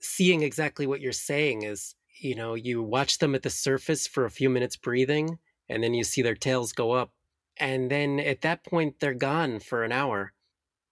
seeing 0.00 0.42
exactly 0.42 0.86
what 0.86 1.00
you're 1.00 1.12
saying 1.12 1.62
is, 1.62 1.94
you 2.20 2.34
know, 2.34 2.54
you 2.54 2.82
watch 2.82 3.18
them 3.18 3.34
at 3.34 3.42
the 3.42 3.50
surface 3.50 4.06
for 4.06 4.24
a 4.24 4.30
few 4.30 4.48
minutes 4.48 4.76
breathing, 4.76 5.38
and 5.68 5.82
then 5.82 5.94
you 5.94 6.04
see 6.04 6.22
their 6.22 6.34
tails 6.34 6.72
go 6.72 6.92
up. 6.92 7.10
And 7.58 7.90
then 7.90 8.20
at 8.20 8.42
that 8.42 8.64
point, 8.64 8.96
they're 9.00 9.14
gone 9.14 9.60
for 9.60 9.84
an 9.84 9.92
hour. 9.92 10.32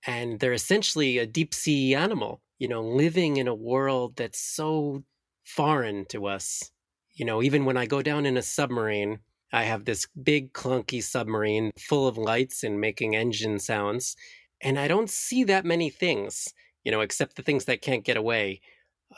And 0.07 0.41
they're 0.41 0.53
essentially 0.53 1.19
a 1.19 1.27
deep 1.27 1.53
sea 1.53 1.95
animal 1.95 2.41
you 2.61 2.69
know, 2.69 2.83
living 2.83 3.39
in 3.39 3.49
a 3.49 3.55
world 3.55 4.15
that's 4.17 4.39
so 4.39 5.03
foreign 5.45 6.05
to 6.11 6.27
us. 6.27 6.71
You 7.15 7.25
know, 7.25 7.43
even 7.43 7.65
when 7.65 7.77
I 7.77 7.87
go 7.87 8.03
down 8.03 8.27
in 8.27 8.37
a 8.37 8.43
submarine, 8.43 9.19
I 9.53 9.65
have 9.65 9.85
this 9.85 10.07
big 10.23 10.53
clunky 10.53 11.03
submarine 11.03 11.73
full 11.79 12.07
of 12.07 12.17
lights 12.17 12.63
and 12.63 12.81
making 12.81 13.17
engine 13.17 13.59
sounds, 13.59 14.15
and 14.61 14.79
I 14.79 14.87
don't 14.87 15.11
see 15.11 15.43
that 15.45 15.65
many 15.65 15.91
things, 15.91 16.53
you 16.85 16.93
know, 16.93 17.01
except 17.01 17.35
the 17.35 17.43
things 17.43 17.65
that 17.65 17.83
can't 17.83 18.05
get 18.05 18.19
away 18.19 18.61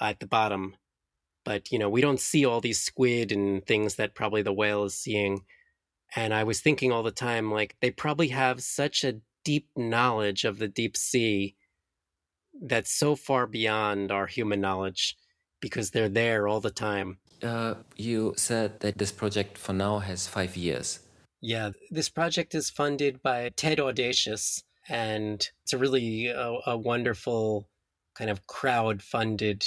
at 0.01 0.21
the 0.21 0.27
bottom. 0.27 0.77
But, 1.45 1.73
you 1.73 1.79
know, 1.81 1.91
we 1.91 2.01
don't 2.01 2.21
see 2.21 2.47
all 2.47 2.61
these 2.61 2.81
squid 2.81 3.33
and 3.33 3.67
things 3.67 3.97
that 3.97 4.15
probably 4.15 4.43
the 4.43 4.53
whale 4.53 4.85
is 4.85 4.95
seeing. 4.95 5.45
And 6.15 6.33
I 6.33 6.45
was 6.45 6.61
thinking 6.61 6.93
all 6.93 7.03
the 7.03 7.11
time, 7.11 7.51
like, 7.51 7.75
they 7.81 7.91
probably 7.91 8.29
have 8.29 8.63
such 8.63 9.03
a 9.03 9.19
deep 9.45 9.69
knowledge 9.77 10.45
of 10.45 10.59
the 10.59 10.69
deep 10.69 10.97
sea 10.97 11.57
that's 12.61 12.93
so 12.93 13.17
far 13.17 13.47
beyond 13.47 14.11
our 14.11 14.27
human 14.27 14.61
knowledge 14.61 15.17
because 15.61 15.91
they're 15.91 16.09
there 16.09 16.49
all 16.49 16.61
the 16.61 16.71
time. 16.71 17.19
Uh, 17.43 17.75
you 17.97 18.35
said 18.37 18.81
that 18.81 18.99
this 18.99 19.13
project 19.13 19.59
for 19.59 19.73
now 19.73 19.99
has 19.99 20.27
five 20.27 20.57
years. 20.57 21.01
Yeah, 21.41 21.71
this 21.91 22.09
project 22.09 22.55
is 22.55 22.71
funded 22.71 23.23
by 23.23 23.51
TED 23.57 23.81
Audacious, 23.81 24.63
and 24.89 25.49
it's 25.63 25.73
a 25.73 25.79
really 25.79 26.29
a, 26.29 26.59
a 26.67 26.77
wonderful 26.77 27.69
kind 28.15 28.31
of 28.31 28.47
crowd 28.47 29.03
funded 29.03 29.65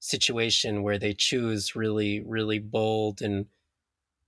situation 0.00 0.82
where 0.82 0.98
they 0.98 1.12
choose 1.12 1.76
really, 1.76 2.20
really 2.20 2.58
bold 2.58 3.22
and 3.22 3.46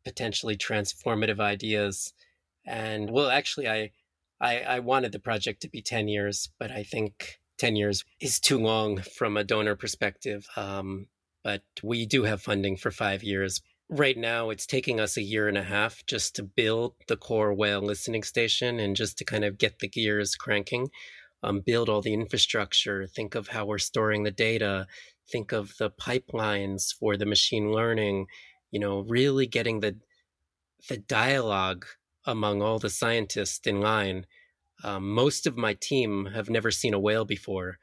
potentially 0.04 0.56
transformative 0.56 1.40
ideas. 1.40 2.12
And 2.66 3.10
well, 3.10 3.30
actually, 3.30 3.68
I, 3.68 3.90
I, 4.40 4.60
I 4.60 4.78
wanted 4.80 5.12
the 5.12 5.18
project 5.18 5.62
to 5.62 5.68
be 5.68 5.82
10 5.82 6.08
years, 6.08 6.48
but 6.58 6.70
I 6.70 6.82
think 6.82 7.37
10 7.58 7.76
years 7.76 8.04
is 8.20 8.40
too 8.40 8.58
long 8.58 9.02
from 9.02 9.36
a 9.36 9.44
donor 9.44 9.76
perspective. 9.76 10.46
Um, 10.56 11.06
but 11.44 11.62
we 11.82 12.06
do 12.06 12.24
have 12.24 12.42
funding 12.42 12.76
for 12.76 12.90
five 12.90 13.22
years. 13.22 13.60
Right 13.88 14.16
now, 14.16 14.50
it's 14.50 14.66
taking 14.66 15.00
us 15.00 15.16
a 15.16 15.22
year 15.22 15.48
and 15.48 15.56
a 15.56 15.62
half 15.62 16.04
just 16.06 16.36
to 16.36 16.42
build 16.42 16.94
the 17.06 17.16
core 17.16 17.54
whale 17.54 17.80
listening 17.80 18.22
station 18.22 18.78
and 18.78 18.94
just 18.94 19.16
to 19.18 19.24
kind 19.24 19.44
of 19.44 19.56
get 19.56 19.78
the 19.78 19.88
gears 19.88 20.34
cranking, 20.34 20.90
um, 21.42 21.62
build 21.64 21.88
all 21.88 22.02
the 22.02 22.12
infrastructure, 22.12 23.06
think 23.06 23.34
of 23.34 23.48
how 23.48 23.64
we're 23.64 23.78
storing 23.78 24.24
the 24.24 24.30
data, 24.30 24.86
think 25.30 25.52
of 25.52 25.74
the 25.78 25.90
pipelines 25.90 26.92
for 26.98 27.16
the 27.16 27.26
machine 27.26 27.72
learning, 27.72 28.26
you 28.70 28.80
know, 28.80 29.00
really 29.00 29.46
getting 29.46 29.80
the 29.80 29.96
the 30.88 30.98
dialogue 30.98 31.86
among 32.24 32.62
all 32.62 32.78
the 32.78 32.90
scientists 32.90 33.66
in 33.66 33.80
line 33.80 34.26
um, 34.84 35.12
most 35.12 35.46
of 35.46 35.56
my 35.56 35.74
team 35.74 36.26
have 36.26 36.48
never 36.48 36.70
seen 36.70 36.94
a 36.94 36.98
whale 37.00 37.24
before. 37.24 37.78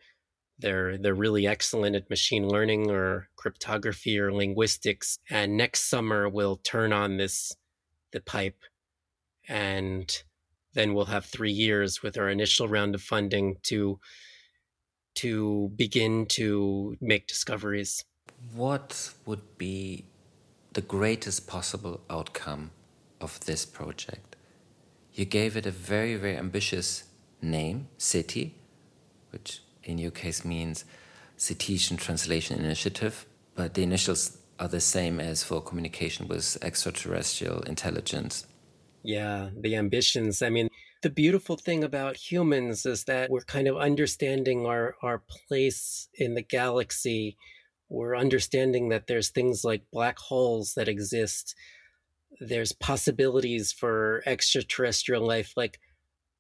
They're 0.58 0.98
they're 0.98 1.14
really 1.14 1.46
excellent 1.46 1.96
at 1.96 2.10
machine 2.10 2.48
learning 2.48 2.90
or 2.90 3.28
cryptography 3.36 4.18
or 4.18 4.32
linguistics. 4.32 5.20
And 5.30 5.58
next 5.58 5.90
summer 5.90 6.30
we'll 6.30 6.58
turn 6.58 6.94
on 6.94 7.18
this 7.18 7.54
the 8.14 8.22
pipe, 8.22 8.60
and 9.50 10.10
then 10.74 10.94
we'll 10.94 11.06
have 11.06 11.26
three 11.26 11.52
years 11.52 12.02
with 12.02 12.18
our 12.18 12.30
initial 12.30 12.68
round 12.70 12.96
of 12.96 13.02
funding 13.02 13.58
to 13.64 14.00
to 15.16 15.72
begin 15.76 16.26
to 16.28 16.96
make 17.02 17.28
discoveries. 17.28 18.04
What 18.54 19.12
would 19.26 19.58
be 19.58 20.06
the 20.74 20.82
greatest 20.82 21.48
possible 21.48 22.02
outcome 22.10 22.72
of 23.20 23.40
this 23.46 23.66
project? 23.66 24.35
You 25.16 25.24
gave 25.24 25.56
it 25.56 25.66
a 25.66 25.72
very, 25.72 26.16
very 26.18 26.36
ambitious 26.36 27.06
name, 27.42 27.88
CETI, 27.98 28.52
which 29.32 29.62
in 29.86 29.98
your 29.98 30.12
case 30.12 30.44
means 30.44 30.84
Cetacean 31.38 31.96
Translation 31.96 32.60
Initiative, 32.60 33.26
but 33.56 33.76
the 33.76 33.84
initials 33.84 34.38
are 34.60 34.68
the 34.68 34.82
same 34.82 35.22
as 35.22 35.42
for 35.42 35.62
communication 35.62 36.28
with 36.28 36.58
extraterrestrial 36.62 37.62
intelligence. 37.62 38.46
Yeah, 39.04 39.52
the 39.58 39.78
ambitions. 39.78 40.42
I 40.42 40.50
mean, 40.50 40.68
the 41.02 41.10
beautiful 41.10 41.56
thing 41.56 41.84
about 41.84 42.18
humans 42.18 42.86
is 42.86 43.06
that 43.06 43.30
we're 43.30 43.42
kind 43.42 43.70
of 43.70 43.78
understanding 43.78 44.66
our, 44.66 44.96
our 45.02 45.20
place 45.48 46.10
in 46.16 46.34
the 46.34 46.42
galaxy. 46.42 47.38
We're 47.88 48.18
understanding 48.18 48.90
that 48.90 49.08
there's 49.08 49.30
things 49.30 49.64
like 49.64 49.84
black 49.94 50.20
holes 50.20 50.74
that 50.76 50.90
exist. 50.90 51.56
There's 52.40 52.74
possibilities 52.74 53.72
for 53.72 54.24
extraterrestrial 54.26 55.26
life. 55.26 55.54
Like, 55.56 55.80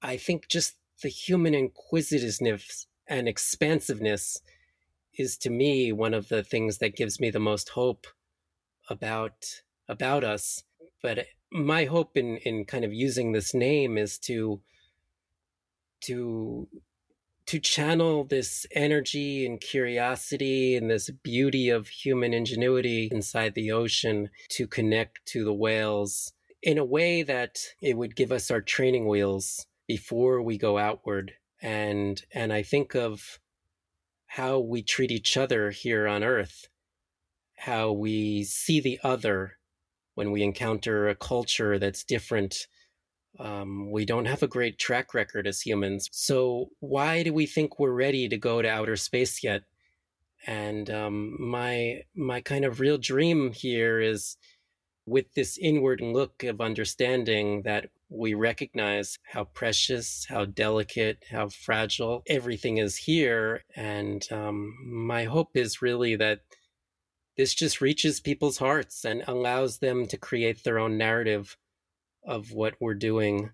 I 0.01 0.17
think 0.17 0.47
just 0.47 0.75
the 1.01 1.09
human 1.09 1.53
inquisitiveness 1.53 2.87
and 3.07 3.27
expansiveness 3.27 4.41
is 5.17 5.37
to 5.37 5.49
me 5.49 5.91
one 5.91 6.13
of 6.13 6.29
the 6.29 6.43
things 6.43 6.79
that 6.79 6.95
gives 6.95 7.19
me 7.19 7.29
the 7.29 7.39
most 7.39 7.69
hope 7.69 8.07
about 8.89 9.61
about 9.87 10.23
us 10.23 10.63
but 11.01 11.25
my 11.51 11.85
hope 11.85 12.17
in 12.17 12.37
in 12.37 12.65
kind 12.65 12.83
of 12.83 12.93
using 12.93 13.31
this 13.31 13.53
name 13.53 13.97
is 13.97 14.17
to 14.17 14.61
to 16.01 16.67
to 17.47 17.59
channel 17.59 18.23
this 18.23 18.65
energy 18.71 19.45
and 19.45 19.61
curiosity 19.61 20.75
and 20.75 20.89
this 20.89 21.09
beauty 21.09 21.69
of 21.69 21.87
human 21.87 22.33
ingenuity 22.33 23.09
inside 23.11 23.53
the 23.53 23.71
ocean 23.71 24.29
to 24.49 24.67
connect 24.67 25.25
to 25.25 25.43
the 25.43 25.53
whales 25.53 26.33
in 26.61 26.77
a 26.77 26.85
way 26.85 27.21
that 27.21 27.59
it 27.81 27.95
would 27.95 28.15
give 28.15 28.31
us 28.31 28.49
our 28.49 28.61
training 28.61 29.07
wheels 29.07 29.67
before 29.87 30.41
we 30.41 30.57
go 30.57 30.77
outward. 30.77 31.33
And 31.61 32.21
and 32.31 32.51
i 32.51 32.61
think 32.61 32.95
of 32.95 33.39
how 34.27 34.59
we 34.59 34.83
treat 34.83 35.11
each 35.11 35.37
other 35.37 35.71
here 35.71 36.07
on 36.07 36.23
earth 36.23 36.67
how 37.57 37.91
we 37.91 38.43
see 38.43 38.79
the 38.79 38.99
other 39.03 39.57
when 40.13 40.31
we 40.31 40.43
encounter 40.43 41.07
a 41.07 41.15
culture 41.15 41.79
that's 41.79 42.03
different 42.03 42.67
um, 43.39 43.91
we 43.91 44.05
don't 44.05 44.25
have 44.25 44.43
a 44.43 44.47
great 44.47 44.77
track 44.77 45.13
record 45.13 45.47
as 45.47 45.61
humans 45.61 46.09
so 46.11 46.69
why 46.79 47.23
do 47.23 47.33
we 47.33 47.45
think 47.45 47.79
we're 47.79 47.91
ready 47.91 48.27
to 48.27 48.37
go 48.37 48.61
to 48.61 48.69
outer 48.69 48.95
space 48.95 49.43
yet 49.43 49.63
and 50.47 50.89
um, 50.89 51.35
my 51.39 52.03
my 52.15 52.41
kind 52.41 52.65
of 52.65 52.79
real 52.79 52.97
dream 52.97 53.51
here 53.51 53.99
is 53.99 54.37
with 55.05 55.33
this 55.33 55.57
inward 55.57 56.01
look 56.01 56.43
of 56.43 56.61
understanding 56.61 57.61
that 57.63 57.89
we 58.09 58.33
recognize 58.33 59.19
how 59.23 59.43
precious, 59.45 60.25
how 60.29 60.45
delicate, 60.45 61.23
how 61.29 61.49
fragile 61.49 62.23
everything 62.27 62.77
is 62.77 62.97
here. 62.97 63.63
And 63.75 64.25
um, 64.31 64.75
my 64.85 65.25
hope 65.25 65.55
is 65.55 65.81
really 65.81 66.15
that 66.15 66.41
this 67.37 67.53
just 67.53 67.81
reaches 67.81 68.19
people's 68.19 68.57
hearts 68.57 69.03
and 69.05 69.23
allows 69.27 69.79
them 69.79 70.07
to 70.07 70.17
create 70.17 70.63
their 70.63 70.79
own 70.79 70.97
narrative 70.97 71.57
of 72.25 72.51
what 72.51 72.75
we're 72.79 72.95
doing. 72.95 73.51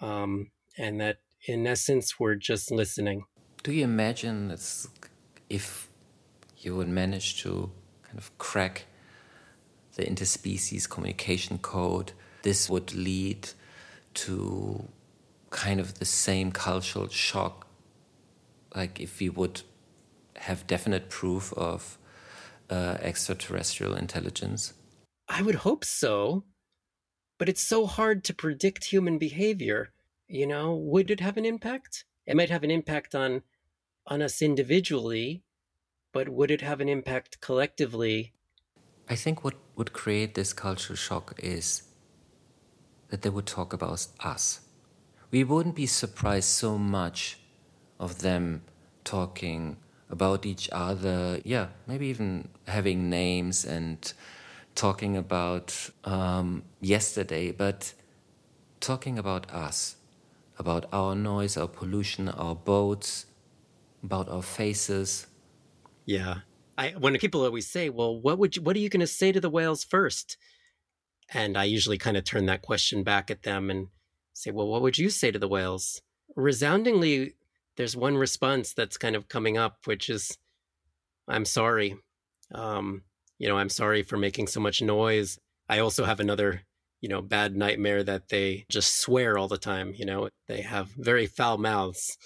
Um, 0.00 0.50
and 0.76 1.00
that 1.00 1.18
in 1.46 1.66
essence, 1.66 2.18
we're 2.18 2.34
just 2.34 2.70
listening. 2.70 3.24
Do 3.62 3.72
you 3.72 3.84
imagine 3.84 4.48
that 4.48 4.86
if 5.48 5.88
you 6.58 6.76
would 6.76 6.88
manage 6.88 7.42
to 7.42 7.70
kind 8.02 8.18
of 8.18 8.36
crack 8.38 8.86
the 9.96 10.04
interspecies 10.04 10.88
communication 10.88 11.58
code, 11.58 12.12
this 12.42 12.68
would 12.68 12.94
lead 12.94 13.48
to 14.14 14.88
kind 15.50 15.80
of 15.80 15.98
the 15.98 16.04
same 16.04 16.50
cultural 16.50 17.08
shock 17.08 17.66
like 18.74 19.00
if 19.00 19.20
we 19.20 19.28
would 19.28 19.62
have 20.36 20.66
definite 20.66 21.08
proof 21.08 21.52
of 21.52 21.96
uh, 22.70 22.96
extraterrestrial 23.00 23.94
intelligence 23.94 24.72
i 25.28 25.40
would 25.42 25.54
hope 25.54 25.84
so 25.84 26.44
but 27.38 27.48
it's 27.48 27.62
so 27.62 27.86
hard 27.86 28.24
to 28.24 28.34
predict 28.34 28.84
human 28.84 29.18
behavior 29.18 29.90
you 30.26 30.46
know? 30.46 30.74
Would 30.74 31.10
it 31.10 31.20
have 31.20 31.36
an 31.36 31.44
impact? 31.44 32.06
It 32.26 32.34
might 32.34 32.48
have 32.48 32.64
an 32.64 32.70
impact 32.70 33.14
on 33.14 33.42
on 34.06 34.22
us 34.22 34.42
individually 34.42 35.42
but 36.14 36.28
would 36.28 36.50
it 36.50 36.60
have 36.62 36.80
an 36.80 36.88
impact 36.88 37.40
collectively? 37.40 38.32
I 39.10 39.16
think 39.16 39.42
what 39.44 39.54
would 39.74 39.92
create 39.92 40.34
this 40.34 40.52
cultural 40.52 40.96
shock 40.96 41.34
is 41.42 41.82
that 43.08 43.22
they 43.22 43.28
would 43.28 43.46
talk 43.46 43.72
about 43.72 44.06
us. 44.20 44.60
We 45.32 45.42
wouldn't 45.42 45.74
be 45.74 45.86
surprised 45.86 46.48
so 46.48 46.78
much 46.78 47.38
of 47.98 48.20
them 48.20 48.62
talking 49.02 49.76
about 50.08 50.46
each 50.46 50.68
other, 50.70 51.40
yeah, 51.44 51.68
maybe 51.88 52.06
even 52.06 52.48
having 52.68 53.10
names 53.10 53.64
and 53.64 54.12
talking 54.74 55.16
about 55.16 55.90
um, 56.04 56.62
yesterday, 56.80 57.52
but 57.52 57.94
talking 58.80 59.18
about 59.18 59.50
us, 59.50 59.96
about 60.58 60.86
our 60.92 61.14
noise, 61.14 61.56
our 61.56 61.68
pollution, 61.68 62.28
our 62.28 62.54
boats, 62.54 63.26
about 64.02 64.28
our 64.28 64.42
faces. 64.42 65.26
Yeah. 66.06 66.38
I, 66.76 66.90
when 66.90 67.16
people 67.18 67.44
always 67.44 67.68
say, 67.68 67.88
"Well, 67.88 68.20
what 68.20 68.38
would 68.38 68.56
you, 68.56 68.62
what 68.62 68.74
are 68.74 68.80
you 68.80 68.88
going 68.88 69.00
to 69.00 69.06
say 69.06 69.30
to 69.30 69.40
the 69.40 69.50
whales 69.50 69.84
first? 69.84 70.36
And 71.32 71.56
I 71.56 71.64
usually 71.64 71.98
kind 71.98 72.16
of 72.16 72.24
turn 72.24 72.46
that 72.46 72.62
question 72.62 73.02
back 73.02 73.30
at 73.30 73.42
them 73.42 73.70
and 73.70 73.88
say, 74.34 74.50
well, 74.50 74.66
what 74.66 74.82
would 74.82 74.98
you 74.98 75.10
say 75.10 75.30
to 75.30 75.38
the 75.38 75.48
whales? 75.48 76.02
Resoundingly, 76.36 77.34
there's 77.76 77.96
one 77.96 78.16
response 78.16 78.74
that's 78.74 78.98
kind 78.98 79.16
of 79.16 79.28
coming 79.28 79.56
up, 79.56 79.78
which 79.86 80.10
is, 80.10 80.36
I'm 81.28 81.44
sorry. 81.44 81.96
Um, 82.52 83.02
you 83.38 83.48
know, 83.48 83.56
I'm 83.56 83.68
sorry 83.68 84.02
for 84.02 84.16
making 84.16 84.46
so 84.48 84.60
much 84.60 84.82
noise. 84.82 85.38
I 85.68 85.78
also 85.78 86.04
have 86.04 86.20
another, 86.20 86.62
you 87.00 87.08
know, 87.08 87.22
bad 87.22 87.56
nightmare 87.56 88.02
that 88.04 88.28
they 88.28 88.64
just 88.68 89.00
swear 89.00 89.38
all 89.38 89.48
the 89.48 89.58
time. 89.58 89.92
You 89.96 90.06
know, 90.06 90.28
they 90.48 90.62
have 90.62 90.88
very 90.96 91.26
foul 91.26 91.58
mouths. 91.58 92.16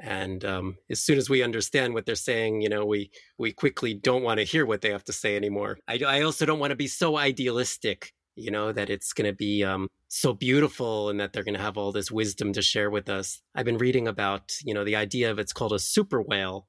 And 0.00 0.44
um, 0.44 0.76
as 0.90 1.00
soon 1.02 1.18
as 1.18 1.28
we 1.28 1.42
understand 1.42 1.94
what 1.94 2.06
they're 2.06 2.14
saying, 2.14 2.60
you 2.60 2.68
know, 2.68 2.84
we 2.84 3.10
we 3.36 3.52
quickly 3.52 3.94
don't 3.94 4.22
want 4.22 4.38
to 4.38 4.44
hear 4.44 4.64
what 4.64 4.80
they 4.80 4.90
have 4.90 5.04
to 5.04 5.12
say 5.12 5.36
anymore. 5.36 5.78
I, 5.88 6.00
I 6.06 6.22
also 6.22 6.46
don't 6.46 6.60
want 6.60 6.70
to 6.70 6.76
be 6.76 6.86
so 6.86 7.16
idealistic 7.16 8.12
you 8.38 8.52
know, 8.52 8.72
that 8.72 8.88
it's 8.88 9.12
going 9.12 9.28
to 9.28 9.36
be 9.36 9.64
um, 9.64 9.88
so 10.06 10.32
beautiful 10.32 11.10
and 11.10 11.18
that 11.18 11.32
they're 11.32 11.42
going 11.42 11.56
to 11.56 11.60
have 11.60 11.76
all 11.76 11.90
this 11.90 12.10
wisdom 12.10 12.52
to 12.52 12.62
share 12.62 12.88
with 12.88 13.08
us. 13.08 13.42
I've 13.54 13.64
been 13.64 13.78
reading 13.78 14.06
about, 14.06 14.52
you 14.64 14.74
know, 14.74 14.84
the 14.84 14.94
idea 14.94 15.30
of 15.30 15.40
it's 15.40 15.52
called 15.52 15.72
a 15.72 15.78
super 15.78 16.22
whale, 16.22 16.68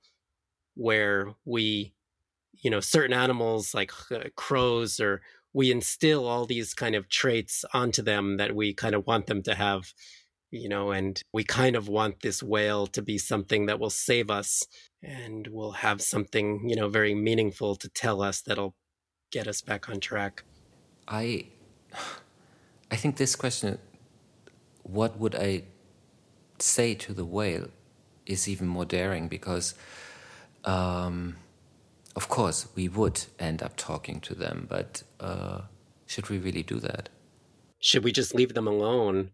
where 0.74 1.36
we, 1.46 1.94
you 2.62 2.70
know, 2.70 2.80
certain 2.80 3.14
animals 3.14 3.74
like 3.74 3.92
uh, 4.12 4.24
crows 4.36 5.00
or 5.00 5.22
we 5.54 5.72
instill 5.72 6.28
all 6.28 6.46
these 6.46 6.74
kind 6.74 6.96
of 6.96 7.10
traits 7.10 7.66
onto 7.74 8.02
them 8.02 8.38
that 8.38 8.56
we 8.56 8.74
kind 8.74 8.94
of 8.96 9.06
want 9.08 9.26
them 9.28 9.42
to 9.44 9.56
have, 9.56 9.94
you 10.52 10.70
know, 10.70 10.92
and 10.92 11.22
we 11.34 11.44
kind 11.44 11.76
of 11.76 11.88
want 11.88 12.22
this 12.22 12.44
whale 12.44 12.86
to 12.88 13.02
be 13.02 13.18
something 13.18 13.66
that 13.66 13.80
will 13.80 13.90
save 13.90 14.30
us 14.30 14.64
and 15.02 15.48
will 15.48 15.72
have 15.72 16.02
something, 16.02 16.68
you 16.68 16.76
know, 16.76 16.90
very 16.90 17.16
meaningful 17.16 17.76
to 17.76 17.90
tell 17.90 18.22
us 18.22 18.42
that'll 18.42 18.76
get 19.32 19.48
us 19.48 19.62
back 19.62 19.90
on 19.90 20.00
track. 20.00 20.44
I 21.08 21.46
I 22.92 22.96
think 22.96 23.18
this 23.18 23.36
question, 23.36 23.78
what 24.82 25.20
would 25.20 25.36
I 25.36 25.64
say 26.58 26.96
to 26.96 27.14
the 27.14 27.24
whale, 27.24 27.68
is 28.26 28.48
even 28.48 28.68
more 28.68 28.86
daring 28.86 29.28
because, 29.28 29.76
um, 30.66 31.36
of 32.16 32.30
course, 32.30 32.68
we 32.76 32.88
would 32.88 33.26
end 33.40 33.62
up 33.62 33.76
talking 33.78 34.20
to 34.22 34.36
them, 34.36 34.68
but 34.70 35.04
uh, 35.20 35.62
should 36.06 36.30
we 36.30 36.38
really 36.38 36.64
do 36.64 36.80
that? 36.80 37.10
Should 37.80 38.04
we 38.04 38.12
just 38.12 38.36
leave 38.36 38.54
them 38.54 38.68
alone? 38.68 39.32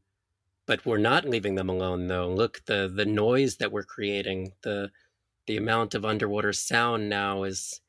But 0.68 0.86
we're 0.86 0.98
not 0.98 1.26
leaving 1.26 1.56
them 1.56 1.70
alone, 1.70 2.08
though. 2.08 2.30
Look, 2.30 2.62
the 2.66 2.92
the 2.94 3.06
noise 3.06 3.58
that 3.58 3.72
we're 3.72 3.84
creating, 3.84 4.54
the 4.64 4.92
the 5.48 5.58
amount 5.58 5.94
of 5.94 6.06
underwater 6.06 6.54
sound 6.54 7.10
now 7.10 7.44
is 7.44 7.82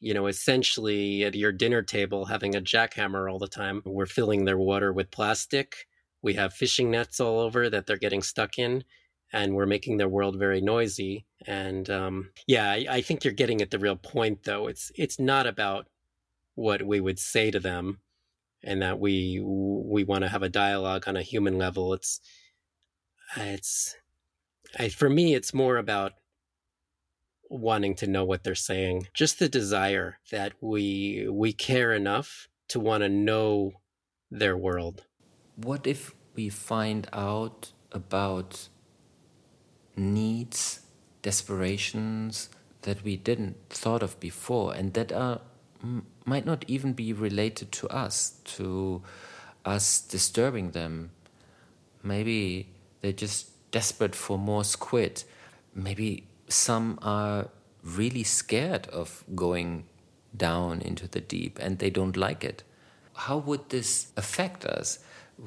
you 0.00 0.14
know, 0.14 0.26
essentially 0.26 1.24
at 1.24 1.34
your 1.34 1.52
dinner 1.52 1.82
table 1.82 2.26
having 2.26 2.54
a 2.54 2.60
jackhammer 2.60 3.30
all 3.30 3.38
the 3.38 3.48
time. 3.48 3.82
We're 3.84 4.06
filling 4.06 4.44
their 4.44 4.58
water 4.58 4.92
with 4.92 5.10
plastic. 5.10 5.86
We 6.22 6.34
have 6.34 6.52
fishing 6.52 6.90
nets 6.90 7.20
all 7.20 7.40
over 7.40 7.70
that 7.70 7.86
they're 7.86 7.96
getting 7.96 8.22
stuck 8.22 8.58
in, 8.58 8.84
and 9.32 9.54
we're 9.54 9.66
making 9.66 9.96
their 9.96 10.08
world 10.08 10.38
very 10.38 10.60
noisy. 10.60 11.26
And 11.46 11.88
um, 11.90 12.30
yeah, 12.46 12.70
I, 12.70 12.86
I 12.88 13.00
think 13.02 13.24
you're 13.24 13.32
getting 13.34 13.60
at 13.60 13.70
the 13.70 13.78
real 13.78 13.96
point, 13.96 14.44
though. 14.44 14.66
It's 14.66 14.92
it's 14.94 15.18
not 15.18 15.46
about 15.46 15.86
what 16.54 16.82
we 16.82 17.00
would 17.00 17.18
say 17.18 17.50
to 17.50 17.60
them, 17.60 18.00
and 18.62 18.82
that 18.82 18.98
we 18.98 19.40
we 19.42 20.04
want 20.04 20.22
to 20.22 20.28
have 20.28 20.42
a 20.42 20.48
dialogue 20.48 21.04
on 21.06 21.16
a 21.16 21.22
human 21.22 21.58
level. 21.58 21.92
It's 21.92 22.20
it's 23.36 23.96
I, 24.78 24.88
for 24.88 25.08
me, 25.08 25.34
it's 25.34 25.54
more 25.54 25.76
about 25.76 26.12
wanting 27.48 27.94
to 27.94 28.06
know 28.06 28.24
what 28.24 28.42
they're 28.42 28.54
saying 28.54 29.06
just 29.14 29.38
the 29.38 29.48
desire 29.48 30.18
that 30.30 30.52
we 30.60 31.28
we 31.30 31.52
care 31.52 31.92
enough 31.92 32.48
to 32.68 32.80
want 32.80 33.02
to 33.02 33.08
know 33.08 33.72
their 34.30 34.56
world 34.56 35.04
what 35.54 35.86
if 35.86 36.14
we 36.34 36.48
find 36.48 37.08
out 37.12 37.72
about 37.92 38.68
needs 39.96 40.80
desperations 41.22 42.48
that 42.82 43.02
we 43.02 43.16
didn't 43.16 43.56
thought 43.70 44.02
of 44.02 44.18
before 44.20 44.74
and 44.74 44.94
that 44.94 45.10
are 45.12 45.40
might 46.24 46.46
not 46.46 46.64
even 46.68 46.92
be 46.92 47.12
related 47.12 47.70
to 47.70 47.88
us 47.88 48.38
to 48.44 49.02
us 49.64 50.00
disturbing 50.00 50.70
them 50.70 51.10
Maybe 52.06 52.68
they're 53.00 53.12
just 53.12 53.50
desperate 53.72 54.14
for 54.14 54.38
more 54.38 54.62
squid. 54.62 55.24
Maybe 55.74 56.24
some 56.48 56.98
are 57.02 57.48
really 57.82 58.22
scared 58.22 58.86
of 58.88 59.24
going 59.34 59.84
down 60.36 60.80
into 60.82 61.08
the 61.08 61.20
deep 61.20 61.58
and 61.60 61.80
they 61.80 61.90
don't 61.90 62.16
like 62.16 62.44
it. 62.44 62.62
How 63.14 63.38
would 63.38 63.70
this 63.70 64.12
affect 64.16 64.64
us? 64.64 65.00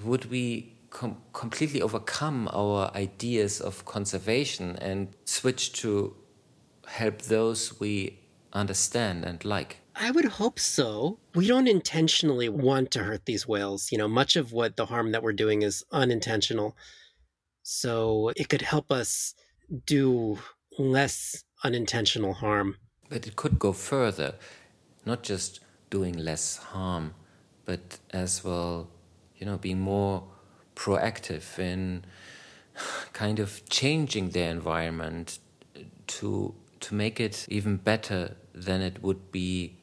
Would 0.04 0.26
we 0.26 0.74
com 0.90 1.18
completely 1.34 1.82
overcome 1.82 2.50
our 2.54 2.92
ideas 2.96 3.62
of 3.62 3.86
conservation 3.86 4.76
and 4.78 5.10
switch 5.26 5.74
to 5.82 6.16
help 6.88 7.22
those 7.24 7.80
we 7.80 8.20
understand 8.54 9.26
and 9.26 9.44
like? 9.46 9.78
I 9.96 10.12
would 10.12 10.26
hope 10.26 10.60
so. 10.60 11.20
We 11.36 11.48
don't 11.48 11.68
intentionally 11.68 12.50
want 12.50 12.92
to 12.92 13.04
hurt 13.04 13.26
these 13.26 13.48
whales. 13.48 13.92
You 13.92 13.98
know, 13.98 14.08
much 14.08 14.36
of 14.36 14.54
what 14.54 14.78
the 14.78 14.86
harm 14.86 15.12
that 15.12 15.22
we're 15.22 15.34
doing 15.34 15.62
is 15.62 15.84
unintentional. 15.92 16.76
So 17.64 18.32
it 18.36 18.50
could 18.50 18.62
help 18.62 18.92
us 18.92 19.34
do 19.86 20.40
less 20.78 21.44
unintentional 21.64 22.34
harm. 22.34 22.78
But 23.10 23.28
it 23.28 23.36
could 23.36 23.60
go 23.60 23.74
further, 23.74 24.36
not 25.06 25.22
just 25.24 25.60
doing 25.90 26.18
less 26.18 26.58
harm, 26.58 27.14
but 27.66 28.00
as 28.12 28.44
well, 28.44 28.90
you 29.36 29.46
know, 29.46 29.58
being 29.58 29.80
more 29.80 30.24
proactive 30.80 31.59
in 31.59 32.05
kind 33.11 33.39
of 33.39 33.67
changing 33.69 34.30
their 34.30 34.49
environment 34.49 35.39
to 36.07 36.55
to 36.80 36.95
make 36.95 37.19
it 37.19 37.45
even 37.49 37.75
better 37.75 38.36
than 38.53 38.82
it 38.82 39.03
would 39.03 39.32
be 39.32 39.75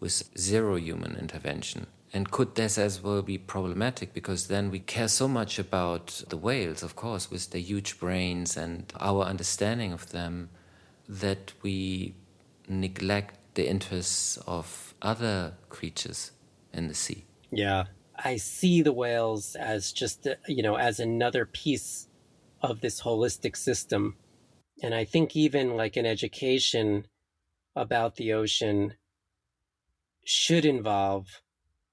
with 0.00 0.30
zero 0.36 0.76
human 0.76 1.16
intervention. 1.16 1.86
And 2.12 2.30
could 2.30 2.54
this 2.54 2.76
as 2.76 3.02
well 3.02 3.22
be 3.22 3.38
problematic 3.38 4.12
because 4.12 4.46
then 4.48 4.70
we 4.70 4.80
care 4.80 5.08
so 5.08 5.26
much 5.26 5.58
about 5.58 6.22
the 6.28 6.36
whales, 6.36 6.82
of 6.82 6.94
course, 6.94 7.30
with 7.30 7.50
their 7.50 7.62
huge 7.62 7.98
brains 7.98 8.56
and 8.56 8.92
our 9.00 9.22
understanding 9.24 9.92
of 9.92 10.10
them, 10.10 10.50
that 11.08 11.54
we 11.62 12.14
neglect 12.68 13.38
the 13.54 13.68
interests 13.68 14.36
of 14.46 14.94
other 15.00 15.54
creatures 15.70 16.30
in 16.72 16.88
the 16.88 16.94
sea. 16.94 17.24
Yeah. 17.50 17.84
I 18.16 18.36
see 18.36 18.82
the 18.82 18.92
whales 18.92 19.56
as 19.56 19.92
just, 19.92 20.26
uh, 20.26 20.36
you 20.46 20.62
know, 20.62 20.76
as 20.76 21.00
another 21.00 21.46
piece 21.46 22.08
of 22.62 22.80
this 22.80 23.02
holistic 23.02 23.56
system. 23.56 24.16
And 24.82 24.94
I 24.94 25.04
think 25.04 25.36
even 25.36 25.76
like 25.76 25.96
an 25.96 26.06
education 26.06 27.06
about 27.76 28.16
the 28.16 28.32
ocean 28.32 28.94
should 30.24 30.64
involve 30.64 31.42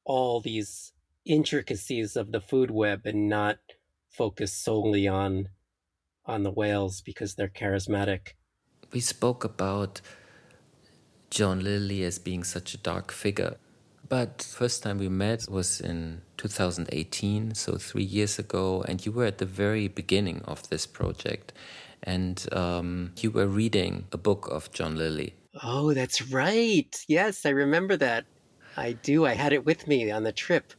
all 0.06 0.42
these 0.42 0.94
intricacies 1.26 2.16
of 2.16 2.32
the 2.32 2.42
food 2.42 2.72
web 2.72 3.06
and 3.06 3.30
not 3.30 3.60
focus 4.10 4.54
solely 4.54 5.08
on 5.08 5.50
on 6.26 6.44
the 6.44 6.52
whales 6.52 7.02
because 7.02 7.36
they're 7.36 7.50
charismatic. 7.50 8.34
We 8.92 9.00
spoke 9.00 9.44
about 9.44 10.02
John 11.30 11.64
Lilly 11.64 12.04
as 12.04 12.20
being 12.20 12.44
such 12.44 12.74
a 12.74 12.78
dark 12.78 13.12
figure. 13.12 13.58
But 14.12 14.42
first 14.42 14.84
time 14.84 14.98
we 14.98 15.08
met 15.08 15.46
was 15.50 15.80
in 15.80 16.22
2018, 16.36 17.56
so 17.56 17.78
three 17.78 18.04
years 18.04 18.38
ago, 18.38 18.84
and 18.86 19.06
you 19.06 19.10
were 19.10 19.24
at 19.24 19.38
the 19.38 19.46
very 19.46 19.88
beginning 19.88 20.42
of 20.44 20.68
this 20.68 20.86
project, 20.86 21.54
and 22.04 22.46
um, 22.52 23.14
you 23.22 23.32
were 23.32 23.48
reading 23.48 24.08
a 24.12 24.18
book 24.18 24.50
of 24.52 24.70
John 24.74 24.98
Lilly. 24.98 25.34
Oh, 25.64 25.94
that's 25.94 26.22
right. 26.24 26.94
Yes, 27.08 27.46
I 27.46 27.52
remember 27.52 27.96
that. 27.96 28.26
I 28.76 28.92
do. 28.92 29.26
I 29.26 29.34
had 29.34 29.54
it 29.54 29.66
with 29.66 29.88
me 29.88 30.12
on 30.12 30.24
the 30.24 30.34
trip. 30.34 30.74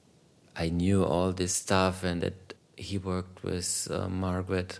I 0.55 0.69
knew 0.69 1.03
all 1.03 1.33
this 1.33 1.55
stuff, 1.55 2.05
and 2.05 2.21
that 2.21 2.53
he 2.77 2.99
worked 2.99 3.43
with 3.43 3.89
uh, 3.91 4.11
Margaret 4.11 4.79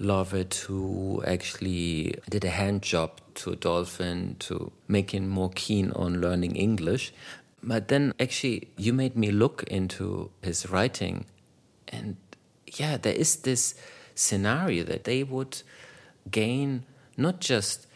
Lovatt, 0.00 0.54
who 0.60 1.24
actually 1.26 2.14
did 2.28 2.44
a 2.44 2.50
hand 2.50 2.82
job 2.82 3.20
to 3.34 3.50
a 3.50 3.56
dolphin 3.56 4.36
to 4.38 4.72
make 4.88 5.10
him 5.12 5.28
more 5.28 5.50
keen 5.54 5.90
on 5.92 6.20
learning 6.20 6.56
English. 6.56 7.12
But 7.62 7.88
then 7.88 8.14
actually, 8.18 8.68
you 8.76 8.92
made 8.92 9.16
me 9.16 9.30
look 9.30 9.64
into 9.64 10.30
his 10.42 10.70
writing, 10.70 11.26
and 11.88 12.16
yeah, 12.66 12.96
there 12.96 13.14
is 13.14 13.36
this 13.36 13.74
scenario 14.14 14.84
that 14.84 15.04
they 15.04 15.22
would 15.22 15.62
gain 16.30 16.84
not 17.16 17.40
just 17.40 17.86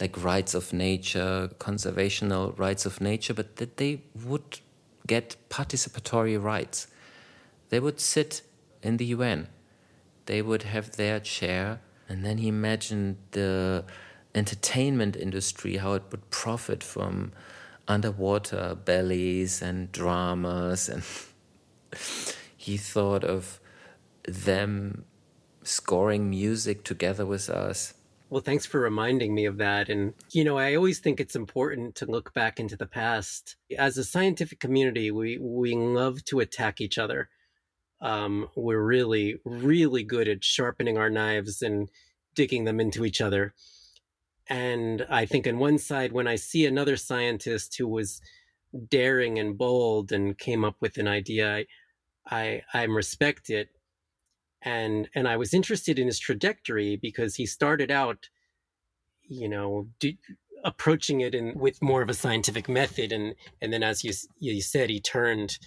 like 0.00 0.22
rights 0.22 0.54
of 0.54 0.72
nature, 0.72 1.50
conservational 1.58 2.58
rights 2.58 2.86
of 2.86 3.00
nature, 3.00 3.34
but 3.34 3.56
that 3.56 3.76
they 3.76 4.02
would 4.24 4.60
get 5.06 5.36
participatory 5.50 6.42
rights. 6.42 6.86
They 7.68 7.80
would 7.80 8.00
sit 8.00 8.42
in 8.82 8.96
the 8.96 9.04
UN, 9.06 9.48
they 10.26 10.40
would 10.40 10.62
have 10.62 10.96
their 10.96 11.20
chair, 11.20 11.80
and 12.08 12.24
then 12.24 12.38
he 12.38 12.48
imagined 12.48 13.16
the 13.32 13.84
entertainment 14.34 15.16
industry, 15.16 15.76
how 15.76 15.94
it 15.94 16.02
would 16.10 16.30
profit 16.30 16.82
from 16.82 17.32
underwater 17.90 18.76
ballets 18.76 19.62
and 19.62 19.90
dramas, 19.92 20.88
and 20.88 21.02
he 22.56 22.76
thought 22.76 23.24
of 23.24 23.60
them 24.24 25.04
scoring 25.62 26.30
music 26.30 26.84
together 26.84 27.26
with 27.26 27.50
us 27.50 27.94
well, 28.30 28.40
thanks 28.40 28.64
for 28.64 28.80
reminding 28.80 29.34
me 29.34 29.44
of 29.44 29.58
that. 29.58 29.88
And, 29.88 30.14
you 30.30 30.44
know, 30.44 30.56
I 30.56 30.76
always 30.76 31.00
think 31.00 31.18
it's 31.18 31.34
important 31.34 31.96
to 31.96 32.06
look 32.06 32.32
back 32.32 32.60
into 32.60 32.76
the 32.76 32.86
past. 32.86 33.56
As 33.76 33.98
a 33.98 34.04
scientific 34.04 34.60
community, 34.60 35.10
we, 35.10 35.36
we 35.38 35.74
love 35.74 36.24
to 36.26 36.38
attack 36.38 36.80
each 36.80 36.96
other. 36.96 37.28
Um, 38.00 38.48
we're 38.54 38.82
really, 38.82 39.40
really 39.44 40.04
good 40.04 40.28
at 40.28 40.44
sharpening 40.44 40.96
our 40.96 41.10
knives 41.10 41.60
and 41.60 41.90
digging 42.36 42.64
them 42.64 42.78
into 42.78 43.04
each 43.04 43.20
other. 43.20 43.52
And 44.50 45.06
I 45.08 45.24
think 45.24 45.46
on 45.46 45.58
one 45.58 45.78
side, 45.78 46.12
when 46.12 46.26
I 46.26 46.36
see 46.36 46.66
another 46.66 46.96
scientist 46.96 47.78
who 47.78 47.88
was 47.88 48.20
daring 48.88 49.38
and 49.38 49.56
bold 49.56 50.12
and 50.12 50.36
came 50.36 50.64
up 50.64 50.76
with 50.80 50.98
an 50.98 51.08
idea, 51.08 51.56
I, 51.56 51.66
I, 52.28 52.62
I 52.74 52.82
respect 52.84 53.48
it 53.48 53.70
and 54.62 55.08
and 55.14 55.26
I 55.26 55.36
was 55.36 55.54
interested 55.54 55.98
in 55.98 56.06
his 56.06 56.18
trajectory 56.18 56.96
because 56.96 57.36
he 57.36 57.46
started 57.46 57.90
out, 57.90 58.28
you 59.22 59.48
know, 59.48 59.88
do, 59.98 60.12
approaching 60.64 61.20
it 61.22 61.34
in 61.34 61.58
with 61.58 61.80
more 61.80 62.02
of 62.02 62.10
a 62.10 62.14
scientific 62.14 62.68
method, 62.68 63.12
and 63.12 63.34
and 63.60 63.72
then 63.72 63.82
as 63.82 64.04
you 64.04 64.12
you 64.38 64.60
said, 64.62 64.90
he 64.90 65.00
turned. 65.00 65.58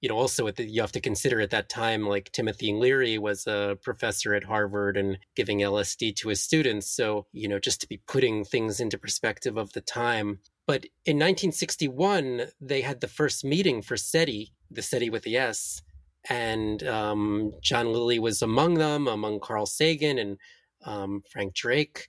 You 0.00 0.08
know, 0.08 0.16
also 0.16 0.46
at 0.46 0.56
the, 0.56 0.64
you 0.64 0.80
have 0.80 0.92
to 0.92 1.00
consider 1.00 1.40
at 1.40 1.50
that 1.50 1.68
time, 1.68 2.06
like 2.06 2.30
Timothy 2.30 2.72
Leary 2.72 3.18
was 3.18 3.46
a 3.46 3.76
professor 3.82 4.34
at 4.34 4.44
Harvard 4.44 4.96
and 4.96 5.18
giving 5.34 5.58
LSD 5.58 6.14
to 6.16 6.28
his 6.28 6.42
students. 6.42 6.88
So, 6.88 7.26
you 7.32 7.48
know, 7.48 7.58
just 7.58 7.80
to 7.80 7.88
be 7.88 8.00
putting 8.06 8.44
things 8.44 8.78
into 8.80 8.96
perspective 8.96 9.56
of 9.56 9.72
the 9.72 9.80
time. 9.80 10.38
But 10.66 10.84
in 11.04 11.16
1961, 11.16 12.42
they 12.60 12.82
had 12.82 13.00
the 13.00 13.08
first 13.08 13.44
meeting 13.44 13.82
for 13.82 13.96
SETI, 13.96 14.52
the 14.70 14.82
SETI 14.82 15.10
with 15.10 15.22
the 15.22 15.36
S, 15.36 15.82
and 16.28 16.82
um, 16.84 17.52
John 17.62 17.92
Lilly 17.92 18.18
was 18.18 18.42
among 18.42 18.74
them, 18.74 19.08
among 19.08 19.40
Carl 19.40 19.66
Sagan 19.66 20.18
and 20.18 20.36
um, 20.84 21.22
Frank 21.30 21.54
Drake. 21.54 22.08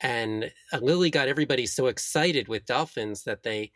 And 0.00 0.52
uh, 0.72 0.78
Lilly 0.82 1.10
got 1.10 1.28
everybody 1.28 1.66
so 1.66 1.86
excited 1.86 2.48
with 2.48 2.66
dolphins 2.66 3.24
that 3.24 3.42
they 3.42 3.72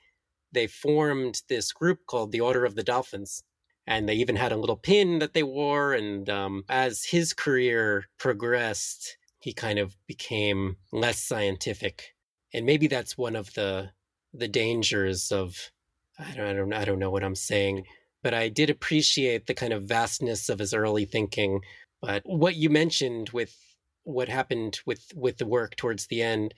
they 0.53 0.67
formed 0.67 1.43
this 1.49 1.73
group 1.73 2.01
called 2.07 2.33
the 2.33 2.41
Order 2.41 2.65
of 2.65 2.75
the 2.75 2.83
Dolphins. 2.83 3.45
And 3.91 4.09
they 4.09 4.15
even 4.15 4.37
had 4.37 4.53
a 4.53 4.57
little 4.57 4.77
pin 4.77 5.19
that 5.19 5.35
they 5.35 5.43
wore. 5.43 5.93
And 5.93 6.31
um, 6.31 6.65
as 6.69 7.05
his 7.05 7.35
career 7.35 8.07
progressed, 8.19 9.19
he 9.41 9.53
kind 9.53 9.79
of 9.79 9.97
became 10.07 10.77
less 10.93 11.21
scientific. 11.23 12.15
And 12.55 12.65
maybe 12.67 12.87
that's 12.87 13.19
one 13.19 13.37
of 13.37 13.53
the 13.55 13.91
the 14.33 14.49
dangers 14.49 15.33
of 15.33 15.71
I 16.19 16.33
don't 16.35 16.47
I 16.47 16.53
don't 16.53 16.73
I 16.73 16.85
don't 16.85 17.01
know 17.01 17.11
what 17.11 17.25
I'm 17.25 17.35
saying 17.35 17.85
but 18.23 18.35
I 18.35 18.49
did 18.49 18.71
appreciate 18.71 19.47
the 19.47 19.55
kind 19.55 19.73
of 19.73 19.85
vastness 19.85 20.49
of 20.49 20.59
his 20.59 20.75
early 20.75 21.05
thinking. 21.05 21.61
But 22.03 22.23
what 22.25 22.57
you 22.57 22.71
mentioned 22.71 23.31
with 23.31 23.57
what 24.05 24.29
happened 24.29 24.81
with 24.87 25.07
with 25.15 25.39
the 25.39 25.47
work 25.47 25.77
towards 25.77 26.07
the 26.07 26.23
end 26.23 26.55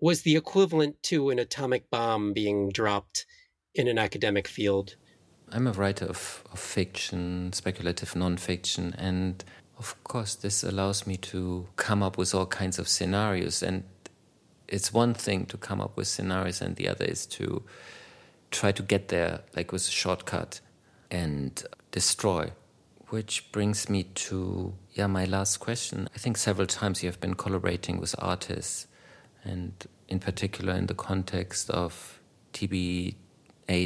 was 0.00 0.22
the 0.22 0.36
equivalent 0.36 1.02
to 1.04 1.30
an 1.30 1.38
atomic 1.38 1.88
bomb 1.90 2.32
being 2.32 2.70
dropped 2.70 3.26
in 3.74 3.88
an 3.88 3.98
academic 3.98 4.48
field. 4.48 4.96
I'm 5.52 5.66
a 5.66 5.72
writer 5.72 6.06
of, 6.06 6.42
of 6.52 6.58
fiction, 6.58 7.52
speculative 7.52 8.14
nonfiction, 8.14 8.94
and 8.98 9.44
of 9.78 10.02
course, 10.04 10.34
this 10.34 10.62
allows 10.62 11.06
me 11.06 11.16
to 11.16 11.66
come 11.76 12.02
up 12.02 12.16
with 12.16 12.34
all 12.34 12.46
kinds 12.46 12.78
of 12.78 12.88
scenarios. 12.88 13.62
And 13.62 13.84
it's 14.68 14.92
one 14.92 15.14
thing 15.14 15.46
to 15.46 15.56
come 15.56 15.80
up 15.80 15.96
with 15.96 16.06
scenarios, 16.06 16.60
and 16.60 16.76
the 16.76 16.88
other 16.88 17.04
is 17.04 17.26
to 17.26 17.62
try 18.50 18.72
to 18.72 18.82
get 18.82 19.08
there, 19.08 19.40
like 19.56 19.72
with 19.72 19.86
a 19.86 19.90
shortcut 19.90 20.60
and 21.10 21.62
destroy. 21.90 22.50
Which 23.08 23.52
brings 23.52 23.88
me 23.88 24.04
to 24.04 24.74
yeah 24.94 25.06
my 25.06 25.24
last 25.24 25.58
question. 25.58 26.08
I 26.14 26.18
think 26.18 26.36
several 26.36 26.66
times 26.66 27.02
you 27.02 27.08
have 27.08 27.20
been 27.20 27.34
collaborating 27.34 28.00
with 28.00 28.14
artists, 28.18 28.86
and 29.44 29.72
in 30.08 30.18
particular 30.20 30.74
in 30.74 30.86
the 30.86 30.94
context 30.94 31.70
of 31.70 32.20
TBA 32.52 33.14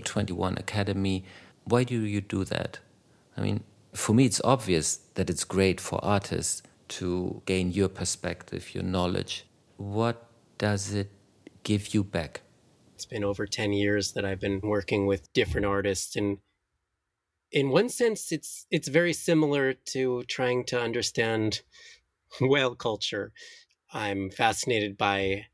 21 0.04 0.56
Academy. 0.58 1.24
Why 1.68 1.84
do 1.84 2.00
you 2.02 2.22
do 2.22 2.44
that? 2.44 2.78
I 3.36 3.42
mean, 3.42 3.62
for 3.92 4.14
me, 4.14 4.24
it's 4.24 4.40
obvious 4.42 4.96
that 5.14 5.28
it's 5.28 5.44
great 5.44 5.82
for 5.82 6.02
artists 6.02 6.62
to 6.96 7.42
gain 7.44 7.72
your 7.72 7.90
perspective, 7.90 8.74
your 8.74 8.84
knowledge. 8.84 9.44
What 9.76 10.24
does 10.56 10.94
it 10.94 11.10
give 11.64 11.92
you 11.92 12.04
back? 12.04 12.40
It's 12.94 13.04
been 13.04 13.22
over 13.22 13.46
10 13.46 13.74
years 13.74 14.12
that 14.12 14.24
I've 14.24 14.40
been 14.40 14.60
working 14.62 15.06
with 15.06 15.30
different 15.34 15.66
artists 15.66 16.16
and 16.16 16.38
in 17.52 17.68
one 17.68 17.88
sense 17.88 18.32
it's 18.32 18.66
it's 18.70 18.88
very 18.88 19.12
similar 19.12 19.72
to 19.72 20.22
trying 20.24 20.64
to 20.64 20.80
understand 20.80 21.62
whale 22.40 22.74
culture. 22.74 23.32
I'm 23.92 24.30
fascinated 24.30 24.96
by 24.96 25.46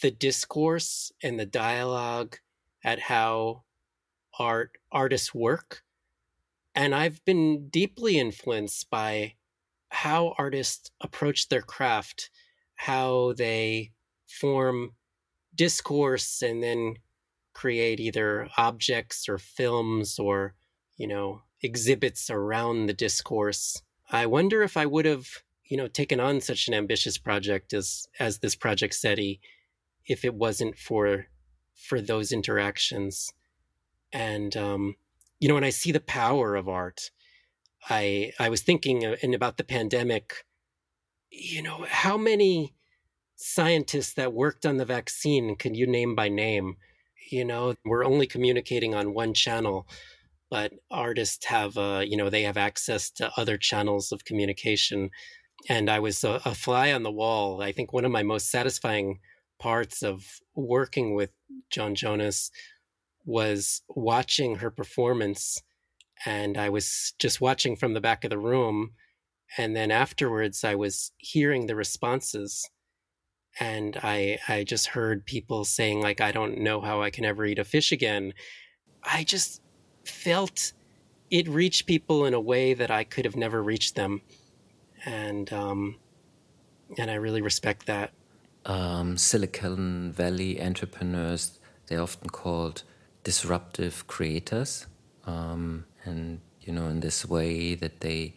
the 0.00 0.10
discourse 0.10 1.12
and 1.22 1.38
the 1.38 1.46
dialogue 1.46 2.38
at 2.82 2.98
how 2.98 3.64
art 4.38 4.72
artists 4.92 5.34
work 5.34 5.84
and 6.74 6.94
I've 6.94 7.24
been 7.24 7.68
deeply 7.68 8.18
influenced 8.18 8.90
by 8.90 9.34
how 9.90 10.34
artists 10.38 10.90
approach 11.00 11.48
their 11.48 11.62
craft, 11.62 12.30
how 12.74 13.32
they 13.34 13.92
form 14.26 14.94
discourse 15.54 16.42
and 16.42 16.62
then 16.62 16.96
create 17.52 18.00
either 18.00 18.48
objects 18.58 19.28
or 19.28 19.38
films 19.38 20.18
or, 20.18 20.54
you 20.96 21.06
know, 21.06 21.42
exhibits 21.62 22.28
around 22.28 22.86
the 22.86 22.92
discourse. 22.92 23.80
I 24.10 24.26
wonder 24.26 24.62
if 24.62 24.76
I 24.76 24.86
would 24.86 25.04
have, 25.04 25.28
you 25.64 25.76
know, 25.76 25.86
taken 25.86 26.18
on 26.18 26.40
such 26.40 26.66
an 26.66 26.74
ambitious 26.74 27.18
project 27.18 27.72
as 27.72 28.08
as 28.18 28.40
this 28.40 28.56
project 28.56 28.94
CETI 28.94 29.38
if 30.06 30.24
it 30.24 30.34
wasn't 30.34 30.76
for 30.76 31.26
for 31.76 32.00
those 32.00 32.32
interactions. 32.32 33.32
And 34.14 34.56
um, 34.56 34.94
you 35.40 35.48
know, 35.48 35.54
when 35.54 35.64
I 35.64 35.70
see 35.70 35.92
the 35.92 36.00
power 36.00 36.54
of 36.54 36.68
art, 36.68 37.10
I 37.90 38.32
I 38.38 38.48
was 38.48 38.62
thinking 38.62 39.04
and 39.04 39.34
about 39.34 39.58
the 39.58 39.64
pandemic. 39.64 40.46
You 41.30 41.62
know, 41.62 41.84
how 41.88 42.16
many 42.16 42.74
scientists 43.36 44.14
that 44.14 44.32
worked 44.32 44.64
on 44.64 44.76
the 44.76 44.84
vaccine 44.84 45.56
can 45.56 45.74
you 45.74 45.86
name 45.86 46.14
by 46.14 46.28
name? 46.28 46.76
You 47.30 47.44
know, 47.44 47.74
we're 47.84 48.04
only 48.04 48.26
communicating 48.26 48.94
on 48.94 49.14
one 49.14 49.34
channel, 49.34 49.88
but 50.48 50.72
artists 50.90 51.46
have, 51.46 51.76
uh, 51.76 52.04
you 52.06 52.16
know, 52.16 52.30
they 52.30 52.42
have 52.42 52.56
access 52.56 53.10
to 53.12 53.32
other 53.36 53.56
channels 53.58 54.12
of 54.12 54.24
communication. 54.24 55.10
And 55.68 55.90
I 55.90 55.98
was 55.98 56.22
a, 56.22 56.40
a 56.44 56.54
fly 56.54 56.92
on 56.92 57.02
the 57.02 57.10
wall. 57.10 57.60
I 57.60 57.72
think 57.72 57.92
one 57.92 58.04
of 58.04 58.12
my 58.12 58.22
most 58.22 58.50
satisfying 58.50 59.18
parts 59.58 60.02
of 60.02 60.24
working 60.54 61.14
with 61.14 61.30
Joan 61.70 61.94
Jonas 61.94 62.50
was 63.24 63.82
watching 63.88 64.56
her 64.56 64.70
performance 64.70 65.62
and 66.26 66.56
I 66.56 66.68
was 66.70 67.14
just 67.18 67.40
watching 67.40 67.76
from 67.76 67.94
the 67.94 68.00
back 68.00 68.24
of 68.24 68.30
the 68.30 68.38
room. 68.38 68.92
And 69.58 69.76
then 69.76 69.90
afterwards, 69.90 70.64
I 70.64 70.74
was 70.74 71.12
hearing 71.18 71.66
the 71.66 71.76
responses. 71.76 72.68
And 73.60 73.96
I, 74.02 74.38
I 74.48 74.64
just 74.64 74.88
heard 74.88 75.26
people 75.26 75.64
saying, 75.64 76.00
like, 76.00 76.20
I 76.20 76.32
don't 76.32 76.58
know 76.58 76.80
how 76.80 77.02
I 77.02 77.10
can 77.10 77.24
ever 77.24 77.44
eat 77.44 77.58
a 77.58 77.64
fish 77.64 77.92
again. 77.92 78.32
I 79.02 79.22
just 79.22 79.60
felt 80.04 80.72
it 81.30 81.48
reached 81.48 81.86
people 81.86 82.24
in 82.24 82.34
a 82.34 82.40
way 82.40 82.74
that 82.74 82.90
I 82.90 83.04
could 83.04 83.24
have 83.24 83.36
never 83.36 83.62
reached 83.62 83.94
them. 83.94 84.22
And, 85.04 85.52
um, 85.52 85.96
and 86.98 87.10
I 87.10 87.14
really 87.14 87.42
respect 87.42 87.86
that. 87.86 88.12
Um, 88.64 89.18
Silicon 89.18 90.10
Valley 90.12 90.60
entrepreneurs, 90.60 91.58
they're 91.86 92.00
often 92.00 92.30
called 92.30 92.82
disruptive 93.24 94.06
creators. 94.06 94.86
Um, 95.26 95.86
and 96.04 96.40
you 96.66 96.72
know 96.72 96.86
in 96.86 97.00
this 97.00 97.26
way 97.26 97.74
that 97.74 98.00
they 98.00 98.34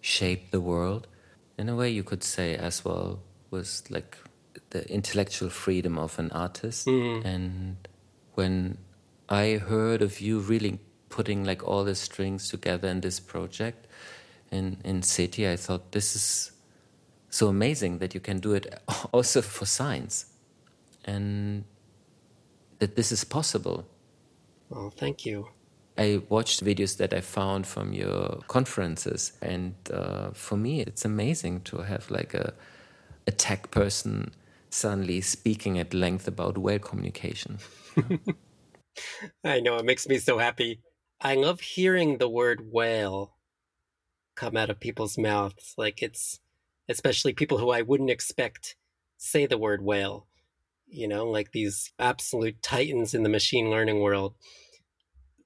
shape 0.00 0.50
the 0.50 0.60
world 0.60 1.06
in 1.58 1.68
a 1.68 1.76
way 1.76 1.88
you 1.88 2.02
could 2.02 2.22
say 2.22 2.56
as 2.56 2.84
well 2.84 3.20
was 3.50 3.82
like 3.90 4.18
the 4.70 4.88
intellectual 4.90 5.48
freedom 5.48 5.98
of 5.98 6.18
an 6.18 6.30
artist 6.32 6.86
mm. 6.86 7.24
and 7.24 7.88
when 8.34 8.78
i 9.28 9.52
heard 9.54 10.02
of 10.02 10.20
you 10.20 10.38
really 10.38 10.78
putting 11.08 11.44
like 11.44 11.66
all 11.66 11.84
the 11.84 11.94
strings 11.94 12.48
together 12.48 12.88
in 12.88 13.00
this 13.00 13.20
project 13.20 13.86
in 14.50 14.78
in 14.84 15.00
CETI 15.00 15.50
i 15.52 15.56
thought 15.56 15.92
this 15.92 16.16
is 16.16 16.52
so 17.28 17.48
amazing 17.48 17.98
that 17.98 18.14
you 18.14 18.20
can 18.20 18.38
do 18.40 18.52
it 18.52 18.66
also 19.12 19.40
for 19.40 19.66
science 19.66 20.26
and 21.04 21.64
that 22.78 22.96
this 22.96 23.12
is 23.12 23.24
possible 23.24 23.86
well 24.72 24.90
thank 24.90 25.24
you 25.24 25.48
I 25.98 26.22
watched 26.28 26.64
videos 26.64 26.96
that 26.96 27.12
I 27.12 27.20
found 27.20 27.66
from 27.66 27.92
your 27.92 28.40
conferences, 28.48 29.32
and 29.42 29.74
uh, 29.92 30.30
for 30.30 30.56
me, 30.56 30.80
it's 30.80 31.04
amazing 31.04 31.60
to 31.62 31.82
have 31.82 32.10
like 32.10 32.32
a, 32.32 32.54
a 33.26 33.30
tech 33.30 33.70
person 33.70 34.32
suddenly 34.70 35.20
speaking 35.20 35.78
at 35.78 35.92
length 35.92 36.26
about 36.26 36.56
whale 36.56 36.78
communication. 36.78 37.58
I 39.44 39.60
know 39.60 39.76
it 39.76 39.84
makes 39.84 40.08
me 40.08 40.18
so 40.18 40.38
happy. 40.38 40.80
I 41.20 41.34
love 41.34 41.60
hearing 41.60 42.18
the 42.18 42.28
word 42.28 42.72
whale 42.72 43.36
come 44.34 44.56
out 44.56 44.70
of 44.70 44.80
people's 44.80 45.18
mouths. 45.18 45.74
Like 45.76 46.02
it's 46.02 46.40
especially 46.88 47.34
people 47.34 47.58
who 47.58 47.70
I 47.70 47.82
wouldn't 47.82 48.10
expect 48.10 48.76
say 49.18 49.46
the 49.46 49.58
word 49.58 49.82
whale. 49.82 50.26
You 50.92 51.08
know, 51.08 51.26
like 51.26 51.52
these 51.52 51.90
absolute 51.98 52.62
titans 52.62 53.14
in 53.14 53.22
the 53.22 53.28
machine 53.28 53.70
learning 53.70 54.00
world 54.00 54.34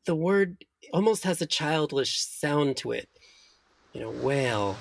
the 0.06 0.14
word 0.14 0.64
almost 0.92 1.24
has 1.24 1.42
a 1.42 1.46
childish 1.46 2.20
sound 2.20 2.76
to 2.78 2.92
it. 2.92 3.08
You 3.92 4.00
know, 4.00 4.10
whale. 4.10 4.76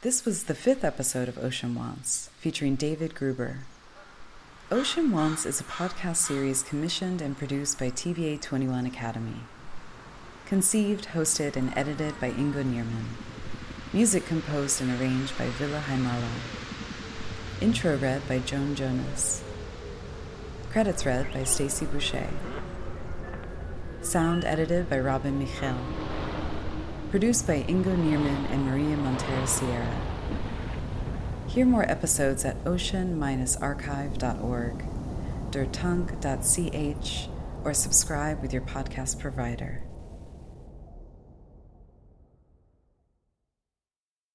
This 0.00 0.24
was 0.24 0.44
the 0.44 0.54
fifth 0.54 0.82
episode 0.82 1.28
of 1.28 1.38
Ocean 1.38 1.74
Wants, 1.74 2.30
featuring 2.38 2.74
David 2.74 3.14
Gruber. 3.14 3.58
Ocean 4.70 5.12
Wants 5.12 5.44
is 5.44 5.60
a 5.60 5.64
podcast 5.64 6.16
series 6.16 6.62
commissioned 6.62 7.20
and 7.20 7.36
produced 7.36 7.78
by 7.78 7.90
TBA 7.90 8.40
21 8.40 8.86
Academy. 8.86 9.40
Conceived, 10.46 11.08
hosted, 11.08 11.56
and 11.56 11.76
edited 11.76 12.18
by 12.20 12.30
Ingo 12.30 12.64
Niermann. 12.64 13.04
Music 13.92 14.26
composed 14.26 14.80
and 14.80 14.98
arranged 14.98 15.36
by 15.38 15.46
Ville 15.46 15.80
Haimala. 15.80 16.71
Intro 17.62 17.96
read 17.96 18.26
by 18.26 18.40
Joan 18.40 18.74
Jonas. 18.74 19.44
Credits 20.72 21.06
read 21.06 21.32
by 21.32 21.44
Stacy 21.44 21.86
Boucher. 21.86 22.28
Sound 24.00 24.44
edited 24.44 24.90
by 24.90 24.98
Robin 24.98 25.38
Michel. 25.38 25.78
Produced 27.12 27.46
by 27.46 27.62
Ingo 27.68 27.96
Niermann 27.96 28.50
and 28.50 28.66
Maria 28.66 28.96
Montero 28.96 29.46
Sierra. 29.46 29.96
Hear 31.46 31.64
more 31.64 31.88
episodes 31.88 32.44
at 32.44 32.56
ocean-archive.org, 32.66 34.84
dertank.ch, 35.52 37.28
or 37.64 37.74
subscribe 37.74 38.42
with 38.42 38.52
your 38.52 38.62
podcast 38.62 39.20
provider. 39.20 39.84